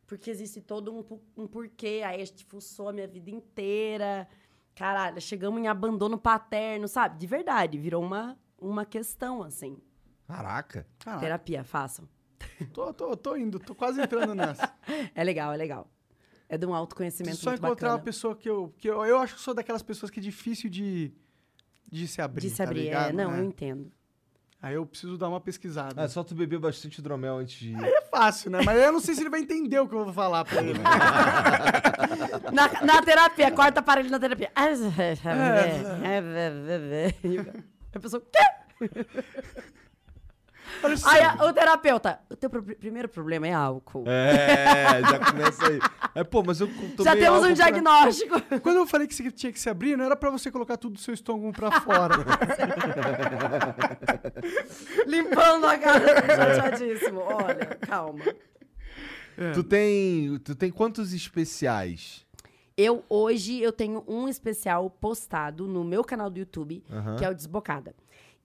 [0.06, 4.28] porque existe todo um, um porquê, aí a gente fuçou a minha vida inteira.
[4.76, 7.18] Caralho, chegamos em abandono paterno, sabe?
[7.18, 9.78] De verdade, virou uma, uma questão, assim.
[10.28, 10.86] Caraca.
[11.00, 12.06] Caraca, Terapia, façam.
[12.74, 14.70] tô, tô, tô indo, tô quase entrando nessa.
[15.16, 15.90] É legal, é legal.
[16.50, 17.94] É de um autoconhecimento só muito encontrar bacana.
[18.00, 19.06] uma pessoa que eu, que eu.
[19.06, 21.14] Eu acho que sou daquelas pessoas que é difícil de,
[21.90, 22.42] de se abrir.
[22.42, 23.14] De se tá abrir, é, ligado?
[23.14, 23.40] não, É.
[23.40, 23.92] eu entendo.
[24.62, 26.02] Aí eu preciso dar uma pesquisada.
[26.02, 27.84] É só tu beber bastante hidromel antes de ir.
[27.84, 28.60] É fácil, né?
[28.66, 30.80] Mas eu não sei se ele vai entender o que eu vou falar pra ele.
[32.52, 34.52] Na, na terapia, corta para ele na terapia.
[34.56, 34.74] É.
[37.24, 37.40] E
[37.94, 39.00] A pessoa, quê?
[41.06, 44.04] Aí a- o terapeuta, o teu pro- primeiro problema é álcool.
[44.08, 45.80] É, já começa aí.
[46.16, 48.42] É, pô, mas eu tomei Já temos um pra- diagnóstico.
[48.62, 50.94] Quando eu falei que você tinha que se abrir, não era pra você colocar tudo
[50.94, 52.16] do seu estômago pra fora.
[55.06, 57.20] Limpando a cara, tá chateadíssimo.
[57.22, 58.24] Olha, calma.
[59.54, 62.26] Tu tem, tu tem quantos especiais?
[62.76, 67.16] Eu, hoje, eu tenho um especial postado no meu canal do YouTube, Aham.
[67.16, 67.96] que é o Desbocada.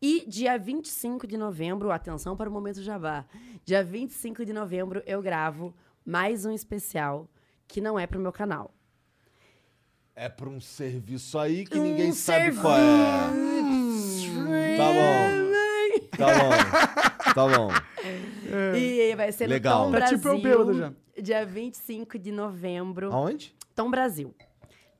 [0.05, 3.25] E dia 25 de novembro, atenção para o momento Jabá.
[3.65, 5.73] Dia 25 de novembro eu gravo
[6.05, 7.31] mais um especial
[7.69, 8.75] que não é pro meu canal.
[10.17, 12.81] É pra um serviço aí que Um ninguém sabe qual é.
[14.77, 15.53] Tá bom.
[16.19, 17.33] Tá bom.
[17.35, 17.71] Tá bom.
[18.77, 19.87] E vai ser Legal.
[19.89, 20.93] no Tom Tá tipo eu Brasil, já.
[21.23, 23.13] dia 25 de novembro.
[23.13, 23.55] Aonde?
[23.73, 24.35] Tom Brasil.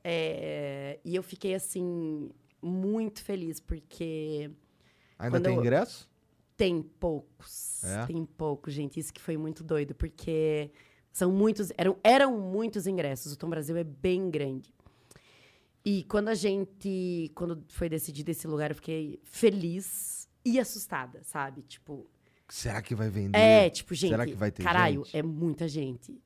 [0.01, 2.31] É, e eu fiquei, assim,
[2.61, 4.49] muito feliz, porque
[5.23, 6.09] Ainda Quando tem eu- ingresso?
[6.55, 7.83] tem poucos.
[7.83, 8.05] É?
[8.05, 8.99] Tem poucos, gente.
[8.99, 10.69] Isso que foi muito doido, porque
[11.11, 13.33] são muitos, eram, eram muitos ingressos.
[13.33, 14.73] O Tom Brasil é bem grande.
[15.85, 21.61] E quando a gente, quando foi decidido esse lugar, eu fiquei feliz e assustada, sabe?
[21.63, 22.05] Tipo,
[22.47, 23.37] Será que vai vender?
[23.37, 25.17] é, tipo, gente, Será que vai ter caralho, gente?
[25.17, 26.17] é muita gente.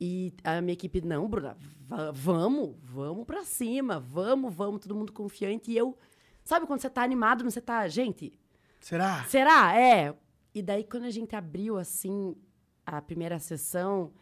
[0.00, 1.56] E a minha equipe, não, Bruna,
[1.88, 5.70] va- vamos, vamos pra cima, vamos, vamos, todo mundo confiante.
[5.70, 5.96] E eu,
[6.44, 8.32] sabe quando você tá animado, mas você tá, gente,
[8.80, 9.24] Será?
[9.24, 9.78] será?
[9.78, 10.14] É.
[10.54, 12.36] E daí, quando a gente abriu, assim,
[12.84, 14.12] a primeira sessão,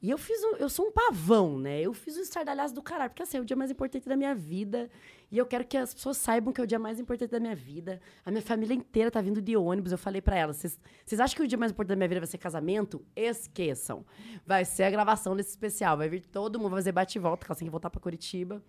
[0.00, 1.80] e eu fiz, um, eu sou um pavão, né?
[1.80, 4.34] Eu fiz o estardalhaço do caralho, porque assim, é o dia mais importante da minha
[4.34, 4.90] vida.
[5.32, 7.56] E eu quero que as pessoas saibam que é o dia mais importante da minha
[7.56, 8.00] vida.
[8.24, 9.92] A minha família inteira tá vindo de ônibus.
[9.92, 10.58] Eu falei pra elas:
[11.04, 13.04] vocês acham que o dia mais importante da minha vida vai ser casamento?
[13.16, 14.04] Esqueçam.
[14.46, 15.96] Vai ser a gravação desse especial.
[15.96, 18.00] Vai vir todo mundo vai fazer bate e volta, porque elas têm que voltar pra
[18.00, 18.62] Curitiba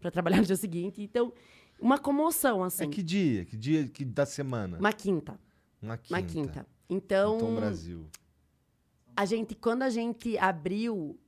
[0.00, 1.00] pra trabalhar no dia seguinte.
[1.00, 1.32] Então,
[1.82, 2.84] uma comoção, assim.
[2.84, 3.44] É que dia?
[3.44, 4.78] Que dia que da semana?
[4.78, 5.38] Uma quinta.
[5.82, 6.14] Uma quinta.
[6.14, 6.66] Uma quinta.
[6.88, 8.06] Então, Tom Brasil.
[9.16, 11.18] a gente, quando a gente abriu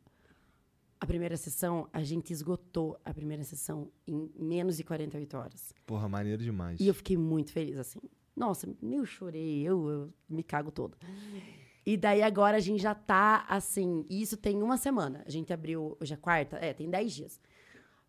[1.01, 5.75] a primeira sessão, a gente esgotou a primeira sessão em menos de 48 horas.
[5.85, 6.79] Porra, maneiro demais.
[6.81, 7.99] E eu fiquei muito feliz, assim.
[8.37, 10.97] Nossa, eu chorei, eu, eu me cago toda.
[11.87, 15.23] E daí agora a gente já tá, assim, isso tem uma semana.
[15.27, 17.41] A gente abriu, hoje é quarta, é, tem 10 dias.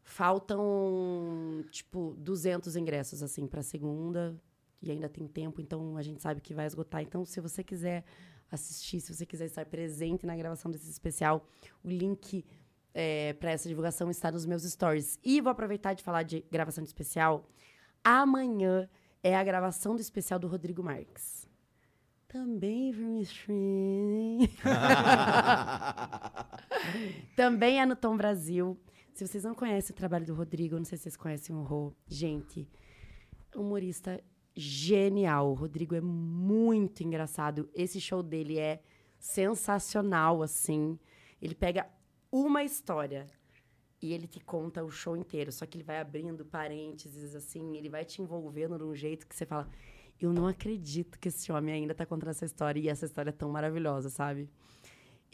[0.07, 4.39] Faltam, tipo, 200 ingressos, assim, pra segunda.
[4.81, 7.01] E ainda tem tempo, então a gente sabe que vai esgotar.
[7.01, 8.05] Então, se você quiser
[8.51, 11.47] assistir, se você quiser estar presente na gravação desse especial,
[11.83, 12.45] o link
[12.93, 15.19] é, para essa divulgação está nos meus stories.
[15.23, 17.49] E vou aproveitar de falar de gravação de especial.
[18.03, 18.87] Amanhã
[19.23, 21.49] é a gravação do especial do Rodrigo Marques.
[22.27, 24.49] Também from streaming.
[27.35, 28.79] Também é no Tom Brasil.
[29.15, 31.93] Se vocês não conhecem o trabalho do Rodrigo, não sei se vocês conhecem o Rô.
[32.05, 32.67] Gente,
[33.55, 34.21] humorista
[34.53, 35.51] genial.
[35.51, 37.69] O Rodrigo é muito engraçado.
[37.73, 38.81] Esse show dele é
[39.17, 40.99] sensacional, assim.
[41.41, 41.87] Ele pega
[42.29, 43.25] uma história
[44.01, 45.49] e ele te conta o show inteiro.
[45.49, 49.33] Só que ele vai abrindo parênteses, assim, ele vai te envolvendo de um jeito que
[49.33, 49.69] você fala:
[50.19, 53.31] Eu não acredito que esse homem ainda tá contando essa história e essa história é
[53.33, 54.49] tão maravilhosa, sabe?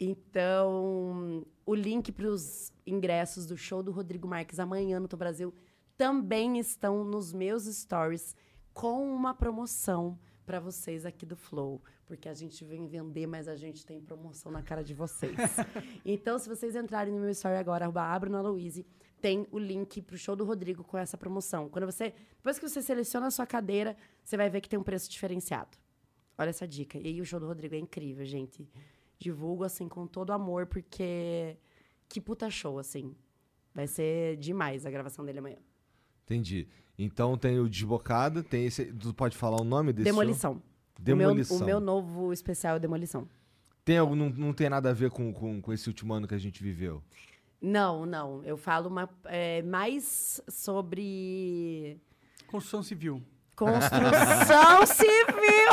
[0.04, 5.54] Então, o link para os ingressos do show do Rodrigo Marques amanhã no Tom Brasil
[5.96, 8.34] também estão nos meus stories
[8.74, 13.54] com uma promoção para vocês aqui do Flow, porque a gente vem vender, mas a
[13.54, 15.36] gente tem promoção na cara de vocês.
[16.04, 18.84] então, se vocês entrarem no meu story agora, arroba abronaloise,
[19.20, 21.68] tem o link pro show do Rodrigo com essa promoção.
[21.68, 24.82] Quando você, depois que você seleciona a sua cadeira, você vai ver que tem um
[24.82, 25.78] preço diferenciado.
[26.36, 26.98] Olha essa dica.
[26.98, 28.68] E aí o show do Rodrigo é incrível, gente.
[29.22, 31.56] Divulgo assim com todo amor, porque
[32.08, 33.14] que puta show, assim.
[33.72, 35.58] Vai ser demais a gravação dele amanhã.
[36.24, 36.66] Entendi.
[36.98, 38.86] Então tem o Desbocada, tem esse.
[38.92, 40.08] Tu pode falar o nome desse?
[40.08, 40.12] show?
[40.18, 40.62] Demolição.
[40.98, 41.56] Demolição.
[41.56, 43.28] O meu, o meu novo especial é Demolição.
[43.84, 46.34] Tem algum, não, não tem nada a ver com, com, com esse último ano que
[46.34, 47.02] a gente viveu.
[47.60, 48.42] Não, não.
[48.44, 51.96] Eu falo uma, é, mais sobre
[52.46, 53.22] Construção civil.
[53.54, 55.70] construção civil.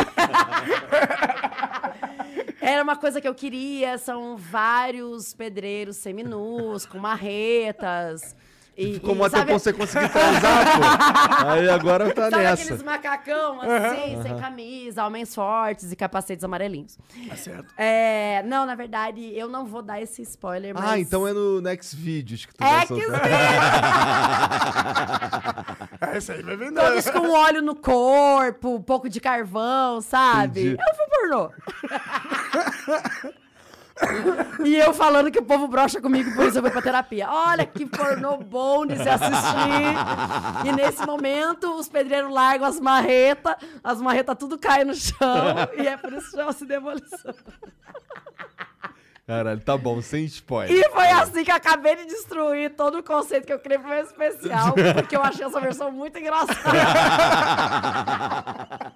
[2.70, 8.36] Era uma coisa que eu queria, são vários pedreiros seminus, com marretas.
[8.82, 10.80] E, Ficou mó sabe- você conseguir transar, pô.
[11.52, 12.64] Aí agora tá Sabe nessa.
[12.64, 16.98] aqueles macacão, assim, sem camisa, homens fortes e capacetes amarelinhos.
[17.28, 17.74] Tá certo.
[17.78, 20.90] É, não, na verdade, eu não vou dar esse spoiler, mas...
[20.92, 23.22] Ah, então é no Next Videos que tu É vai soltar.
[26.14, 26.82] É, isso aí vai vender.
[26.82, 30.62] Todos com óleo no corpo, um pouco de carvão, sabe?
[30.62, 30.78] Entendi.
[30.80, 31.52] Eu fui pornô.
[34.64, 37.30] e eu falando que o povo brocha comigo, por isso eu vou pra terapia.
[37.30, 40.66] Olha que pornô bom de se assistir.
[40.66, 45.18] E nesse momento, os pedreiros largam as marretas, as marretas tudo caem no chão,
[45.78, 47.34] e é por isso que chama-se demolição.
[49.30, 50.76] Caralho, tá bom, sem spoiler.
[50.76, 53.88] E foi assim que eu acabei de destruir todo o conceito que eu criei pro
[53.88, 56.60] meu especial, porque eu achei essa versão muito engraçada.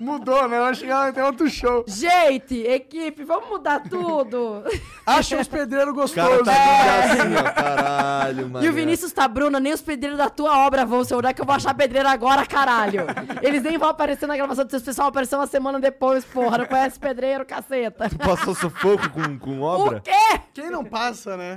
[0.00, 0.58] Mudou, né?
[0.58, 1.84] Vai chegar até outro show.
[1.88, 4.62] Gente, equipe, vamos mudar tudo.
[5.06, 6.44] Acha uns pedreiros O cara gostosos.
[6.44, 7.10] tá é.
[7.10, 7.52] assim, ó.
[7.52, 8.64] Caralho, mano.
[8.64, 11.14] E o Vinícius tá, Bruna, nem os pedreiros da tua obra vão ser.
[11.14, 13.06] Onde é que eu vou achar pedreiro agora, caralho?
[13.42, 16.58] Eles nem vão aparecer na gravação do seu especial, apareceu uma semana depois, porra.
[16.58, 18.10] Não conhece pedreiro, caceta.
[18.18, 20.00] Passou sufoco com, com O obra?
[20.00, 20.10] quê?
[20.52, 21.56] Quem não passa, né?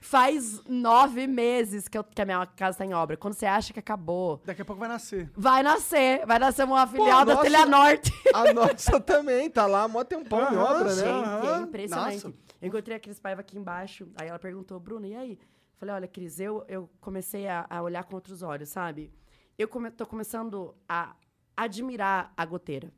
[0.00, 3.16] Faz nove meses que, eu- que a minha casa tá em obra.
[3.16, 5.28] Quando você acha que acabou, Daqui a pouco vai nascer.
[5.34, 6.24] vai nascer.
[6.24, 7.42] Vai nascer uma filial da nossa.
[7.44, 8.12] Telha Norte.
[8.32, 11.02] A nossa também, tá lá, mó tempão em Aham, obra, né?
[11.02, 12.14] Gente, é impressionante.
[12.24, 12.34] Nossa.
[12.62, 14.06] Eu encontrei a Cris Paiva aqui embaixo.
[14.16, 15.38] Aí ela perguntou, Bruna, e aí?
[15.76, 19.12] Falei, olha, Cris, eu, eu comecei a, a olhar com outros olhos, sabe?
[19.58, 21.16] Eu come, tô começando a
[21.56, 22.92] admirar a goteira.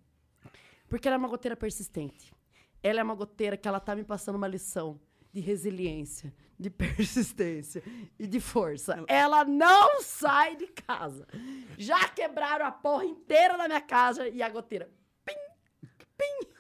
[0.89, 2.33] Porque ela é uma goteira persistente.
[2.83, 5.01] Ela é uma goteira que ela tá me passando uma lição
[5.33, 7.83] de resiliência, de persistência
[8.19, 9.05] e de força.
[9.07, 11.27] Ela não sai de casa.
[11.77, 14.91] Já quebraram a porra inteira da minha casa e a goteira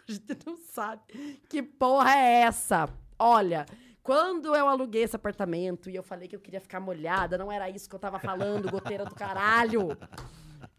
[0.09, 1.03] a gente não sabe
[1.49, 2.89] que porra é essa.
[3.19, 3.67] Olha,
[4.03, 7.69] quando eu aluguei esse apartamento e eu falei que eu queria ficar molhada, não era
[7.69, 9.89] isso que eu tava falando, goteira do caralho.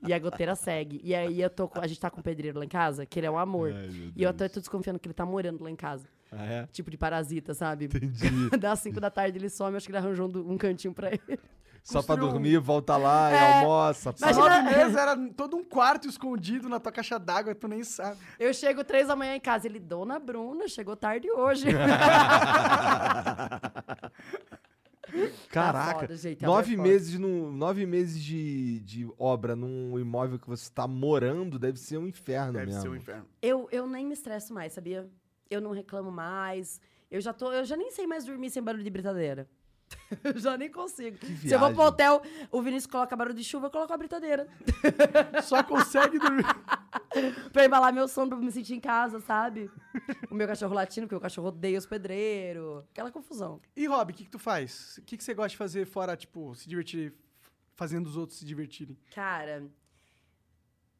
[0.08, 1.02] E a goteira segue.
[1.04, 3.20] E aí eu tô com- a gente tá com o pedreiro lá em casa, que
[3.20, 3.74] ele é um amor.
[3.76, 6.08] Ai, e eu até tô desconfiando que ele tá morando lá em casa.
[6.32, 6.68] Ah, é?
[6.72, 7.86] Tipo de parasita, sabe?
[7.86, 8.20] Entendi.
[8.60, 11.40] Das 5 da tarde ele some, acho que ele arranjou um, um cantinho pra ele.
[11.84, 13.54] Só pra um- dormir, volta lá e É.
[13.60, 14.14] almoça.
[14.20, 17.84] Mas Imagina- nove meses era todo um quarto escondido na tua caixa d'água, tu nem
[17.84, 18.18] sabe.
[18.40, 21.68] Eu chego três da manhã em casa, ele, Dona Bruna, chegou tarde hoje.
[25.50, 26.90] Caraca, foda, gente, nove, é foda.
[26.90, 31.98] meses no, nove meses de, de obra num imóvel que você tá morando deve ser
[31.98, 32.82] um inferno Deve mesmo.
[32.82, 33.26] ser um inferno.
[33.42, 35.10] Eu, eu nem me estresso mais, sabia?
[35.50, 36.80] Eu não reclamo mais.
[37.10, 39.48] Eu já tô, eu já nem sei mais dormir sem barulho de britadeira.
[40.24, 41.18] Eu já nem consigo.
[41.42, 44.48] Se eu vou pro hotel, o Vinícius coloca barulho de chuva, eu coloco a britadeira.
[45.44, 46.46] Só consegue dormir.
[47.52, 49.70] pra embalar meu sono, pra me sentir em casa, sabe?
[50.30, 52.84] O meu cachorro latino, porque o cachorro odeia os pedreiros.
[52.92, 53.62] Aquela confusão.
[53.76, 54.98] E, Rob, o que, que tu faz?
[54.98, 57.14] O que, que você gosta de fazer fora, tipo, se divertir,
[57.76, 58.98] fazendo os outros se divertirem?
[59.14, 59.70] Cara,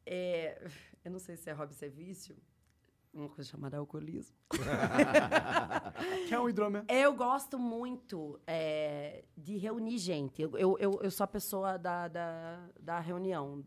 [0.04, 0.68] é,
[1.04, 2.36] eu não sei se é hobby, se é vício.
[3.12, 4.36] Uma coisa chamada alcoolismo.
[6.26, 6.84] Que é um hidromel.
[6.88, 10.40] Eu gosto muito é, de reunir gente.
[10.40, 13.64] Eu, eu, eu, eu sou a pessoa da, da, da reunião.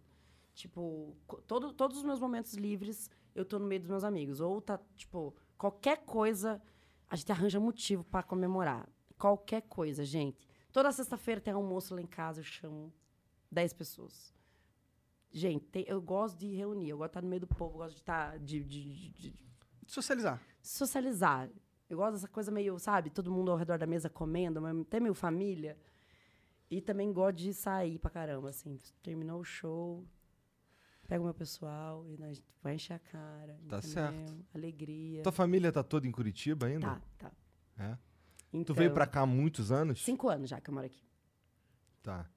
[0.53, 1.15] Tipo,
[1.47, 4.39] todo, todos os meus momentos livres, eu tô no meio dos meus amigos.
[4.39, 6.61] Ou tá, tipo, qualquer coisa,
[7.09, 8.87] a gente arranja motivo pra comemorar.
[9.17, 10.47] Qualquer coisa, gente.
[10.71, 12.93] Toda sexta-feira tem almoço lá em casa, eu chamo
[13.51, 14.33] 10 pessoas.
[15.31, 17.77] Gente, tem- eu gosto de reunir, eu gosto de estar no meio do povo, eu
[17.79, 18.37] gosto de estar.
[18.39, 19.35] de- de- de- de
[19.87, 20.41] Socializar.
[20.61, 21.49] socializar.
[21.89, 24.99] Eu gosto dessa coisa meio, sabe, todo mundo ao redor da mesa comendo, mas até
[24.99, 25.77] meio família.
[26.69, 28.77] E também gosto de sair pra caramba, assim.
[29.03, 30.03] Terminou o show,
[31.07, 33.59] pego meu pessoal e nós vai encher a cara.
[33.67, 33.81] Tá entendeu?
[33.81, 34.45] certo.
[34.53, 35.23] Alegria.
[35.23, 36.87] Tua família tá toda em Curitiba ainda?
[36.87, 37.31] Tá, tá.
[37.77, 37.97] É?
[38.51, 40.03] Então, Tu veio pra cá há muitos anos?
[40.03, 41.03] Cinco anos já que eu moro aqui.
[42.01, 42.29] Tá.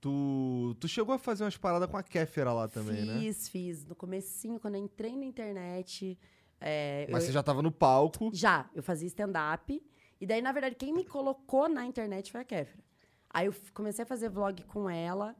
[0.00, 3.18] Tu, tu chegou a fazer umas paradas com a Kéfera lá também, né?
[3.18, 3.84] fiz, fiz.
[3.84, 6.18] No comecinho, quando eu entrei na internet...
[6.60, 8.30] é, Mas eu- você já tava no palco.
[8.32, 9.82] Já, eu fazia stand-up.
[10.20, 12.84] E daí, na verdade, quem me colocou na internet foi a Kéfera.
[13.30, 15.34] Aí eu comecei a fazer vlog com ela.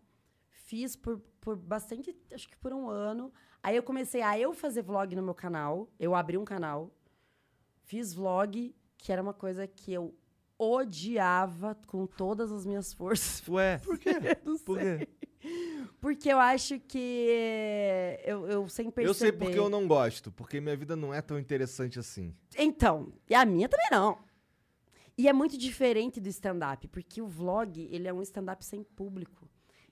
[0.66, 3.32] Fiz por, por bastante, acho que por um ano.
[3.62, 5.88] Aí eu comecei a eu fazer vlog no meu canal.
[5.96, 6.92] Eu abri um canal.
[7.84, 10.12] Fiz vlog, que era uma coisa que eu
[10.58, 13.46] odiava com todas as minhas forças.
[13.48, 14.14] Ué, Por quê?
[14.44, 15.08] Não por quê?
[16.00, 19.08] Porque eu acho que eu, eu sem perceber...
[19.08, 20.32] Eu sei porque eu não gosto.
[20.32, 22.34] Porque minha vida não é tão interessante assim.
[22.58, 24.18] Então, e a minha também não.
[25.16, 29.45] E é muito diferente do stand-up, porque o vlog, ele é um stand-up sem público.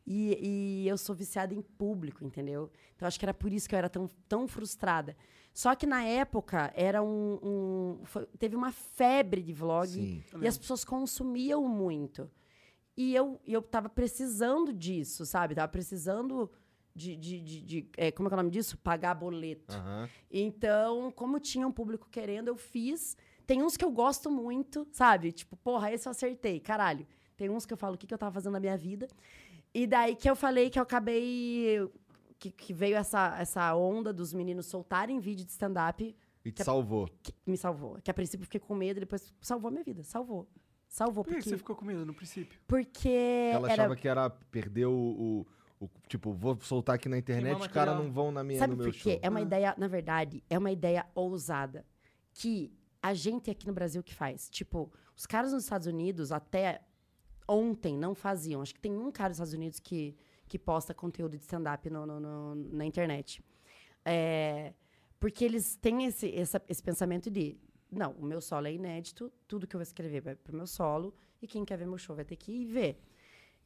[0.06, 2.70] E, e eu sou viciada em público, entendeu?
[2.94, 5.16] Então acho que era por isso que eu era tão, tão frustrada.
[5.52, 7.38] Só que na época era um.
[7.42, 10.22] um- foi- teve uma febre de vlog Sim.
[10.42, 12.30] e as pessoas consumiam muito.
[12.96, 15.54] E eu, eu tava precisando disso, sabe?
[15.54, 16.50] Tava precisando
[16.94, 17.16] de.
[17.16, 18.76] de, de, de- é, como é que é o nome disso?
[18.78, 19.74] Pagar boleto.
[19.74, 20.08] Aham.
[20.30, 23.16] Então, como tinha um público querendo, eu fiz.
[23.46, 25.30] Tem uns que eu gosto muito, sabe?
[25.32, 27.06] Tipo, porra, esse eu acertei, caralho.
[27.36, 29.06] Tem uns que eu falo o que, que eu tava fazendo na minha vida.
[29.74, 31.78] E daí que eu falei que eu acabei.
[32.38, 36.14] Que, que veio essa, essa onda dos meninos soltarem vídeo de stand-up
[36.44, 37.08] E te Que- salvou.
[37.22, 37.98] que me salvou.
[38.02, 40.02] Que a princípio eu fiquei com medo, depois salvou a minha vida.
[40.02, 40.46] Salvou.
[40.86, 41.48] Salvou, Por que porque.
[41.50, 42.60] você ficou com medo no princípio?
[42.68, 43.08] Porque.
[43.08, 43.82] Ela era...
[43.84, 45.46] achava que era perder o, o-
[45.86, 48.76] o- Tipo, vou soltar aqui na internet, os caras não vão na minha, Sabe no
[48.76, 48.98] meu por quê?
[49.14, 49.20] show.
[49.22, 49.42] É uma Ah.
[49.42, 51.84] ideia, na verdade, é uma ideia ousada.
[52.34, 52.72] Que
[53.02, 54.48] a gente aqui no Brasil que faz.
[54.50, 56.82] Tipo, os caras nos Estados Unidos, até
[57.48, 58.62] ontem, não faziam.
[58.62, 60.16] Acho que tem um cara nos Estados Unidos que,
[60.48, 63.42] que posta conteúdo de stand-up no, no- no- na internet.
[64.04, 64.72] É,
[65.20, 67.56] porque eles têm esse, essa- esse pensamento de.
[67.90, 71.14] Não, o meu solo é inédito, tudo que eu vou escrever vai pro meu solo,
[71.40, 73.00] e quem quer ver meu show vai ter que ir ver.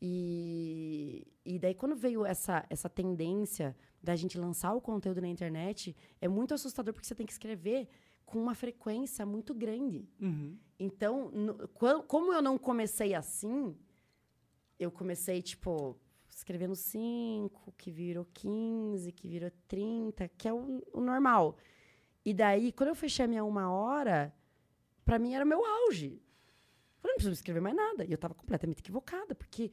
[0.01, 5.97] E, e daí, quando veio essa, essa tendência da gente lançar o conteúdo na internet,
[6.21, 7.89] é muito assustador porque você tem que escrever
[8.29, 10.07] com uma frequência muito grande.
[10.21, 10.57] Uhum.
[10.79, 13.75] Então, no- quan- como eu não comecei assim,
[14.79, 15.97] eu comecei, tipo,
[16.29, 21.57] escrevendo 5, que virou 15, que virou 30, que é o, o normal.
[22.25, 24.33] E daí, quando eu fechei a minha uma hora,
[25.05, 26.07] pra mim era o meu auge.
[26.13, 28.05] Eu falei, não preciso escrever mais nada.
[28.05, 29.73] E eu tava completamente equivocada, porque,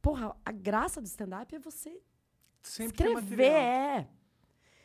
[0.00, 2.00] porra, a graça do stand-up é você
[2.62, 4.08] Sempre escrever, é.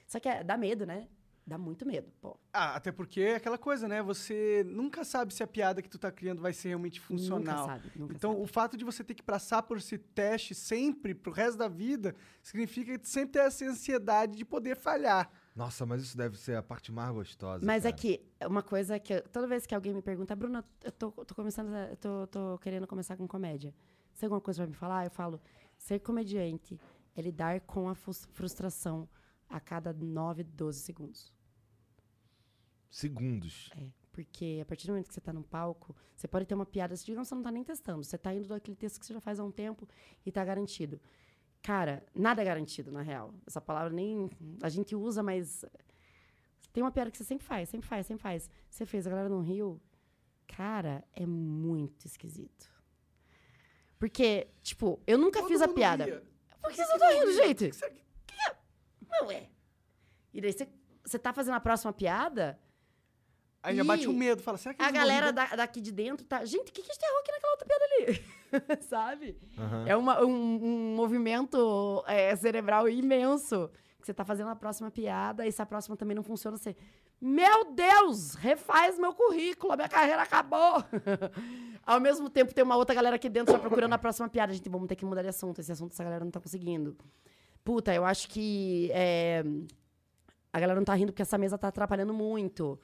[0.08, 1.08] Só que é- dá medo, né?
[1.52, 2.38] Dá muito medo, pô.
[2.54, 4.02] Ah, até porque é aquela coisa, né?
[4.02, 7.40] Você nunca sabe se a piada que tu tá criando vai ser realmente funcional.
[7.68, 8.44] Nunca sabe, nunca então, sabe.
[8.44, 12.16] o fato de você ter que passar por esse teste sempre, pro resto da vida,
[12.42, 15.30] significa que tu sempre tem essa ansiedade de poder falhar.
[15.54, 17.66] Nossa, mas isso deve ser a parte mais gostosa.
[17.66, 18.02] Mas é cara.
[18.02, 21.36] que uma coisa que eu- toda vez que alguém me pergunta, Bruna, eu tô, tô
[21.36, 23.76] começando, a- eu tô, tô querendo começar com comédia.
[24.14, 25.04] Você tem alguma coisa pra me falar?
[25.04, 25.42] Eu falo,
[25.78, 26.80] ser comediante
[27.14, 29.06] é lidar com a frus- frustração
[29.50, 31.34] a cada 9, 12 segundos.
[32.92, 33.72] Segundos.
[33.76, 36.66] É, porque a partir do momento que você tá num palco, você pode ter uma
[36.66, 39.14] piada, digamos que você não tá nem testando, você tá indo daquele texto que você
[39.14, 39.88] já faz há um tempo
[40.26, 41.00] e tá garantido.
[41.64, 43.34] Cara, nada é garantido, na real.
[43.48, 44.30] Essa palavra nem
[44.62, 45.64] a gente usa, mas
[46.74, 48.50] tem uma piada que você sempre faz, sempre faz, sempre faz.
[48.70, 49.80] Você fez, a galera não riu.
[50.48, 52.70] Cara, é muito esquisito.
[53.98, 56.06] Porque, tipo, eu nunca Todo fiz a piada.
[56.06, 56.24] ria.
[56.62, 57.70] Por que você não tá rindo, gente?
[57.70, 58.02] Que você-
[59.10, 59.50] Não é.
[60.34, 60.68] E daí você,
[61.06, 62.60] você tá fazendo a próxima piada,
[63.64, 66.26] Aí já E bate um medo, fala, será que a galera da- daqui de dentro
[66.26, 66.44] tá.
[66.46, 68.82] Gente, o que, que a gente errou aqui naquela outra piada ali?
[68.90, 69.38] Sabe?
[69.58, 69.86] Aham.
[69.88, 73.70] É uma- um, um movimento é, cerebral imenso.
[74.00, 76.76] Que você tá fazendo a próxima piada, e se a próxima também não funciona, você.
[77.22, 78.34] Meu Deus!
[78.34, 80.84] Refaz meu currículo, a minha carreira acabou!
[81.86, 84.52] Ao mesmo tempo, tem uma outra galera aqui dentro já procurando a próxima piada.
[84.54, 85.62] Gente, vamos ter que mudar de assunto.
[85.62, 86.98] Esse assunto essa galera não tá conseguindo.
[87.64, 88.90] Puta, eu acho que.
[88.92, 89.44] é,
[90.52, 92.80] a galera não tá rindo porque essa mesa tá atrapalhando muito.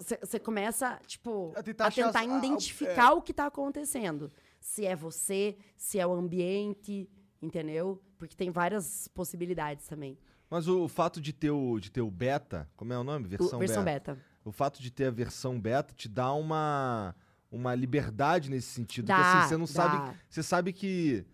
[0.00, 4.30] Você começa, tipo, A a tentar tentar, achar as- a- identificar o que tá acontecendo.
[4.60, 7.08] Se é você, se é o ambiente,
[7.40, 8.02] entendeu?
[8.18, 10.18] Porque tem várias possibilidades também.
[10.50, 13.26] Mas o, o fato de ter o, de ter o beta, como é o nome?
[13.26, 14.14] O- Versão, versão beta.
[14.14, 14.24] beta.
[14.44, 17.14] O fato de ter a versão beta te dá uma,
[17.50, 19.06] uma liberdade nesse sentido.
[19.06, 19.72] Dá, Porque assim, você não dá.
[19.72, 20.18] sabe.
[20.28, 21.24] Você sabe que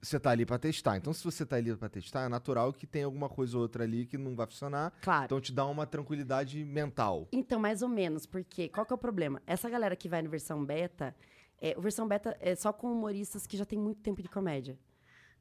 [0.00, 0.96] você tá ali pra testar.
[0.96, 3.84] Então, se você tá ali pra testar, é natural que tem alguma coisa ou outra
[3.84, 4.92] ali que não vai funcionar.
[5.00, 5.24] Claro.
[5.24, 7.28] Então te dá uma tranquilidade mental.
[7.32, 9.42] Então, mais ou menos, porque qual que é o problema?
[9.46, 11.14] Essa galera que vai no versão beta,
[11.60, 14.78] é, o versão beta é só com humoristas que já tem muito tempo de comédia.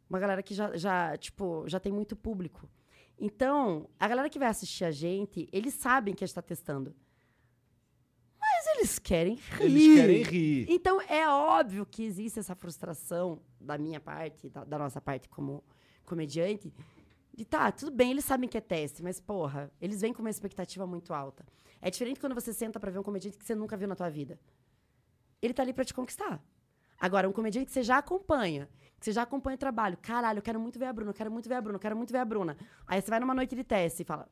[0.09, 2.69] Uma galera que já, já, tipo, já tem muito público.
[3.17, 6.95] Então, a galera que vai assistir a gente, eles sabem que a gente tá testando.
[8.79, 9.63] Eles querem rir.
[9.63, 10.65] Eles querem rir.
[10.69, 15.63] Então, é óbvio que existe essa frustração da minha parte, da, da nossa parte como
[16.05, 16.73] comediante,
[17.35, 20.29] de tá, tudo bem, eles sabem que é teste, mas porra, eles vêm com uma
[20.29, 21.45] expectativa muito alta.
[21.81, 24.09] É diferente quando você senta pra ver um comediante que você nunca viu na tua
[24.09, 24.39] vida.
[25.41, 26.41] Ele tá ali pra te conquistar.
[26.99, 28.69] Agora, um comediante que você já acompanha,
[28.99, 29.97] que você já acompanha o trabalho.
[30.01, 31.95] Caralho, eu quero muito ver a Bruna, eu quero muito ver a Bruna, eu quero
[31.95, 32.57] muito ver a Bruna.
[32.85, 34.27] Aí você vai numa noite de teste e fala: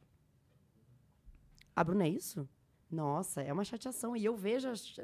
[1.75, 2.47] A Bruna é isso?
[2.89, 4.15] Nossa, é uma chateação.
[4.15, 4.69] E eu vejo.
[4.69, 4.95] as-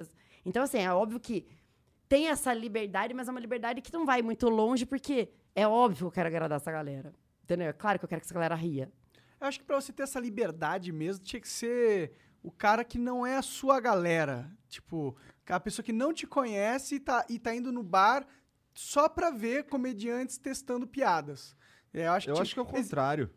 [0.45, 1.45] Então, assim, é óbvio que
[2.07, 5.97] tem essa liberdade, mas é uma liberdade que não vai muito longe, porque é óbvio
[5.99, 7.13] que eu quero agradar essa galera.
[7.43, 7.67] Entendeu?
[7.67, 8.91] É claro que eu quero que essa galera ria.
[9.39, 12.97] Eu acho que pra você ter essa liberdade mesmo, tinha que ser o cara que
[12.97, 14.49] não é a sua galera.
[14.69, 15.15] Tipo,
[15.49, 18.25] A pessoa que não te conhece e tá, e tá indo no bar
[18.73, 21.53] só pra ver comediantes testando piadas.
[21.93, 23.29] É, eu acho Eu que, acho que é o contrário.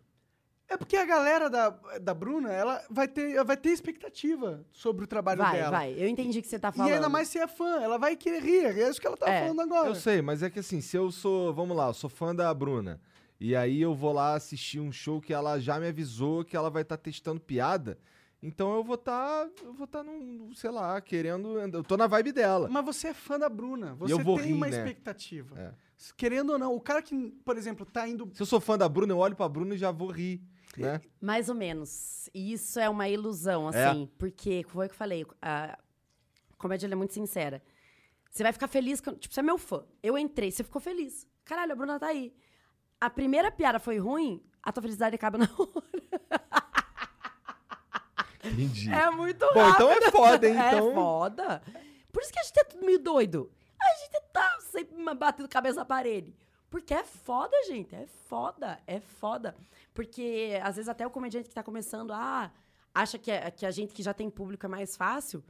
[0.68, 1.70] É porque a galera da,
[2.00, 5.70] da Bruna, ela vai ter, vai ter expectativa sobre o trabalho Vai, dela.
[5.70, 5.94] vai.
[5.96, 6.92] Eu entendi o que você tá E falando.
[6.92, 8.64] ainda mais se é fã, ela vai querer rir.
[8.80, 9.88] É isso que ela tá É, falando agora.
[9.88, 12.52] Eu sei, mas é que assim, se eu sou, vamos lá, eu sou fã da
[12.52, 13.00] Bruna,
[13.38, 16.68] e aí eu vou lá assistir um show que ela já me avisou que ela
[16.70, 17.96] vai estar testando piada,
[18.42, 22.32] então eu vou estar, eu vou estar num, sei lá, querendo, eu tô na vibe
[22.32, 22.68] dela.
[22.68, 23.94] Mas você é fã da Bruna.
[23.94, 24.76] Você eu vou tem rir, uma né?
[24.76, 25.56] expectativa.
[25.58, 25.70] É.
[26.16, 27.14] Querendo ou não, o cara que,
[27.44, 28.28] por exemplo, tá indo.
[28.34, 30.42] Se eu sou fã da Bruna, eu olho pra Bruna e já vou rir,
[30.80, 31.00] né?
[31.20, 32.28] Mais ou menos.
[32.34, 33.86] E isso é uma ilusão, É.
[33.88, 34.10] assim.
[34.18, 35.78] Porque, foi o que eu falei, a
[36.58, 37.62] comédia é muito sincera.
[38.30, 39.84] Você vai ficar feliz, quando, tipo, você é meu fã.
[40.02, 41.26] Eu entrei, você ficou feliz.
[41.44, 42.34] Caralho, a Bruna tá aí.
[43.00, 46.06] A primeira piada foi ruim, a tua felicidade acaba na hora.
[48.44, 48.90] Entendi.
[48.90, 49.74] É muito Bom, rápido.
[49.74, 50.56] então é foda, hein?
[50.58, 50.94] É Então...
[50.94, 51.62] foda.
[52.12, 53.50] Por isso que a gente é tudo meio doido.
[53.80, 56.34] A gente tá sempre batendo cabeça na parede.
[56.68, 57.94] Porque é foda, gente.
[57.94, 58.80] É foda.
[58.86, 59.56] É foda.
[59.94, 62.52] Porque, às vezes, até o comediante que tá começando, ah,
[62.94, 65.42] acha que a, que a gente que já tem público é mais fácil.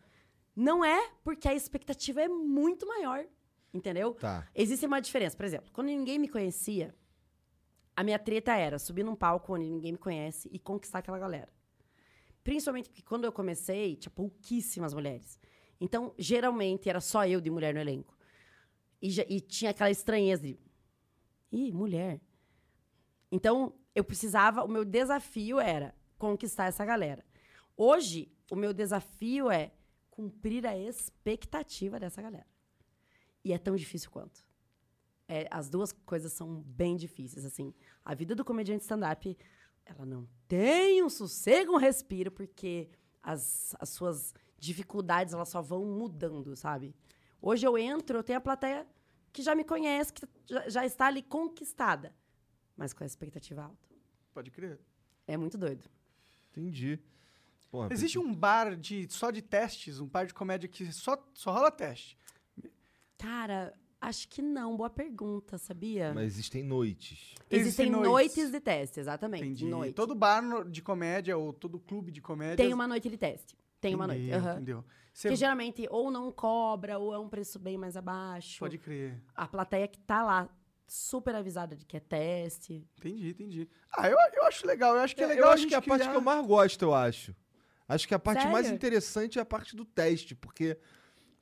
[0.55, 3.25] Não é, porque a expectativa é muito maior.
[3.75, 4.15] Entendeu?
[4.15, 4.47] Tá.
[4.55, 5.37] Existe uma diferença.
[5.37, 6.95] Por exemplo, quando ninguém me conhecia,
[7.95, 11.49] a minha treta era subir num palco onde ninguém me conhece e conquistar aquela galera.
[12.45, 15.39] Principalmente porque quando eu comecei, tinha pouquíssimas mulheres.
[15.81, 18.17] Então, geralmente, era só eu de mulher no elenco.
[19.03, 20.59] E, já- e tinha aquela estranheza de...
[21.51, 22.21] Ih, mulher.
[23.31, 24.65] Então, eu precisava...
[24.65, 27.25] O meu desafio era conquistar essa galera.
[27.77, 29.73] Hoje, o meu desafio é
[30.11, 32.47] cumprir a expectativa dessa galera.
[33.45, 34.45] E é tão difícil quanto.
[35.29, 37.75] É, as duas coisas são bem difíceis, assim.
[38.05, 39.37] A vida do comediante stand-up,
[39.85, 42.89] ela não tem um sossego, um respiro, porque
[43.23, 46.95] as, as suas dificuldades, elas só vão mudando, sabe?
[47.41, 48.87] Hoje eu entro, eu tenho a plateia
[49.37, 52.17] que já me conhece, que já, já está ali conquistada,
[52.75, 53.87] mas com a expectativa alta.
[54.33, 54.81] Pode crer.
[55.27, 55.85] É muito doido.
[56.51, 56.99] Entendi.
[57.71, 61.53] Porra, Existe um bar de, só de testes, um bar de comédia que só, só
[61.53, 62.17] rola teste.
[63.19, 64.75] Cara, acho que não.
[64.75, 66.15] Boa pergunta, sabia?
[66.15, 67.35] Mas existem noites.
[67.51, 68.11] Existem Existem noites.
[68.11, 68.51] noites.
[68.51, 69.45] de teste, exatamente.
[69.45, 69.67] Entendi.
[69.67, 69.95] Noite.
[69.95, 72.57] Todo bar de comédia ou todo clube de comédia.
[72.57, 73.55] Tem uma noite de teste.
[73.87, 74.23] Tem uma noite.
[74.23, 74.53] Entendeu, aham.
[74.55, 74.85] Entendeu?
[75.13, 78.59] Você Que geralmente ou não cobra, ou é um preço bem mais abaixo.
[78.59, 79.21] pode crer.
[79.35, 80.49] A plateia que tá lá,
[80.87, 82.87] super avisada de que é teste.
[82.99, 83.69] Entendi, entendi.
[83.97, 84.95] Ah, eu, eu acho legal.
[84.95, 86.17] Eu acho que é legal eu a acho gente que é a parte criar- que
[86.17, 87.35] eu mais gosto, eu acho.
[87.89, 88.77] Acho que a parte mais Sério?
[88.77, 90.79] interessante é a parte do teste, porque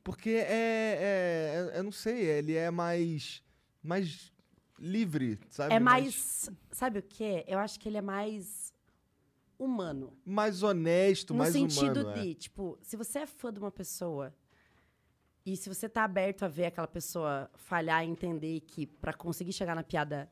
[0.03, 3.43] porque é, é, é- eu não sei, ele é mais
[3.83, 4.31] mais
[4.79, 5.75] livre, sabe?
[5.75, 6.51] É mais.
[6.71, 7.45] Sabe o quê?
[7.49, 8.74] Eu acho que ele é mais
[9.59, 10.13] humano.
[10.25, 12.19] mais honesto, no mais sentido humano.
[12.19, 12.23] é.
[12.23, 14.35] de, tipo, se você é fã de uma pessoa
[15.47, 19.53] e se você tá aberto a ver aquela pessoa falhar e entender que pra conseguir
[19.53, 20.31] chegar na piada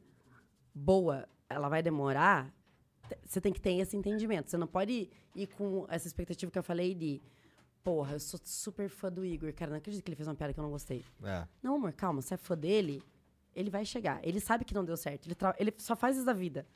[0.74, 2.52] boa, ela vai demorar,
[3.24, 4.50] você tem que ter esse entendimento.
[4.50, 7.20] Você não pode ir com essa expectativa que eu falei de,
[7.84, 10.52] porra, eu sou super fã do Igor, cara, não acredito que ele fez uma piada
[10.54, 11.04] que eu não gostei.
[11.22, 11.46] É.
[11.62, 13.02] Não, amor, calma, você é fã dele,
[13.54, 14.18] ele vai chegar.
[14.22, 15.26] Ele sabe que não deu certo.
[15.26, 16.66] Ele, ele só faz isso da vida.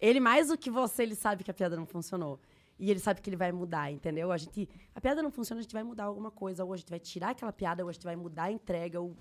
[0.00, 2.40] Ele, mais do que você, ele sabe que a piada não funcionou.
[2.78, 4.32] E ele sabe que ele vai mudar, entendeu?
[4.32, 4.68] A gente.
[4.94, 6.64] A piada não funciona, a gente vai mudar alguma coisa.
[6.64, 9.16] Ou a gente vai tirar aquela piada, ou a gente vai mudar a entrega, ou.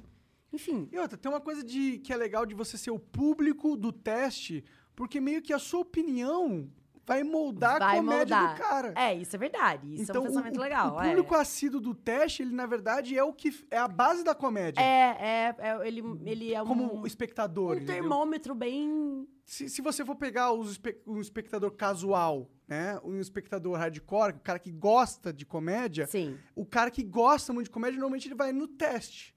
[0.52, 0.88] Enfim.
[0.92, 3.92] E outra, tem uma coisa de, que é legal de você ser o público do
[3.92, 4.64] teste,
[4.96, 6.70] porque meio que a sua opinião
[7.06, 8.56] vai moldar vai a comédia moldar.
[8.56, 8.94] do cara.
[8.96, 9.94] É, isso é verdade.
[9.96, 10.96] Isso é um o- pensamento o, legal.
[10.96, 11.10] O é.
[11.10, 14.82] público assíduo do teste, ele na verdade é o que é a base da comédia.
[14.82, 17.72] É, é, é, ele, ele é um, como espectador.
[17.72, 17.96] um entendeu?
[17.96, 19.28] termômetro bem.
[19.46, 23.00] Se, se você for pegar os um espectador casual, né?
[23.04, 26.38] Um espectador hardcore, o cara que gosta de comédia, Sim.
[26.56, 29.36] o cara que gosta muito de comédia, normalmente ele vai no teste.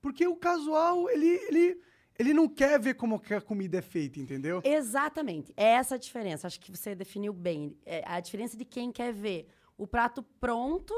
[0.00, 1.80] Porque o casual, ele, ele,
[2.18, 4.60] ele não quer ver como que a comida é feita, entendeu?
[4.64, 5.52] Exatamente.
[5.56, 6.46] É essa a diferença.
[6.46, 7.76] Acho que você definiu bem.
[7.84, 10.94] É a diferença de quem quer ver o prato pronto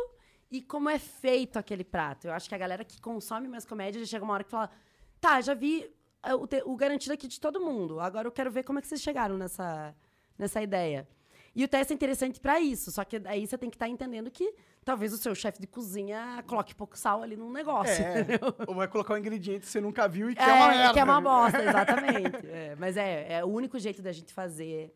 [0.50, 2.26] e como é feito aquele prato.
[2.26, 4.70] Eu acho que a galera que consome mais comédia já chega uma hora que fala:
[5.18, 5.90] tá, já vi
[6.34, 8.00] o, te- o garantido aqui de todo mundo.
[8.00, 9.94] Agora eu quero ver como é que vocês chegaram nessa,
[10.38, 11.08] nessa ideia.
[11.54, 14.30] E o teste é interessante pra isso, só que aí você tem que estar entendendo
[14.30, 18.04] que talvez o seu chefe de cozinha coloque pouco sal ali num negócio.
[18.04, 18.54] É, entendeu?
[18.68, 20.92] ou vai colocar um ingrediente que você nunca viu e que É, é uma merda.
[20.92, 22.46] que é uma bosta, exatamente.
[22.46, 24.94] É, mas é, é o único jeito da gente fazer.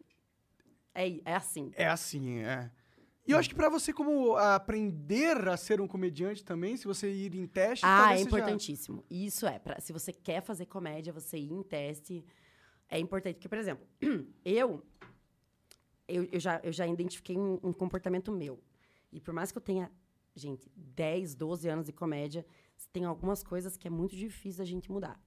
[0.94, 1.72] É, é assim.
[1.74, 2.70] É assim, é.
[3.26, 7.10] E eu acho que pra você como aprender a ser um comediante também, se você
[7.10, 9.02] ir em teste, Ah, é importantíssimo.
[9.10, 12.24] Isso é, pra, se você quer fazer comédia, você ir em teste,
[12.88, 13.36] é importante.
[13.36, 13.86] Porque, por exemplo,
[14.44, 14.82] eu,
[16.06, 18.60] eu, eu, já, eu já identifiquei um, um comportamento meu.
[19.10, 19.90] E por mais que eu tenha
[20.36, 22.44] gente, 10, 12 anos de comédia,
[22.92, 25.20] tem algumas coisas que é muito difícil a gente mudar.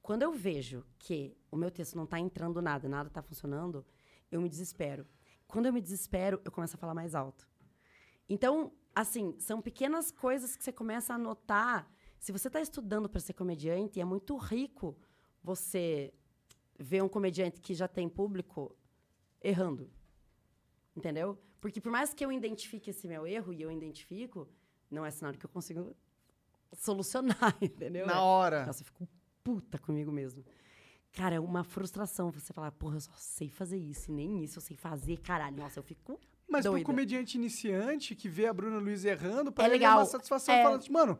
[0.00, 3.84] Quando eu vejo que o meu texto não tá entrando nada, nada tá funcionando,
[4.30, 5.06] eu me desespero.
[5.52, 7.46] Quando eu me desespero, eu começo a falar mais alto.
[8.26, 11.92] Então, assim, são pequenas coisas que você começa a notar.
[12.18, 14.96] Se você está estudando para ser comediante, é muito rico
[15.44, 16.10] você
[16.78, 18.74] ver um comediante que já tem público
[19.42, 19.90] errando.
[20.96, 21.38] Entendeu?
[21.60, 24.48] Porque por mais que eu identifique esse meu erro, e eu identifico,
[24.90, 25.94] não é sinal de que eu consigo
[26.72, 28.06] solucionar, entendeu?
[28.06, 28.64] Na hora.
[28.64, 29.06] Nossa, eu fico
[29.44, 30.42] puta comigo mesmo.
[31.12, 34.58] Cara, é uma frustração você falar, porra, eu só sei fazer isso, e nem isso
[34.58, 35.56] eu sei fazer, caralho.
[35.58, 36.18] Nossa, eu fico
[36.48, 36.86] Mas pro doida.
[36.86, 39.98] comediante iniciante que vê a Bruna Luiz errando, pra É ele é legal.
[39.98, 40.62] uma satisfação É.
[40.62, 41.18] falando assim, mano,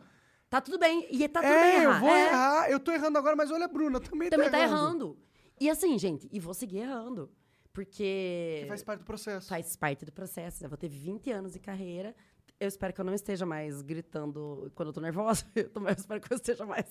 [0.49, 2.01] Tá tudo bem, e tá tudo é, bem eu errar.
[2.01, 4.63] vou é, errar, eu tô errando agora, mas olha a Bruna, também, Também tá tá
[4.65, 4.83] errando.
[4.85, 5.19] errando.
[5.59, 7.31] E assim, gente, e vou seguir errando.
[7.73, 9.49] Porque Que faz parte do processo.
[9.49, 10.63] faz parte do processo.
[10.65, 12.15] Eu vou ter 20 anos de carreira.
[12.61, 15.45] Eu espero que eu não esteja mais gritando quando eu tô nervosa.
[15.57, 16.85] Eu, tô- eu espero que eu esteja mais,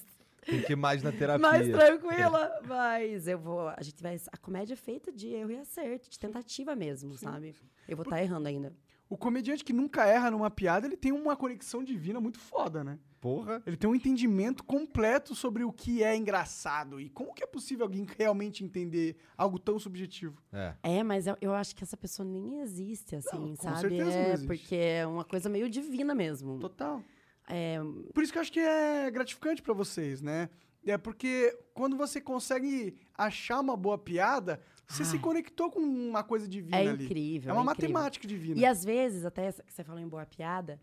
[0.46, 1.40] Tem que ir mais na terapia.
[1.48, 2.62] mais tranquila.
[2.68, 3.68] Mas eu vou.
[3.70, 4.18] A gente vai.
[4.32, 7.56] A comédia é feita de erro e acerto, de tentativa mesmo, sabe?
[7.88, 8.74] Eu vou estar errando ainda.
[9.10, 12.98] O comediante que nunca erra numa piada, ele tem uma conexão divina muito foda, né?
[13.20, 13.62] Porra.
[13.68, 17.86] Ele tem um entendimento completo sobre o que é engraçado e como que é possível
[17.86, 20.42] alguém realmente entender algo tão subjetivo.
[20.54, 20.74] É.
[20.82, 23.82] É, mas eu, eu acho que essa pessoa nem existe, assim, Não, com sabe?
[23.82, 24.48] certeza não é, existe.
[24.48, 26.58] porque é uma coisa meio divina mesmo.
[26.58, 27.04] Total.
[27.54, 27.80] É,
[28.14, 30.50] Por isso que eu acho que é gratificante pra vocês, né?
[30.86, 36.48] É porque quando você consegue achar uma boa piada, você se conectou com uma coisa
[36.48, 37.06] divina é ali.
[37.06, 37.50] incrível.
[37.52, 37.94] É uma é incrível.
[37.94, 38.60] matemática divina.
[38.60, 40.82] E às vezes, até que você falou em boa piada,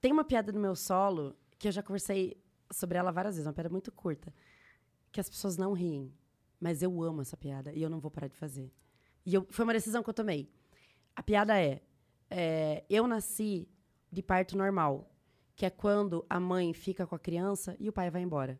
[0.00, 2.36] tem uma piada no meu solo que eu já conversei
[2.70, 4.34] sobre ela várias vezes, uma piada muito curta,
[5.10, 6.12] que as pessoas não riem,
[6.60, 8.70] mas eu amo essa piada e eu não vou parar de fazer.
[9.24, 10.50] E eu- foi uma decisão que eu tomei.
[11.14, 11.80] A piada é,
[12.28, 13.68] é, eu nasci
[14.10, 15.08] de parto normal,
[15.54, 18.58] que é quando a mãe fica com a criança e o pai vai embora.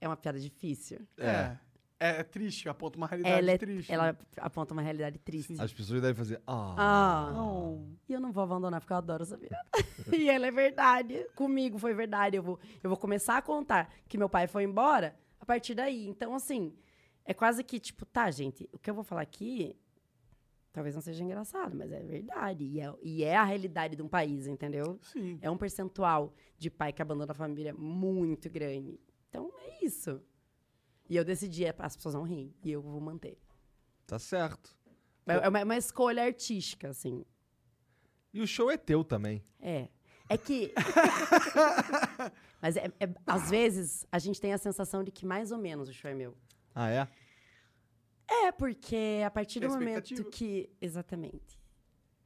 [0.00, 1.06] É uma piada difícil.
[1.16, 1.56] É.
[1.98, 3.92] É, é triste, aponta uma realidade Ela, é- triste.
[3.92, 5.54] ela aponta uma realidade triste.
[5.58, 6.42] As pessoas devem fazer.
[6.46, 6.74] Ah.
[6.76, 7.32] Ah.
[7.32, 7.96] Não.
[8.08, 9.64] E eu não vou abandonar porque eu adoro essa piada.
[10.12, 11.24] e ela é verdade.
[11.34, 12.36] Comigo foi verdade.
[12.36, 16.06] Eu vou, eu vou começar a contar que meu pai foi embora a partir daí.
[16.06, 16.76] Então, assim,
[17.24, 19.74] é quase que tipo, tá, gente, o que eu vou falar aqui
[20.74, 22.64] talvez não seja engraçado, mas é verdade.
[22.64, 24.98] E é, e é a realidade de um país, entendeu?
[25.02, 25.38] Sim.
[25.40, 29.00] É um percentual de pai que abandona a família muito grande.
[29.30, 30.20] Então, é isso.
[31.08, 32.52] E eu decidi, é, as pessoas não riem.
[32.64, 33.38] E eu vou manter.
[34.06, 34.76] Tá certo.
[35.26, 37.24] É é uma, é uma escolha artística, assim.
[38.32, 39.44] E o show é teu também.
[39.60, 39.88] É.
[40.28, 40.72] É que.
[42.60, 45.88] Mas é, é- às vezes a gente tem a sensação de que mais ou menos
[45.88, 46.36] o show é meu.
[46.74, 47.06] Ah, é?
[48.28, 50.70] É, porque a partir do É momento que.
[50.80, 51.60] Exatamente.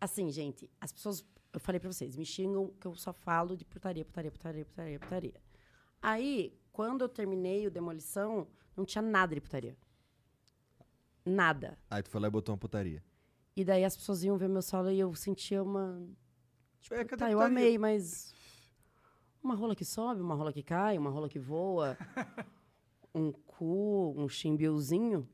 [0.00, 1.24] Assim, gente, as pessoas.
[1.52, 5.00] Eu falei pra vocês, me xingam que eu só falo de putaria, putaria, putaria, putaria,
[5.00, 5.34] putaria.
[6.00, 8.46] Aí, quando eu terminei o Demolição,
[8.76, 9.76] não tinha nada de putaria.
[11.24, 11.78] Nada.
[11.90, 13.02] Aí tu foi lá e botou uma putaria.
[13.56, 16.00] E daí as pessoas iam ver meu solo e eu sentia uma.
[16.80, 18.32] Tipo, É, tá, a eu amei, mas.
[19.42, 21.96] Uma rola que sobe, uma rola que cai, uma rola que voa.
[23.14, 25.28] um cu, um chimbilzinho.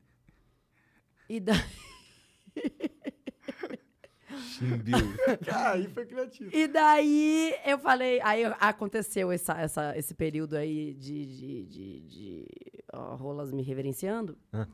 [1.29, 1.57] E daí.
[5.51, 6.49] Ah, aí foi criativo.
[6.53, 12.45] E daí eu falei, aí aconteceu essa, essa, esse período aí de, de, de, de,
[12.93, 14.37] ó, rolas me reverenciando.
[14.53, 14.67] Hã?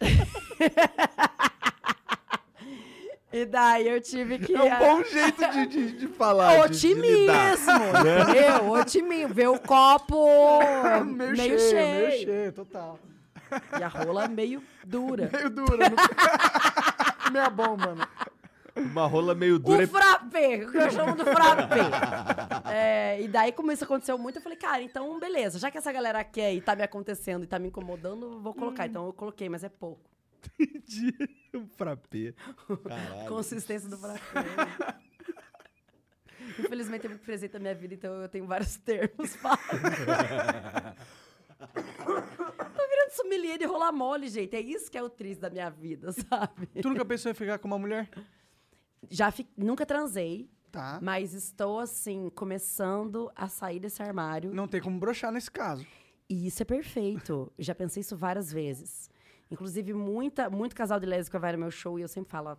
[3.32, 4.54] e daí eu tive que.
[4.54, 6.68] É um bom jeito de, de, de falar.
[6.68, 7.52] de- de lidar.
[7.54, 7.72] Otimismo,
[8.28, 8.70] entendeu?
[8.72, 9.34] Otimismo.
[9.34, 10.26] Ver o copo
[11.04, 12.98] meio, meio, cheio, cheio, meio cheio, total.
[13.78, 15.30] E a rola meio dura.
[15.32, 15.88] Meio dura.
[15.90, 15.96] Não...
[17.32, 18.06] Meia bomba, né?
[18.76, 19.78] Uma rola meio dura.
[19.78, 21.80] O e- frappé, o que eu chamo do frappé.
[22.70, 25.90] É, e daí, como isso aconteceu muito, eu falei, cara, então beleza, já que essa
[25.90, 28.86] galera quer e tá me acontecendo e tá me incomodando, eu vou colocar.
[28.86, 30.10] Então eu coloquei, mas é pouco.
[30.84, 31.14] de
[31.56, 32.34] um frappé.
[32.86, 33.28] Caralho.
[33.28, 34.20] Consistência do frappé.
[36.58, 39.34] Infelizmente é muito presente na minha vida, então eu tenho vários termos.
[39.36, 39.58] fala.
[43.16, 44.54] Sommelier de rolar mole, gente.
[44.54, 46.66] É isso que é o triste da minha vida, sabe?
[46.80, 48.08] Tu nunca pensou em ficar com uma mulher?
[49.10, 50.98] Já fi- nunca transei, Tá.
[51.02, 54.52] mas estou, assim, começando a sair desse armário.
[54.52, 55.86] Não tem como broxar nesse caso.
[56.28, 57.52] E isso é perfeito.
[57.58, 59.08] Já pensei isso várias vezes.
[59.50, 62.58] Inclusive, muita, muito casal de lésbica vai no meu show e eu sempre falo,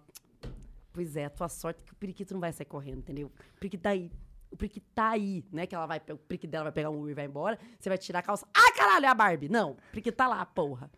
[0.93, 3.27] pois é, a tua sorte é que o periquito não vai sair correndo, entendeu?
[3.27, 4.09] O periquito tá aí.
[4.57, 5.67] O periquito tá aí, né?
[5.67, 7.59] Que ela vai, o periquito dela vai pegar um Uber e vai embora.
[7.77, 8.47] Você vai tirar a calça.
[8.51, 9.47] Ah, caralho, é a Barbie.
[9.47, 10.89] Não, o periquito tá lá, porra.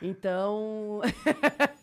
[0.00, 1.00] Então...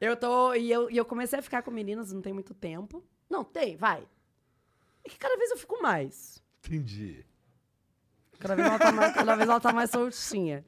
[0.00, 0.54] Eu tô.
[0.54, 3.02] E eu, e eu comecei a ficar com meninas não tem muito tempo.
[3.28, 4.06] Não, tem, vai.
[5.04, 6.42] É que cada vez eu fico mais.
[6.64, 7.24] Entendi.
[8.38, 10.64] Cada vez ela tá mais, cada vez ela tá mais soltinha.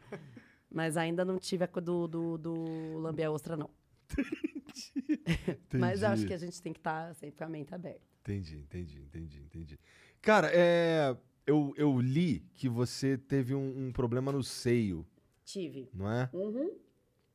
[0.70, 3.70] Mas ainda não tive a do, do, do lamber a ostra, não.
[5.74, 8.00] Mas eu acho que a gente tem que estar sempre com a mente aberta.
[8.22, 9.78] Entendi, entendi, entendi, entendi.
[10.20, 11.16] Cara, é,
[11.46, 15.06] eu, eu li que você teve um, um problema no seio,
[15.44, 15.88] Tive.
[15.94, 16.28] não é?
[16.32, 16.76] Uhum.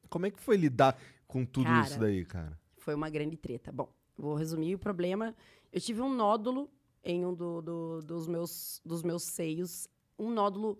[0.09, 2.59] Como é que foi lidar com tudo Cara, isso daí, cara?
[2.77, 3.71] Foi uma grande treta.
[3.71, 5.33] Bom, vou resumir o problema.
[5.71, 6.69] Eu tive um nódulo
[7.03, 9.87] em um do- do- dos, meus, dos meus seios.
[10.19, 10.77] Um nódulo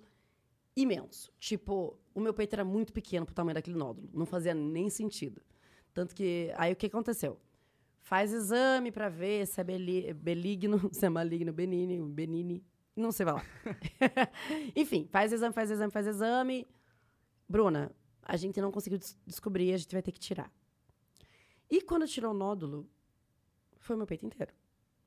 [0.76, 1.32] imenso.
[1.40, 4.10] Tipo, o meu peito era muito pequeno pro tamanho daquele nódulo.
[4.14, 5.42] Não fazia nem sentido.
[5.94, 6.52] Tanto que.
[6.58, 7.40] Aí o que aconteceu?
[8.00, 12.64] Faz exame pra ver se é beli- beligno, se é maligno, benini, benini.
[12.96, 13.46] Não sei falar.
[14.76, 16.68] Enfim, faz exame, faz exame, faz exame.
[17.48, 17.92] Bruna,
[18.24, 20.52] a gente não conseguiu des- descobrir, a gente vai ter que tirar.
[21.70, 22.90] E quando tirou o nódulo,
[23.80, 24.52] foi o meu peito inteiro.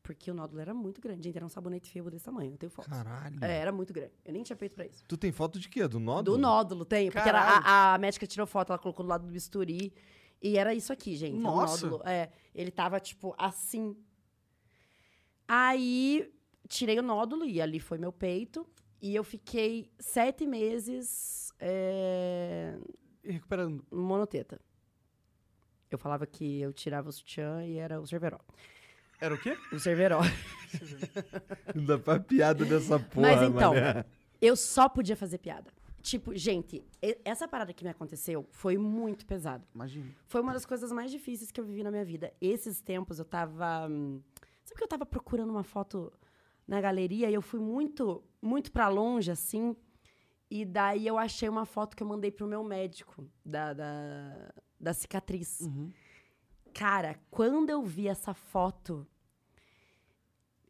[0.03, 1.25] Porque o nódulo era muito grande.
[1.25, 2.53] Gente, era um sabonete fio desse tamanho.
[2.53, 2.89] Eu tenho foto.
[2.91, 3.43] Caralho.
[3.43, 4.13] É, era muito grande.
[4.25, 5.03] Eu nem tinha peito pra isso.
[5.09, 5.87] Tu tem foto de quê?
[5.89, 6.37] Do nódulo?
[6.37, 7.11] Do nódulo, tem.
[7.11, 7.63] Porque era Caralho.
[7.67, 9.95] a, a médica tirou foto, ela colocou do lado do bisturi.
[10.45, 11.39] E era isso aqui, gente.
[11.39, 11.87] Nossa.
[11.87, 12.07] nódulo.
[12.07, 13.97] É, ele tava, tipo, assim.
[15.49, 16.31] Aí,
[16.69, 18.69] tirei o nódulo e ali foi meu peito.
[19.01, 22.77] E eu fiquei sete meses é,
[23.25, 23.83] recuperando.
[23.91, 24.61] monoteta.
[25.91, 28.39] Eu falava que eu tirava o sutiã e era o cerveró.
[29.19, 29.57] Era o quê?
[29.73, 30.21] O cerveró.
[31.75, 34.05] Não dá pra piada dessa porra, Mas então, mané.
[34.43, 35.71] eu só podia fazer piada.
[36.05, 36.85] Tipo, gente,
[37.25, 39.67] essa parada que me aconteceu foi muito pesada.
[39.75, 40.15] Imagina.
[40.27, 42.31] Foi uma das coisas mais difíceis que eu vivi na minha vida.
[42.43, 43.89] Esses tempos eu tava.
[43.89, 44.21] hum,
[44.67, 46.13] Sabe que eu tava procurando uma foto
[46.69, 49.75] na galeria e eu fui muito, muito pra longe, assim.
[50.51, 54.93] E daí eu achei uma foto que eu mandei pro meu médico da, da, da
[54.93, 55.61] cicatriz.
[55.63, 55.91] Uhum.
[56.75, 59.07] Cara, quando eu vi essa foto,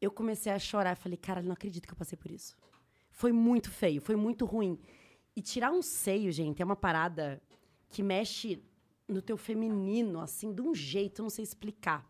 [0.00, 0.96] eu comecei a chorar.
[0.96, 2.56] Falei, cara, não acredito que eu passei por isso.
[3.10, 4.78] Foi muito feio, foi muito ruim.
[5.36, 7.42] E tirar um seio, gente, é uma parada
[7.88, 8.62] que mexe
[9.08, 12.08] no teu feminino, assim, de um jeito, eu não sei explicar.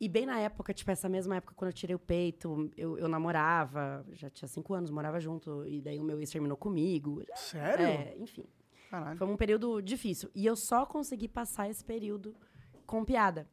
[0.00, 3.08] E bem na época, tipo, essa mesma época, quando eu tirei o peito, eu, eu
[3.08, 7.22] namorava, já tinha cinco anos, morava junto, e daí o meu ex terminou comigo.
[7.34, 7.86] Sério?
[7.86, 8.44] É, enfim.
[8.90, 9.16] Caralho.
[9.16, 10.30] Foi um período difícil.
[10.34, 12.36] E eu só consegui passar esse período
[12.86, 13.48] com piada.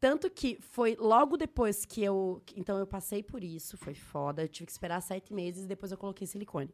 [0.00, 2.42] Tanto que foi logo depois que eu.
[2.54, 4.42] Então eu passei por isso, foi foda.
[4.42, 6.72] Eu tive que esperar sete meses e depois eu coloquei silicone.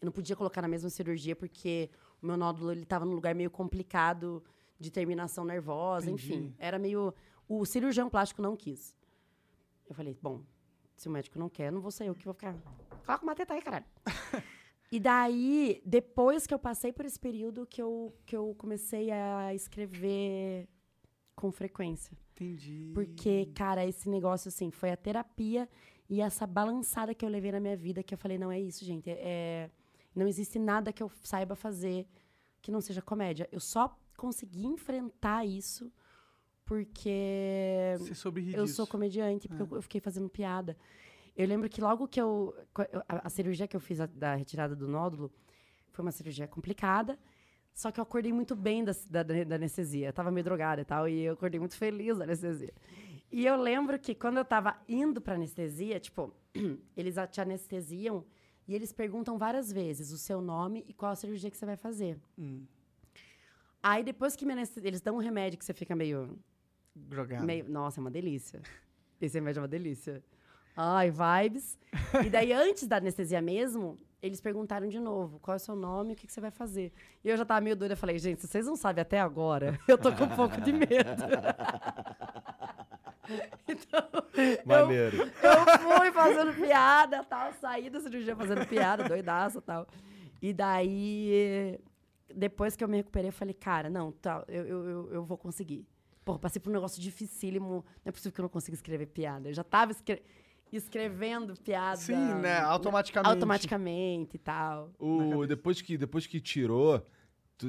[0.00, 1.90] Eu não podia colocar na mesma cirurgia porque
[2.22, 4.42] o meu nódulo ele estava num lugar meio complicado
[4.78, 6.34] de terminação nervosa, Entendi.
[6.34, 6.54] enfim.
[6.58, 7.12] Era meio.
[7.48, 8.94] O cirurgião plástico não quis.
[9.88, 10.42] Eu falei, bom,
[10.96, 12.54] se o médico não quer, não vou ser eu que vou ficar.
[13.04, 13.86] Coloca uma teta aí, caralho.
[14.90, 19.54] E daí, depois que eu passei por esse período, que eu, que eu comecei a
[19.54, 20.66] escrever
[21.36, 22.16] com frequência.
[22.32, 22.92] Entendi.
[22.94, 25.68] Porque, cara, esse negócio, assim, foi a terapia
[26.08, 28.82] e essa balançada que eu levei na minha vida, que eu falei, não é isso,
[28.82, 29.10] gente.
[29.10, 29.70] É,
[30.14, 32.06] não existe nada que eu saiba fazer
[32.60, 33.48] que não seja comédia.
[33.52, 35.92] Eu só consegui enfrentar isso
[36.64, 38.76] porque Você soube rir eu disso.
[38.76, 40.76] sou comediante, porque eu, eu fiquei fazendo piada.
[41.36, 42.54] Eu lembro que logo que eu.
[43.08, 45.32] A, a cirurgia que eu fiz a- da retirada do nódulo
[45.92, 47.18] foi uma cirurgia complicada.
[47.72, 50.08] Só que eu acordei muito bem da, da, da anestesia.
[50.08, 52.74] Eu tava meio drogada e tal, e eu acordei muito feliz da anestesia.
[53.30, 56.34] E eu lembro que quando eu tava indo pra anestesia, tipo,
[56.96, 58.24] eles te anestesiam
[58.68, 61.76] e eles perguntam várias vezes o seu nome e qual a cirurgia que você vai
[61.76, 62.18] fazer.
[62.38, 62.64] Hum,
[63.82, 64.44] Aí depois que
[64.82, 66.38] eles dão um remédio que você fica meio
[66.94, 67.44] drogado.
[67.46, 68.60] Meio- Nossa, é uma delícia.
[69.20, 70.22] Esse remédio é uma delícia.
[70.76, 71.78] Ai, vibes.
[72.24, 76.10] E daí, antes da anestesia mesmo, eles perguntaram de novo, qual é o seu nome
[76.10, 76.92] e o que, que você vai fazer.
[77.24, 79.78] E eu já tava meio doida, eu falei, gente, se vocês não sabem até agora,
[79.88, 81.22] eu tô com um pouco de medo.
[83.68, 85.16] então, eu, Maneiro.
[85.18, 89.86] eu fui fazendo piada, tal, saí da cirurgia fazendo piada, doidaça, tal.
[90.40, 91.78] E daí,
[92.34, 95.36] depois que eu me recuperei, eu falei, cara, não, tá, eu, eu, eu, eu vou
[95.36, 95.86] conseguir.
[96.24, 99.48] Porra, passei por um negócio dificílimo, não é possível que eu não consiga escrever piada.
[99.48, 100.22] Eu já tava escre-
[100.72, 101.96] escrevendo piada.
[101.96, 102.60] Sim, né?
[102.60, 103.30] Automaticamente.
[103.30, 104.92] Automaticamente e tal.
[104.98, 107.02] O, depois, que, depois que tirou,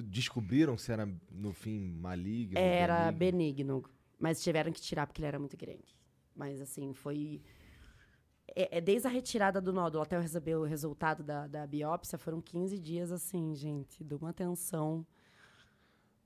[0.03, 2.57] descobriram se era, no fim, maligno?
[2.59, 3.17] Era benigno?
[3.17, 3.83] benigno,
[4.19, 5.97] mas tiveram que tirar porque ele era muito grande.
[6.35, 7.41] Mas, assim, foi...
[8.55, 12.17] É, é desde a retirada do nódulo até eu receber o resultado da, da biópsia,
[12.17, 15.05] foram 15 dias, assim, gente, de uma tensão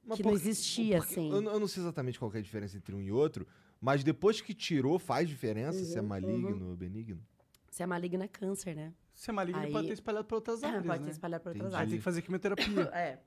[0.05, 1.29] Mas que não por que- existia, porque assim.
[1.31, 3.45] Eu, não- eu não sei exatamente qual que é a diferença entre um e outro,
[3.81, 7.21] mas depois que tirou, faz diferença se é Uhum, maligno ou benigno?
[7.69, 8.93] Se é maligno, é câncer, né?
[9.13, 11.05] Se é maligno, Aí- pode ter espalhado para outras áreas, Pode né?
[11.05, 11.75] ter espalhado por outras Entendi.
[11.75, 11.89] Aí áreas.
[11.91, 12.89] tem que fazer quimioterapia.
[12.95, 13.19] É.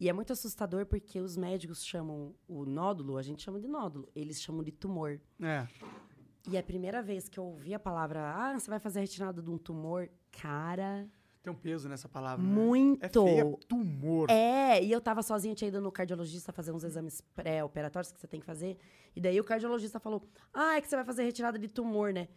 [0.00, 4.08] E é muito assustador porque os médicos chamam o nódulo, a gente chama de nódulo,
[4.16, 5.20] eles chamam de tumor.
[5.40, 5.66] É.
[6.48, 9.42] E a primeira vez que eu ouvi a palavra, ah, você vai fazer a retirada
[9.42, 11.06] de um tumor, cara,
[11.42, 12.42] Tem um peso nessa palavra.
[12.42, 12.50] né?
[12.50, 13.04] muito.
[13.04, 14.30] É feio, é tumor.
[14.30, 18.26] É, e eu tava sozinha, tinha ido no cardiologista fazer uns exames pré-operatórios que você
[18.26, 18.78] tem que fazer.
[19.14, 22.28] E daí o cardiologista falou: Ah, é que você vai fazer retirada de tumor, né?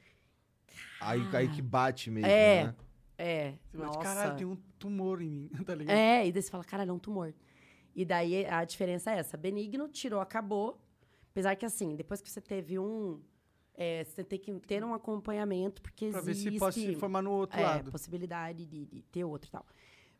[0.99, 2.65] Aí, aí que bate mesmo, É.
[2.65, 2.76] né?
[3.18, 3.53] É.
[3.72, 3.99] Você nossa.
[3.99, 5.95] caralho, tem um tumor em mim, tá ligado?
[5.95, 7.34] É, e daí você fala, caralho, é um tumor.
[7.95, 10.79] E daí a diferença é essa: benigno, tirou, acabou.
[11.31, 13.21] Apesar que assim, depois que você teve um.
[13.75, 16.51] é, você tem que ter um acompanhamento, porque Pra ver existe.
[16.53, 17.91] se pode se formar no outro é, lado.
[17.91, 19.65] possibilidade de, de ter outro e tal.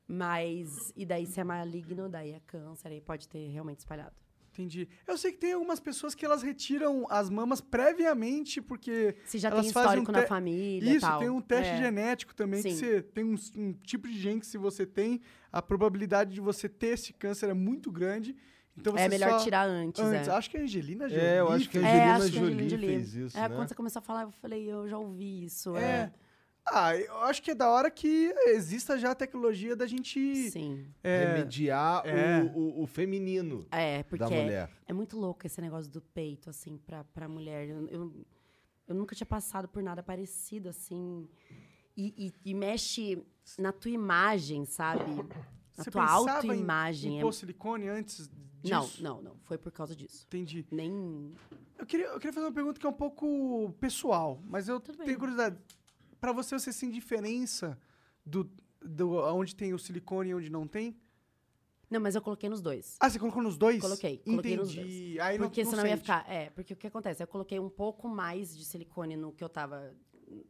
[0.08, 4.16] Mas, e daí se é maligno, daí é câncer, aí pode ter realmente espalhado.
[4.54, 4.88] Entendi.
[5.08, 9.16] Eu sei que tem algumas pessoas que elas retiram as mamas previamente, porque.
[9.26, 11.20] Se já elas tem histórico um na te- família e Isso, tal.
[11.20, 11.78] tem um teste É.
[11.78, 12.76] genético também, que Sim.
[12.78, 15.20] você tem um, um tipo de gene que se você tem,
[15.52, 18.36] a probabilidade de você ter esse câncer é muito grande.
[18.78, 20.28] Então você É melhor só- tirar antes, antes.
[20.28, 20.32] é.
[20.32, 21.24] Acho que a Angelina Jolie.
[21.26, 23.38] É, eu acho que a fez- É, Angelina acho que a Jolie Angelina fez isso,
[23.38, 23.56] É, né?
[23.56, 25.76] quando você começou a falar, eu falei, eu já ouvi isso.
[25.76, 25.82] É.
[25.84, 26.12] É.
[26.66, 30.50] Ah, eu acho que é da hora que exista já a tecnologia da gente.
[30.50, 30.86] Sim.
[31.04, 32.42] é, Remediar é.
[32.42, 34.72] O, o, o feminino É, da porque é, mulher.
[34.88, 37.68] é muito louco esse negócio do peito, assim, pra, pra mulher.
[37.68, 38.26] Eu, eu,
[38.88, 41.28] eu nunca tinha passado por nada parecido, assim.
[41.98, 43.22] E, e- e mexe
[43.60, 45.04] na tua imagem, sabe?
[45.78, 47.12] Na Você tua autoimagem.
[47.12, 48.32] Em, É- em pôr silicone antes
[48.64, 49.04] Não, disso?
[49.04, 49.36] não, não.
[49.44, 50.26] Foi por causa disso.
[50.28, 50.66] Entendi.
[50.72, 51.34] Nem.
[51.78, 54.98] Eu queria, eu queria fazer uma pergunta que é um pouco pessoal, mas eu Tudo
[55.00, 55.08] bem.
[55.08, 55.58] tenho curiosidade.
[56.24, 57.78] Pra você, você sente diferença
[58.26, 58.50] do,
[58.82, 60.96] do onde tem o silicone e onde não tem?
[61.90, 62.96] Não, mas eu coloquei nos dois.
[63.02, 63.82] Ah, você colocou nos dois?
[63.82, 65.20] Coloquei, coloquei nos Entendi.
[65.20, 66.26] Aí Porque não, senão ia ficar.
[66.32, 67.22] É, porque o que acontece?
[67.22, 69.94] Eu coloquei um pouco mais de silicone no que eu tava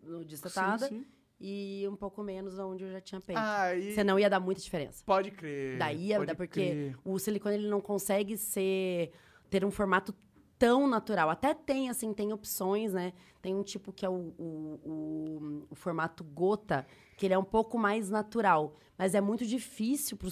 [0.04, 1.08] no destetada Sim, sim.
[1.42, 3.42] e um pouco menos onde eu já tinha peito.
[3.44, 5.04] Aí, Senão ia dar muita diferença.
[5.04, 5.80] pode crer.
[5.80, 6.98] Daí ia dar porque crer.
[7.04, 9.12] o silicone ele não consegue ser
[9.50, 10.14] ter um formato
[10.64, 11.30] tão natural.
[11.30, 13.12] Até tem assim, tem opções, né?
[13.42, 16.88] Tem um tipo que é o, o, o- o formato gota,
[17.18, 20.32] que ele é um pouco mais natural, mas é muito difícil para o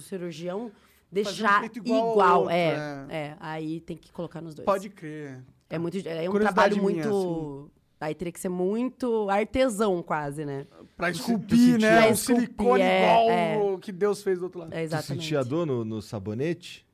[0.00, 0.72] cirurgião
[1.12, 3.16] deixar peito igual igual, outro, é, é.
[3.16, 4.66] é, aí tem que colocar nos dois.
[4.66, 5.40] Pode crer.
[5.68, 7.70] É muito é um trabalho minha, muito
[8.00, 10.66] Aí teria que ser muito artesão, quase, né?
[10.96, 12.00] Pra Tu esculpir, né?
[12.00, 13.74] Pra Um esculpir, silicone é, igual é.
[13.74, 14.72] o que Deus fez do outro lado.
[14.72, 15.22] É Tu exatamente.
[15.22, 16.84] sentia dor no, no sabonete?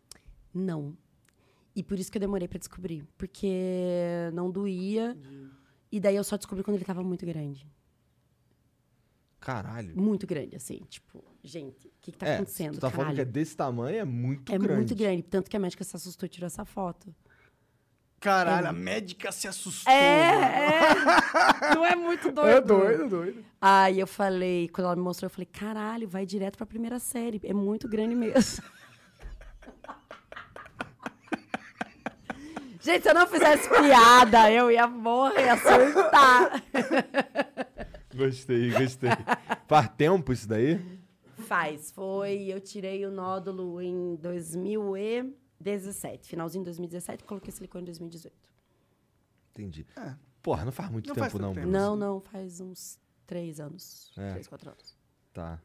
[0.53, 0.95] Não.
[1.77, 3.07] E por isso que eu demorei pra descobrir.
[3.19, 5.17] Porque não doía.
[5.93, 7.67] E daí eu só descobri quando ele tava muito grande.
[9.39, 9.95] Caralho.
[9.97, 10.81] Muito grande, assim.
[10.89, 12.75] Tipo, gente, o que, que tá é, acontecendo?
[12.75, 13.33] tu tá falando que é Caralho.
[13.33, 14.75] desse tamanho, é muito É grande.
[14.77, 15.23] muito grande.
[15.23, 17.15] Tanto que a médica se assustou e tirou essa foto.
[18.19, 19.93] Caralho, a médica se assustou.
[19.93, 20.33] É,
[20.81, 21.75] é.
[21.75, 22.49] Não é muito doido.
[22.49, 23.45] É doido, doido.
[23.61, 27.39] Aí eu falei, quando ela me mostrou, eu falei, caralho, vai direto pra primeira série.
[27.45, 28.65] É muito grande mesmo.
[32.87, 36.63] Gente, se eu não fizesse piada, eu ia morrer, ia surtar.
[38.15, 39.11] Gostei, gostei.
[39.67, 40.81] Faz tempo isso daí?
[41.49, 42.45] Faz, foi.
[42.45, 46.29] Eu tirei o nódulo em 2017.
[46.29, 48.37] Finalzinho de 2017, coloquei silicone em 2018.
[49.51, 49.85] Entendi.
[49.97, 50.15] É.
[50.41, 51.67] Porra, não faz muito Não tempo faz não, tempo.
[51.67, 51.77] Bruno.
[51.77, 54.13] Não, não, faz uns três anos.
[54.17, 54.31] É.
[54.31, 54.97] Três, quatro anos.
[55.35, 55.61] Tá.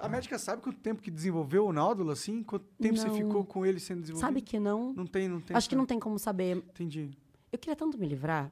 [0.00, 2.42] A médica sabe quanto tempo que desenvolveu o nódulo, assim?
[2.42, 3.14] Quanto tempo você Não.
[3.14, 4.26] ficou com ele sendo desenvolvido?
[4.26, 4.92] Sabe que não?
[4.92, 5.56] Não tem, não tem.
[5.56, 6.56] Acho que não tem como saber.
[6.56, 7.10] Entendi.
[7.52, 8.44] Eu queria tanto me livrar.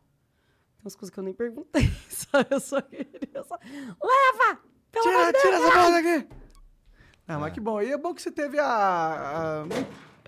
[0.76, 1.88] Tem umas coisas que eu nem perguntei.
[2.08, 3.44] Só, eu só queria.
[3.46, 3.56] Só...
[3.62, 4.60] Leva!
[4.90, 5.64] Pelo amor Tira, tira Deus!
[5.64, 6.28] essa porra daqui!
[7.28, 7.38] Não, É.
[7.38, 7.82] mas que bom.
[7.82, 8.66] E é bom que você teve a...
[9.62, 9.64] a...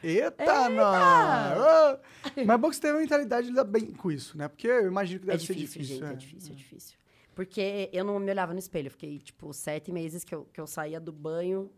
[0.03, 1.99] Eita, não!
[2.47, 4.47] Mas é bom que você teve a mentalidade de lidar bem com isso, né?
[4.47, 6.07] Porque eu imagino que É deve ser difícil, difícil.
[6.07, 6.13] gente, é.
[6.13, 6.97] é difícil, é difícil.
[7.39, 8.89] Porque eu não me olhava no espelho.
[8.89, 11.71] Eu fiquei, tipo, sete meses que eu, que eu saía do banho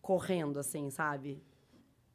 [0.00, 1.42] correndo, assim, sabe?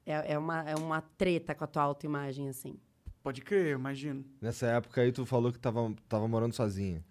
[0.05, 2.79] É, é, uma, é uma treta com a tua autoimagem, assim.
[3.21, 4.23] Pode crer, eu imagino.
[4.39, 7.03] Nessa época aí tu falou que tava, tava morando sozinha.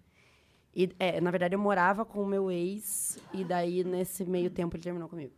[0.75, 4.75] E, é, na verdade, eu morava com o meu ex, e daí, nesse meio tempo,
[4.75, 5.33] ele terminou comigo.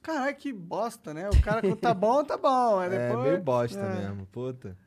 [0.00, 1.28] Caralho, que bosta, né?
[1.28, 2.78] O cara, quando tá bom, tá bom.
[2.78, 3.26] Aí É, depois...
[3.26, 3.98] meio bosta é.
[3.98, 4.78] mesmo, puta.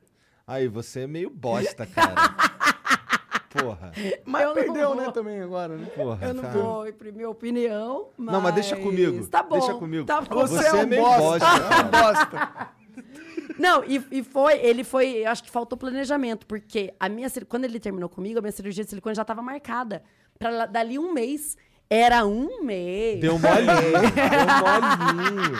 [0.47, 2.15] Aí, você é meio bosta, cara.
[3.49, 3.91] Porra,
[4.25, 5.87] Mas Eu não perdeu, né, também agora, né?
[5.95, 6.59] porra, Eu não cara.
[6.59, 8.33] vou imprimir opinião, mas...
[8.33, 10.05] Não, mas deixa comigo, Tá bom, deixa comigo.
[10.05, 10.41] Tá bom.
[10.47, 11.19] Você é um bosta.
[11.19, 11.39] bosta,
[11.69, 11.83] cara.
[11.83, 12.69] bosta.
[13.57, 17.45] Não, e, e foi, ele foi, eu acho que faltou planejamento, porque a minha, cir-
[17.45, 20.03] quando ele terminou comigo, a minha cirurgia de silicone já estava marcada.
[20.37, 21.57] Pra lá- dali um mês,
[21.89, 23.19] era um mês.
[23.19, 23.65] Deu molinho,
[24.15, 25.57] deu molinho.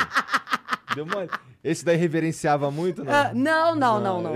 [0.96, 1.30] Deu molinho.
[1.62, 3.12] Esse daí reverenciava muito, não?
[3.14, 4.34] Ah, não, não, não, não.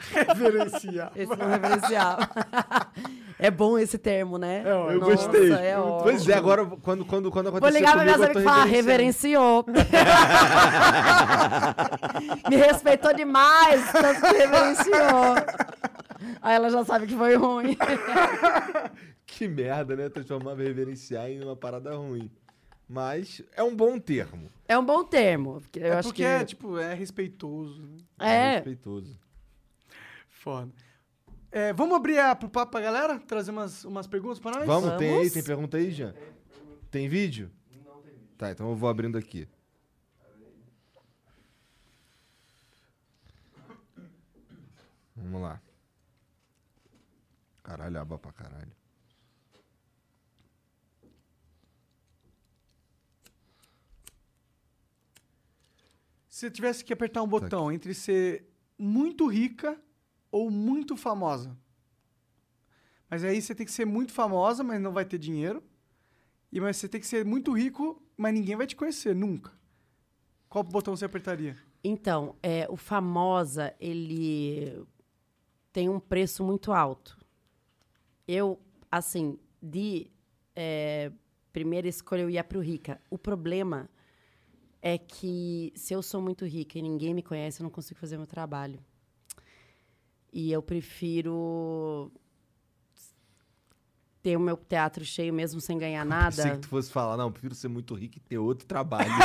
[0.00, 1.12] Reverenciar.
[1.14, 2.28] Esse não referenciava.
[3.38, 4.62] é bom esse termo, né?
[4.64, 4.70] É.
[4.70, 5.52] Eu Nossa, gostei.
[5.52, 8.64] É pois é, agora quando, quando, quando Vou acontecer ligar pra minha amiga e falar,
[8.64, 9.64] reverenciou.
[12.48, 15.34] Me respeitou demais, tanto que reverenciou.
[16.42, 17.76] Aí ela já sabe que foi ruim.
[19.32, 20.08] Que merda, né?
[20.08, 22.28] Transformar reverenciar em uma parada ruim.
[22.88, 24.50] Mas é um bom termo.
[24.66, 25.60] É um bom termo.
[25.60, 26.28] porque Eu É acho porque que...
[26.28, 27.80] é, tipo, é respeitoso.
[28.18, 28.20] Né?
[28.28, 29.16] É, respeitoso.
[30.40, 30.72] Foda.
[31.52, 33.20] É, vamos abrir a, pro papo pra galera?
[33.20, 34.66] Trazer umas, umas perguntas pra nós?
[34.66, 35.30] Vamos, tem aí?
[35.30, 36.14] Tem pergunta aí, Jean?
[36.90, 37.50] Tem vídeo?
[37.84, 38.28] Não tem vídeo.
[38.38, 39.46] Tá, então eu vou abrindo aqui.
[45.14, 45.60] Vamos lá.
[47.62, 48.72] Caralho, aba pra caralho.
[56.30, 59.78] Se você tivesse que apertar um botão entre ser muito rica
[60.30, 61.56] ou muito famosa.
[63.08, 65.62] Mas aí você tem que ser muito famosa, mas não vai ter dinheiro.
[66.52, 69.52] E mas você tem que ser muito rico, mas ninguém vai te conhecer nunca.
[70.48, 71.56] Qual botão você apertaria?
[71.82, 74.84] Então, é, o Famosa, ele
[75.72, 77.16] tem um preço muito alto.
[78.26, 80.10] Eu, assim, de
[80.54, 81.10] é,
[81.52, 83.00] primeira escolha, eu ia pro Rica.
[83.08, 83.88] O problema
[84.82, 88.16] é que se eu sou muito rica e ninguém me conhece, eu não consigo fazer
[88.16, 88.82] meu trabalho.
[90.32, 92.10] E eu prefiro
[94.22, 96.56] ter o meu teatro cheio mesmo sem ganhar Pensei nada.
[96.56, 99.10] que tu fosse falar, não, prefiro ser muito rico e ter outro trabalho.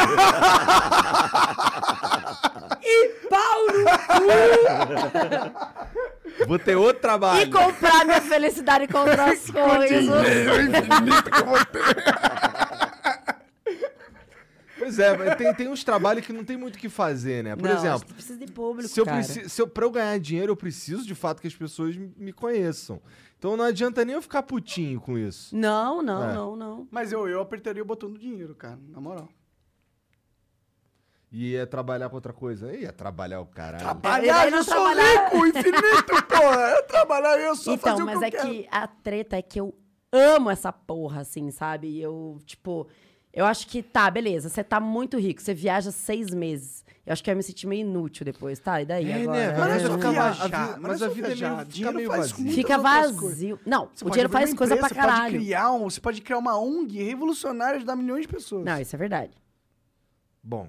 [3.29, 3.65] Pau
[6.39, 7.51] no vou ter outro E trabalho.
[7.51, 10.05] comprar minha felicidade com outras coisas.
[14.85, 17.55] Pois é, mas tem, tem uns trabalhos que não tem muito o que fazer, né?
[17.55, 19.17] Por Não, exemplo, você precisa de público, se eu, cara.
[19.17, 22.31] preci- se eu, pra eu ganhar dinheiro, eu preciso de fato que as pessoas me
[22.31, 23.01] conheçam.
[23.39, 25.55] Então não adianta nem eu ficar putinho com isso.
[25.55, 26.33] Não, não, É.
[26.33, 26.87] não, não.
[26.91, 29.27] Mas eu, eu apertaria o botão do dinheiro, cara, na moral.
[31.31, 32.73] E ia trabalhar com outra coisa.
[32.73, 33.83] Ia trabalhar o caralho.
[33.83, 35.25] Trabalhar, não eu sou trabalhar.
[35.25, 36.69] rico, infinito, porra.
[36.77, 38.49] Eu trabalhar, eu só fazer Então, o mas que é eu quero.
[38.49, 39.75] que a treta é que eu
[40.11, 41.87] amo essa porra, assim, sabe?
[41.89, 42.87] E Eu, tipo,
[43.35, 46.83] eu acho que tá, beleza, você tá muito rico, você viaja seis meses.
[47.05, 48.81] Eu acho que eu ia me sentir meio inútil depois, tá?
[48.81, 49.37] E daí É, agora?
[49.51, 49.57] né?
[49.59, 51.49] Mas é Mas fica viajar, a vi- mas mas não a é vida é meio-
[51.51, 52.51] fica Dinheiro meio vazio.
[52.51, 53.59] Fica vazio.
[53.63, 55.39] Não, Você o dinheiro faz coisa pra empresa, Você pode caralho.
[55.39, 58.65] criar, um, você pode criar uma ONG revolucionária e ajudar milhões de pessoas.
[58.65, 59.37] Não, isso é verdade.
[60.41, 60.67] Bom,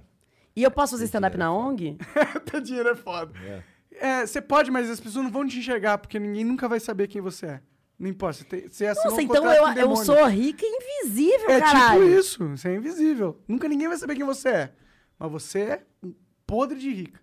[0.55, 1.97] E eu posso fazer stand-up na ONG?
[2.51, 3.33] Ter dinheiro é foda.
[3.39, 3.63] é.
[3.99, 7.09] É, você pode, mas as pessoas não vão te enxergar, porque ninguém nunca vai saber
[7.09, 7.61] quem você é.
[7.99, 10.69] Não importa, você, assinou Nossa, um então eu, com eu sou rica e
[11.03, 12.03] invisível, É caralho.
[12.03, 13.41] tipo isso, você é invisível.
[13.49, 14.73] Nunca ninguém vai saber quem você é.
[15.19, 16.13] Mas você é um
[16.47, 17.21] podre de rica.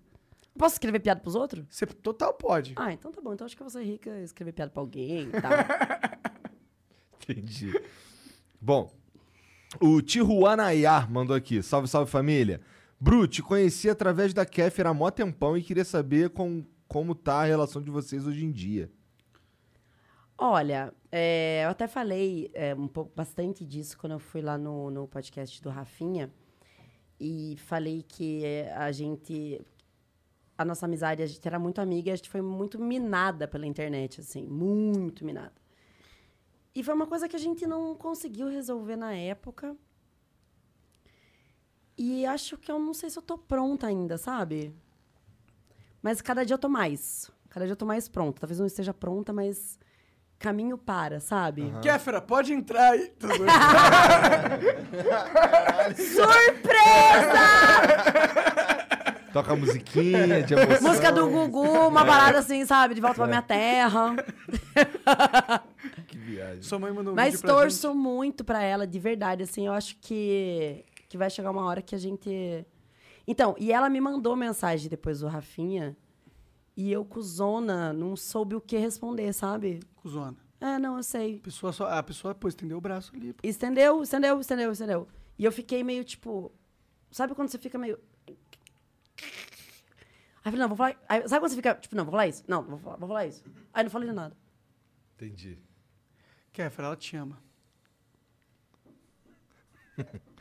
[0.57, 1.65] Posso escrever piada pros outros?
[1.69, 2.73] Você total pode.
[2.75, 3.33] Ah, então tá bom.
[3.33, 5.51] Então acho que eu vou ser rica e escrever piada pra alguém e tal.
[7.29, 7.71] Entendi.
[8.59, 8.91] Bom,
[9.79, 11.61] o Tijuanayar mandou aqui.
[11.61, 12.61] Salve, salve família.
[12.99, 17.41] Bru, te conheci através da Kéfera há mó tempão e queria saber com, como tá
[17.41, 18.91] a relação de vocês hoje em dia.
[20.37, 24.89] Olha, é, eu até falei é, um pouco bastante disso quando eu fui lá no,
[24.89, 26.31] no podcast do Rafinha.
[27.19, 28.43] E falei que
[28.75, 29.61] a gente.
[30.57, 33.65] A nossa amizade, a gente era muito amiga e a gente foi muito minada pela
[33.65, 35.53] internet, assim, muito minada.
[36.75, 39.75] E foi uma coisa que a gente não conseguiu resolver na época.
[41.97, 44.73] E acho que eu não sei se eu tô pronta ainda, sabe?
[46.01, 47.31] Mas cada dia eu tô mais.
[47.49, 48.41] Cada dia eu tô mais pronta.
[48.41, 49.79] Talvez não esteja pronta, mas
[50.43, 51.73] caminho para, sabe?
[51.81, 53.13] Kéfera, pode entrar aí.
[56.63, 56.83] Bem?
[59.31, 60.89] Toca a musiquinha de emoção.
[60.89, 62.93] Música do Gugu, uma balada assim, sabe?
[62.93, 64.15] De volta pra minha terra.
[66.07, 66.61] Que viagem.
[66.61, 69.43] Sua mãe mandou um Mas vídeo pra torço muito pra ela, de verdade.
[69.43, 72.65] Assim, eu acho que, que vai chegar uma hora que a gente.
[73.25, 75.95] Então, e ela me mandou mensagem depois do Rafinha.
[76.75, 79.79] E eu, cuzona, não soube o que responder, sabe?
[79.95, 80.37] Cuzona.
[80.59, 81.37] É, não, eu sei.
[81.37, 83.33] A pessoa, só, a pessoa, pô, estendeu o braço ali.
[83.33, 83.47] pô.
[83.47, 85.07] Estendeu, estendeu, estendeu, estendeu.
[85.37, 86.51] E eu fiquei meio tipo.
[87.11, 87.99] Sabe quando você fica meio.
[90.43, 90.95] Aí eu falei, não, vou falar.
[91.07, 92.43] Aí, sabe quando você fica, tipo, não, vou falar isso?
[92.47, 93.43] Não, vou falar, vou falar isso.
[93.73, 94.35] Aí não falei nada.
[95.15, 95.59] Entendi.
[96.51, 97.41] Kéfera, ela te ama.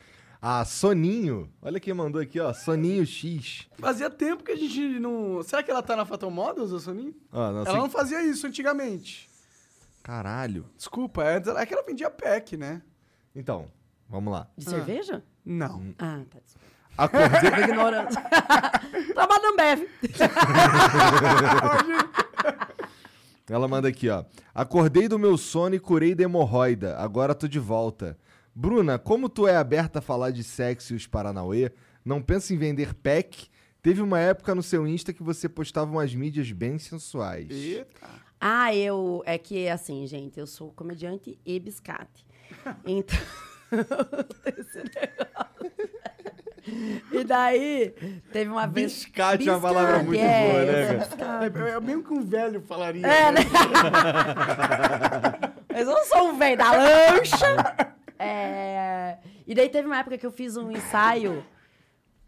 [0.45, 1.49] Ah, Soninho.
[1.61, 2.53] Olha quem mandou aqui, ó.
[2.53, 3.65] Soninho X.
[3.77, 5.41] Fazia tempo que a gente não.
[5.41, 7.15] Será que ela tá na Fatal Models, a Soninho?
[7.31, 9.29] Ó, nossa, Ela não fazia isso antigamente.
[10.03, 10.65] Caralho.
[10.75, 12.81] Desculpa, é é que ela vendia pack, né?
[13.33, 13.69] Então,
[14.09, 14.49] vamos lá.
[14.57, 15.23] De cerveja?
[15.45, 15.95] Não.
[15.97, 16.39] Ah, tá.
[16.43, 16.67] desculpa.
[16.97, 17.49] Acordei.
[17.63, 18.21] Ignorância.
[19.15, 19.87] Trabalho na Ambev.
[23.49, 24.25] Ela manda aqui, ó.
[24.53, 26.97] Acordei do meu sono e curei da hemorroida.
[26.97, 28.17] Agora tô de volta.
[28.55, 31.71] Bruna, como tu é aberta a falar de sexo e os Paranauê,
[32.05, 33.47] não pensa em vender pack?
[33.81, 37.49] Teve uma época no seu Insta que você postava umas mídias bem sensuais.
[37.51, 38.07] Eita.
[38.39, 39.23] Ah, eu.
[39.25, 42.25] É que, assim, gente, eu sou comediante e biscate.
[42.85, 43.17] Então.
[44.57, 45.33] esse negócio.
[47.11, 47.89] E daí,
[48.31, 48.93] teve uma vez.
[48.93, 51.49] Biscate é uma palavra muito é, boa, eu né, sou cara?
[51.49, 51.57] biscate.
[51.57, 53.05] É, é mesmo que um velho falaria.
[53.05, 53.41] É, né?
[55.67, 57.92] Mas eu não sou um velho da lancha.
[58.19, 61.45] É, E daí teve uma época que eu fiz um ensaio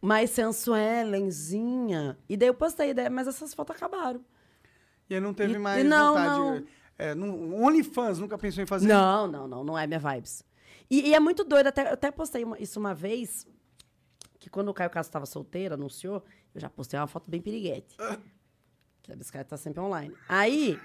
[0.02, 2.18] mais sensuelenzinha.
[2.28, 4.24] E daí eu postei, daí- mas essas fotos acabaram.
[5.10, 6.30] E aí não teve E- mais não, vontade.
[6.40, 6.64] não.
[6.98, 8.88] É, no OnlyFans nunca pensou em fazer?
[8.88, 10.44] Não, não, não, não é minha vibes.
[10.90, 13.46] E, e é muito doido, até, eu até postei uma- isso uma vez,
[14.40, 17.98] que quando o Caio Castro estava solteiro, anunciou, eu já postei uma foto bem piriguete.
[19.02, 20.16] Que a biscate tá sempre online.
[20.28, 20.80] Aí,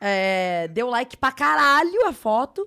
[0.00, 2.64] é, deu like pra caralho a foto,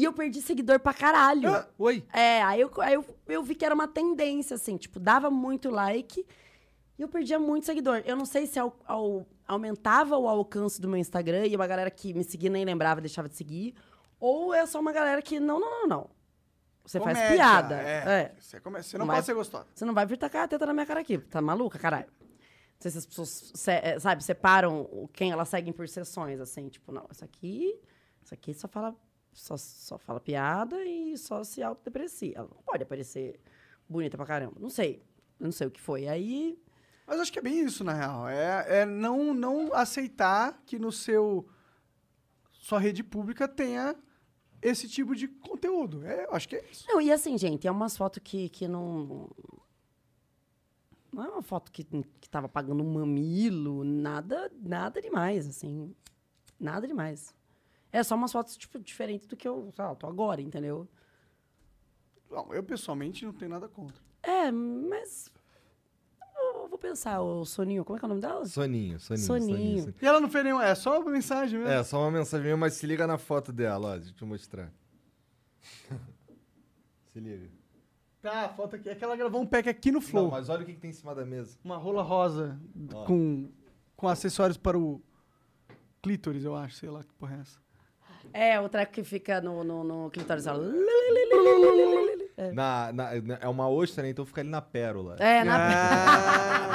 [0.00, 1.54] e eu perdi seguidor pra caralho.
[1.54, 2.04] Ah, Oi.
[2.12, 5.70] É, aí, eu, aí eu, eu vi que era uma tendência, assim, tipo, dava muito
[5.70, 6.26] like
[6.98, 8.02] e eu perdia muito seguidor.
[8.04, 11.90] Eu não sei se ao- ao- aumentava o alcance do meu Instagram e uma galera
[11.90, 13.74] que me seguia nem lembrava deixava de seguir,
[14.18, 16.10] ou é só uma galera que, não, não, não, não.
[16.84, 17.74] Você faz Comédia, piada.
[17.76, 17.96] É.
[18.22, 18.34] É.
[18.38, 19.66] Você, come- você não Mas- pode ser gostosa.
[19.74, 21.18] Você não vai vir tacar a teta na minha cara aqui.
[21.18, 22.06] Tá maluca, caralho?
[22.20, 26.68] Não sei se as pessoas, se- é, sabe, separam quem elas seguem por sessões, assim.
[26.68, 27.78] Tipo, não, isso aqui...
[28.22, 28.94] Isso aqui só fala,
[29.32, 32.36] só, só fala piada e só se autodeprecia.
[32.36, 33.40] Ela não pode aparecer
[33.88, 34.56] bonita pra caramba.
[34.58, 35.02] Não sei.
[35.38, 36.06] Não sei o que foi.
[36.08, 36.58] Aí...
[37.06, 38.28] Mas acho que é bem isso, na real.
[38.28, 41.48] É, é não, não aceitar que no seu
[42.60, 43.96] sua rede pública tenha
[44.60, 46.04] esse tipo de conteúdo.
[46.04, 46.84] É, eu acho que é isso.
[46.86, 49.30] Não, e assim, gente, é umas fotos que, que não...
[51.12, 55.92] Não é uma foto que, que tava pagando um mamilo, nada, nada demais, assim.
[56.60, 57.34] Nada demais.
[57.92, 60.88] É só umas fotos, tipo, diferentes do que eu, sei lá, tô agora, entendeu?
[62.30, 64.00] Não, eu pessoalmente não tenho nada contra.
[64.22, 65.30] É, mas...
[66.36, 68.46] Eu vou pensar, o Soninho, como é que é o nome dela?
[68.46, 69.26] Soninho, Soninho.
[69.26, 69.94] Soninho.
[70.00, 70.60] E ela não fez nenhum.
[70.60, 71.72] É só uma mensagem mesmo.
[71.72, 73.96] É, só uma mensagem mesmo, mas se liga na foto dela, ó.
[73.96, 74.72] Deixa eu te mostrar.
[77.12, 77.50] se liga.
[78.22, 78.88] Tá, a foto aqui.
[78.88, 80.24] É que ela gravou um pack aqui no Flow.
[80.24, 81.58] Não, mas olha o que, que tem em cima da mesa.
[81.64, 82.60] Uma rola rosa
[82.92, 83.04] Ó.
[83.04, 83.50] com,
[83.96, 85.02] com acessórios para o
[86.02, 86.76] clítoris, eu acho.
[86.76, 87.58] Sei lá que porra é essa.
[88.32, 90.44] É, o treco que fica no, no, no clitóris.
[92.36, 92.52] É.
[92.52, 94.10] Na, na- é uma ostra, né?
[94.10, 95.16] Então fica ali na pérola.
[95.18, 95.56] É, na...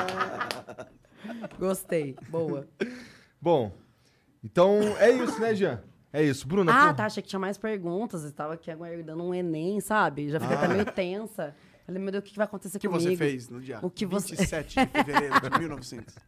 [0.08, 0.88] Ah,
[1.58, 2.16] Gostei.
[2.30, 2.68] Boa.
[3.42, 3.72] Bom,
[4.44, 5.82] então é isso, né, Jean?
[6.14, 6.48] É isso.
[6.48, 7.06] Bruna, Ah, pô, tá.
[7.06, 8.24] Achei que tinha mais perguntas.
[8.24, 10.30] Eu estava aqui aguardando um Enem, sabe?
[10.30, 11.56] Já fiquei até meio tensa.
[11.86, 13.10] Falei, meu Deus, o que que vai acontecer o que comigo?
[13.12, 16.16] você fez no dia O que você- 27 de fevereiro de 1900?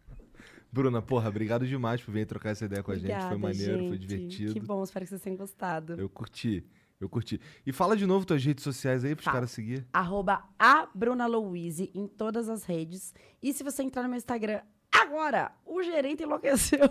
[0.72, 3.07] Bruna, porra, obrigado demais por vir trocar essa ideia com a gente.
[3.07, 4.07] Foi Obrigada, maneiro, foi gente.
[4.07, 4.53] divertido.
[4.53, 5.94] Que bom, espero que vocês tenham gostado.
[5.94, 6.64] Eu curti,
[6.99, 7.39] eu curti.
[7.65, 9.38] E fala de novo tuas redes sociais aí pros Fala.
[9.38, 9.85] caras seguir.
[9.94, 13.14] Arroba a Bruna Louise em todas as redes.
[13.41, 14.61] E se você entrar no meu Instagram
[14.91, 16.89] agora, o gerente enlouqueceu.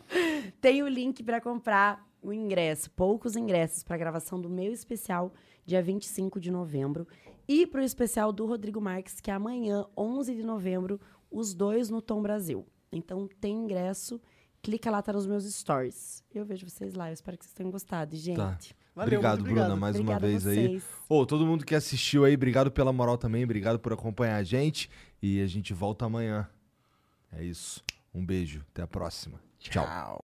[0.60, 5.32] Tem o link para comprar o ingresso, poucos ingressos para gravação do meu especial,
[5.64, 7.06] dia 25 de novembro.
[7.48, 11.90] E para o especial do Rodrigo Marques, que é amanhã, 11 de novembro, os dois
[11.90, 12.66] no Tom Brasil.
[12.92, 14.20] Então tem ingresso,
[14.62, 16.24] clica lá, tá nos meus stories.
[16.34, 18.36] Eu vejo vocês lá, eu espero que vocês tenham gostado, gente.
[18.36, 18.58] Tá.
[18.94, 19.64] Valeu, obrigado, obrigado.
[19.66, 20.78] Bruna, mais uma Obrigada vez aí.
[20.78, 20.84] vocês.
[21.08, 24.90] Ô, todo mundo que assistiu aí, obrigado pela moral também, obrigado por acompanhar a gente.
[25.22, 26.48] E a gente volta amanhã.
[27.32, 27.82] É isso.
[28.12, 29.40] Um beijo, até a próxima.
[29.58, 30.29] Tchau.